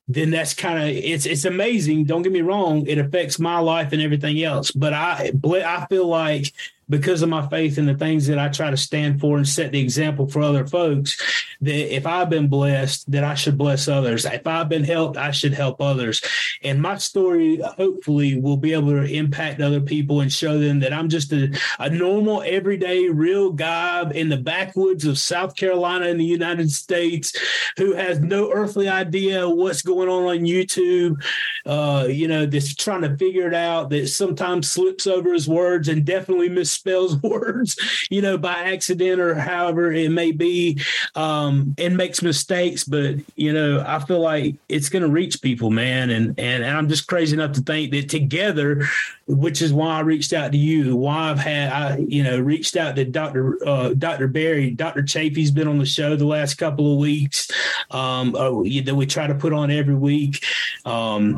then 0.07 0.29
that's 0.31 0.53
kind 0.53 0.77
of 0.77 0.89
it's 0.89 1.25
it's 1.25 1.45
amazing. 1.45 2.03
Don't 2.03 2.21
get 2.21 2.33
me 2.33 2.41
wrong; 2.41 2.85
it 2.85 2.97
affects 2.97 3.39
my 3.39 3.59
life 3.59 3.93
and 3.93 4.01
everything 4.01 4.43
else. 4.43 4.71
But 4.71 4.93
I 4.93 5.31
I 5.45 5.85
feel 5.89 6.07
like 6.07 6.51
because 6.89 7.21
of 7.21 7.29
my 7.29 7.47
faith 7.47 7.77
and 7.77 7.87
the 7.87 7.95
things 7.95 8.27
that 8.27 8.37
I 8.37 8.49
try 8.49 8.69
to 8.69 8.75
stand 8.75 9.21
for 9.21 9.37
and 9.37 9.47
set 9.47 9.71
the 9.71 9.79
example 9.79 10.27
for 10.27 10.41
other 10.41 10.67
folks, 10.67 11.17
that 11.61 11.95
if 11.95 12.05
I've 12.05 12.29
been 12.29 12.49
blessed, 12.49 13.09
that 13.11 13.23
I 13.23 13.33
should 13.33 13.57
bless 13.57 13.87
others. 13.87 14.25
If 14.25 14.45
I've 14.45 14.67
been 14.67 14.83
helped, 14.83 15.15
I 15.15 15.31
should 15.31 15.53
help 15.53 15.79
others. 15.79 16.21
And 16.63 16.81
my 16.81 16.97
story, 16.97 17.61
hopefully, 17.77 18.39
will 18.39 18.57
be 18.57 18.73
able 18.73 18.91
to 18.91 19.05
impact 19.05 19.61
other 19.61 19.79
people 19.79 20.19
and 20.19 20.31
show 20.31 20.59
them 20.59 20.81
that 20.81 20.91
I'm 20.91 21.07
just 21.07 21.31
a, 21.31 21.57
a 21.79 21.89
normal, 21.89 22.43
everyday, 22.45 23.07
real 23.07 23.51
guy 23.51 24.09
in 24.11 24.27
the 24.27 24.37
backwoods 24.37 25.05
of 25.05 25.17
South 25.17 25.55
Carolina 25.55 26.07
in 26.07 26.17
the 26.17 26.25
United 26.25 26.71
States 26.71 27.33
who 27.77 27.93
has 27.93 28.19
no 28.19 28.51
earthly 28.51 28.89
idea 28.89 29.47
what's 29.47 29.81
going 29.81 30.09
on 30.09 30.23
on 30.23 30.39
YouTube. 30.39 31.23
Uh, 31.65 32.07
you 32.09 32.27
know, 32.27 32.45
that's 32.45 32.75
trying 32.75 33.01
to 33.01 33.15
figure 33.15 33.47
it 33.47 33.53
out, 33.53 33.89
that 33.91 34.07
sometimes 34.07 34.69
slips 34.69 35.07
over 35.07 35.31
his 35.31 35.47
words 35.47 35.87
and 35.87 36.05
definitely 36.05 36.49
misspells 36.49 36.80
misspells 36.81 37.21
words, 37.29 37.77
you 38.09 38.21
know, 38.21 38.37
by 38.37 38.53
accident 38.53 39.19
or 39.19 39.35
however 39.35 39.91
it 39.91 40.11
may 40.11 40.31
be, 40.31 40.79
um, 41.15 41.75
and 41.77 41.97
makes 41.97 42.21
mistakes. 42.21 42.83
But 42.83 43.15
you 43.35 43.53
know, 43.53 43.83
I 43.85 43.99
feel 43.99 44.19
like 44.19 44.55
it's 44.69 44.89
going 44.89 45.03
to 45.03 45.09
reach 45.09 45.41
people, 45.41 45.69
man, 45.69 46.09
and, 46.09 46.39
and 46.39 46.63
and 46.63 46.77
I'm 46.77 46.89
just 46.89 47.07
crazy 47.07 47.35
enough 47.35 47.53
to 47.53 47.61
think 47.61 47.91
that 47.91 48.09
together, 48.09 48.85
which 49.27 49.61
is 49.61 49.73
why 49.73 49.97
I 49.97 50.01
reached 50.01 50.33
out 50.33 50.51
to 50.51 50.57
you, 50.57 50.95
why 50.95 51.31
I've 51.31 51.39
had 51.39 51.71
I 51.71 51.97
you 51.97 52.23
know 52.23 52.39
reached 52.39 52.75
out 52.75 52.95
to 52.95 53.05
Doctor 53.05 53.57
uh, 53.67 53.93
Doctor 53.93 54.27
Berry, 54.27 54.71
Doctor 54.71 55.03
Chaffee's 55.03 55.51
been 55.51 55.67
on 55.67 55.77
the 55.77 55.85
show 55.85 56.15
the 56.15 56.25
last 56.25 56.55
couple 56.55 56.93
of 56.93 56.99
weeks, 56.99 57.49
um, 57.91 58.35
uh, 58.35 58.49
that 58.83 58.95
we 58.95 59.05
try 59.05 59.27
to 59.27 59.35
put 59.35 59.53
on 59.53 59.71
every 59.71 59.95
week. 59.95 60.43
Um, 60.85 61.37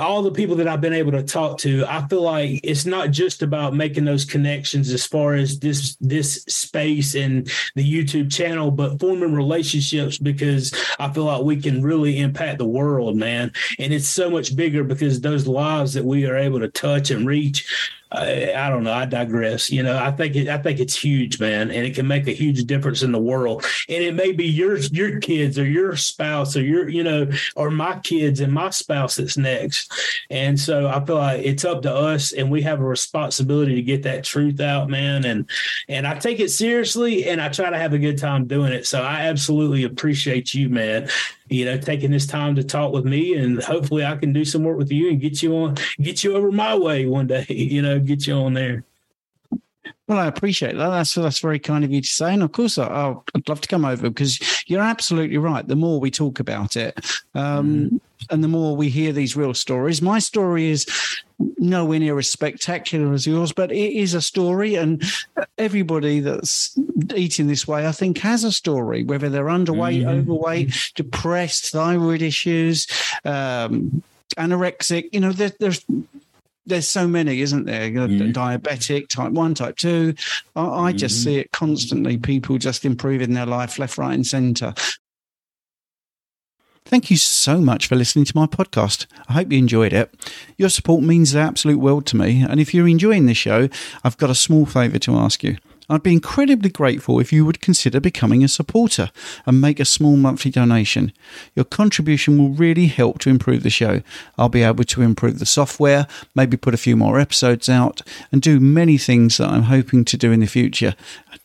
all 0.00 0.22
the 0.22 0.32
people 0.32 0.56
that 0.56 0.68
I've 0.68 0.80
been 0.80 0.92
able 0.92 1.12
to 1.12 1.22
talk 1.22 1.58
to, 1.58 1.84
I 1.86 2.06
feel 2.08 2.22
like 2.22 2.60
it's 2.62 2.84
not 2.84 3.10
just 3.10 3.42
about 3.42 3.74
making 3.74 4.04
those 4.04 4.24
connections 4.24 4.61
as 4.74 5.06
far 5.06 5.34
as 5.34 5.58
this 5.58 5.96
this 6.00 6.44
space 6.44 7.14
and 7.14 7.50
the 7.74 7.84
YouTube 7.84 8.32
channel, 8.32 8.70
but 8.70 9.00
forming 9.00 9.34
relationships 9.34 10.18
because 10.18 10.72
I 10.98 11.12
feel 11.12 11.24
like 11.24 11.42
we 11.42 11.60
can 11.60 11.82
really 11.82 12.18
impact 12.18 12.58
the 12.58 12.66
world, 12.66 13.16
man. 13.16 13.52
And 13.78 13.92
it's 13.92 14.08
so 14.08 14.30
much 14.30 14.56
bigger 14.56 14.84
because 14.84 15.20
those 15.20 15.46
lives 15.46 15.94
that 15.94 16.04
we 16.04 16.26
are 16.26 16.36
able 16.36 16.60
to 16.60 16.68
touch 16.68 17.10
and 17.10 17.26
reach 17.26 17.66
I, 18.12 18.52
I, 18.54 18.68
don't 18.68 18.84
know. 18.84 18.92
I 18.92 19.06
digress. 19.06 19.70
You 19.70 19.82
know, 19.82 19.96
I 19.96 20.10
think 20.10 20.36
it, 20.36 20.48
I 20.48 20.58
think 20.58 20.80
it's 20.80 20.96
huge, 20.96 21.40
man, 21.40 21.70
and 21.70 21.86
it 21.86 21.94
can 21.94 22.06
make 22.06 22.28
a 22.28 22.32
huge 22.32 22.64
difference 22.64 23.02
in 23.02 23.12
the 23.12 23.18
world. 23.18 23.64
And 23.88 24.02
it 24.02 24.14
may 24.14 24.32
be 24.32 24.46
your 24.46 24.76
your 24.78 25.18
kids 25.20 25.58
or 25.58 25.64
your 25.64 25.96
spouse 25.96 26.56
or 26.56 26.62
your 26.62 26.88
you 26.88 27.02
know 27.02 27.30
or 27.56 27.70
my 27.70 27.98
kids 28.00 28.40
and 28.40 28.52
my 28.52 28.70
spouse 28.70 29.16
that's 29.16 29.36
next. 29.36 29.92
And 30.30 30.58
so 30.60 30.88
I 30.88 31.04
feel 31.04 31.16
like 31.16 31.44
it's 31.44 31.64
up 31.64 31.82
to 31.82 31.94
us, 31.94 32.32
and 32.32 32.50
we 32.50 32.62
have 32.62 32.80
a 32.80 32.84
responsibility 32.84 33.74
to 33.76 33.82
get 33.82 34.02
that 34.02 34.24
truth 34.24 34.60
out, 34.60 34.90
man. 34.90 35.24
And 35.24 35.48
and 35.88 36.06
I 36.06 36.14
take 36.18 36.40
it 36.40 36.50
seriously, 36.50 37.28
and 37.28 37.40
I 37.40 37.48
try 37.48 37.70
to 37.70 37.78
have 37.78 37.94
a 37.94 37.98
good 37.98 38.18
time 38.18 38.46
doing 38.46 38.72
it. 38.72 38.86
So 38.86 39.02
I 39.02 39.22
absolutely 39.22 39.84
appreciate 39.84 40.52
you, 40.54 40.68
man 40.68 41.08
you 41.52 41.64
know, 41.64 41.78
taking 41.78 42.10
this 42.10 42.26
time 42.26 42.54
to 42.56 42.64
talk 42.64 42.92
with 42.92 43.04
me, 43.04 43.34
and 43.34 43.62
hopefully 43.62 44.04
I 44.04 44.16
can 44.16 44.32
do 44.32 44.44
some 44.44 44.64
work 44.64 44.78
with 44.78 44.90
you 44.90 45.10
and 45.10 45.20
get 45.20 45.42
you 45.42 45.54
on, 45.56 45.76
get 46.00 46.24
you 46.24 46.36
over 46.36 46.50
my 46.50 46.74
way 46.76 47.06
one 47.06 47.26
day. 47.26 47.46
You 47.72 47.80
know, 47.80 47.98
get 48.00 48.26
you 48.26 48.34
on 48.34 48.54
there. 48.54 48.84
Well, 50.12 50.20
I 50.20 50.26
appreciate 50.26 50.76
that. 50.76 50.90
That's 50.90 51.14
that's 51.14 51.38
very 51.38 51.58
kind 51.58 51.84
of 51.84 51.90
you 51.90 52.02
to 52.02 52.06
say, 52.06 52.34
and 52.34 52.42
of 52.42 52.52
course, 52.52 52.76
I, 52.76 53.16
would 53.34 53.48
love 53.48 53.62
to 53.62 53.68
come 53.68 53.86
over 53.86 54.10
because 54.10 54.38
you're 54.66 54.82
absolutely 54.82 55.38
right. 55.38 55.66
The 55.66 55.74
more 55.74 56.00
we 56.00 56.10
talk 56.10 56.38
about 56.38 56.76
it, 56.76 56.98
um, 57.34 57.88
mm. 57.88 58.00
and 58.28 58.44
the 58.44 58.48
more 58.48 58.76
we 58.76 58.90
hear 58.90 59.12
these 59.12 59.38
real 59.38 59.54
stories, 59.54 60.02
my 60.02 60.18
story 60.18 60.68
is 60.68 60.86
nowhere 61.56 61.98
near 61.98 62.18
as 62.18 62.30
spectacular 62.30 63.14
as 63.14 63.26
yours, 63.26 63.52
but 63.52 63.72
it 63.72 63.98
is 63.98 64.12
a 64.12 64.20
story, 64.20 64.74
and 64.74 65.02
everybody 65.56 66.20
that's 66.20 66.78
eating 67.14 67.46
this 67.46 67.66
way, 67.66 67.86
I 67.86 67.92
think, 67.92 68.18
has 68.18 68.44
a 68.44 68.52
story. 68.52 69.04
Whether 69.04 69.30
they're 69.30 69.46
underweight, 69.46 70.02
mm-hmm. 70.02 70.30
overweight, 70.30 70.92
depressed, 70.94 71.72
thyroid 71.72 72.20
issues. 72.20 72.86
Um, 73.24 74.02
anorexic 74.38 75.10
you 75.12 75.20
know 75.20 75.30
there, 75.30 75.52
there's 75.60 75.84
there's 76.66 76.88
so 76.88 77.08
many, 77.08 77.40
isn't 77.40 77.66
there? 77.66 77.90
Mm-hmm. 77.90 78.30
Diabetic, 78.30 79.08
type 79.08 79.32
one, 79.32 79.54
type 79.54 79.76
two. 79.76 80.14
I, 80.54 80.66
I 80.66 80.92
just 80.92 81.16
mm-hmm. 81.16 81.24
see 81.24 81.38
it 81.38 81.52
constantly. 81.52 82.18
People 82.18 82.58
just 82.58 82.84
improving 82.84 83.34
their 83.34 83.46
life 83.46 83.78
left, 83.78 83.98
right, 83.98 84.14
and 84.14 84.26
centre. 84.26 84.74
Thank 86.84 87.10
you 87.10 87.16
so 87.16 87.60
much 87.60 87.86
for 87.86 87.94
listening 87.94 88.24
to 88.26 88.36
my 88.36 88.46
podcast. 88.46 89.06
I 89.28 89.34
hope 89.34 89.52
you 89.52 89.58
enjoyed 89.58 89.92
it. 89.92 90.12
Your 90.58 90.68
support 90.68 91.02
means 91.02 91.32
the 91.32 91.40
absolute 91.40 91.78
world 91.78 92.06
to 92.06 92.16
me. 92.16 92.44
And 92.46 92.60
if 92.60 92.74
you're 92.74 92.88
enjoying 92.88 93.26
the 93.26 93.34
show, 93.34 93.68
I've 94.04 94.18
got 94.18 94.30
a 94.30 94.34
small 94.34 94.66
favour 94.66 94.98
to 95.00 95.16
ask 95.16 95.42
you. 95.42 95.56
I'd 95.92 96.02
be 96.02 96.14
incredibly 96.14 96.70
grateful 96.70 97.20
if 97.20 97.34
you 97.34 97.44
would 97.44 97.60
consider 97.60 98.00
becoming 98.00 98.42
a 98.42 98.48
supporter 98.48 99.10
and 99.44 99.60
make 99.60 99.78
a 99.78 99.84
small 99.84 100.16
monthly 100.16 100.50
donation. 100.50 101.12
Your 101.54 101.66
contribution 101.66 102.38
will 102.38 102.48
really 102.48 102.86
help 102.86 103.18
to 103.18 103.28
improve 103.28 103.62
the 103.62 103.68
show. 103.68 104.00
I'll 104.38 104.48
be 104.48 104.62
able 104.62 104.84
to 104.84 105.02
improve 105.02 105.38
the 105.38 105.44
software, 105.44 106.06
maybe 106.34 106.56
put 106.56 106.72
a 106.72 106.78
few 106.78 106.96
more 106.96 107.20
episodes 107.20 107.68
out, 107.68 108.00
and 108.32 108.40
do 108.40 108.58
many 108.58 108.96
things 108.96 109.36
that 109.36 109.50
I'm 109.50 109.64
hoping 109.64 110.06
to 110.06 110.16
do 110.16 110.32
in 110.32 110.40
the 110.40 110.46
future. 110.46 110.94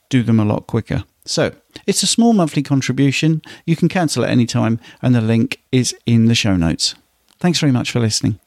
Do 0.08 0.24
them 0.24 0.40
a 0.40 0.46
lot 0.46 0.66
quicker. 0.66 1.04
So, 1.26 1.52
it's 1.86 2.04
a 2.04 2.08
small 2.08 2.32
monthly 2.32 2.64
contribution. 2.64 3.42
You 3.66 3.76
can 3.76 3.90
cancel 3.90 4.24
at 4.24 4.30
any 4.30 4.46
time, 4.46 4.80
and 5.02 5.14
the 5.14 5.20
link 5.20 5.60
is 5.74 5.94
in 6.06 6.28
the 6.28 6.36
show 6.36 6.56
notes. 6.56 6.96
Thanks 7.38 7.60
very 7.60 7.74
much 7.74 7.92
for 7.92 8.00
listening. 8.00 8.40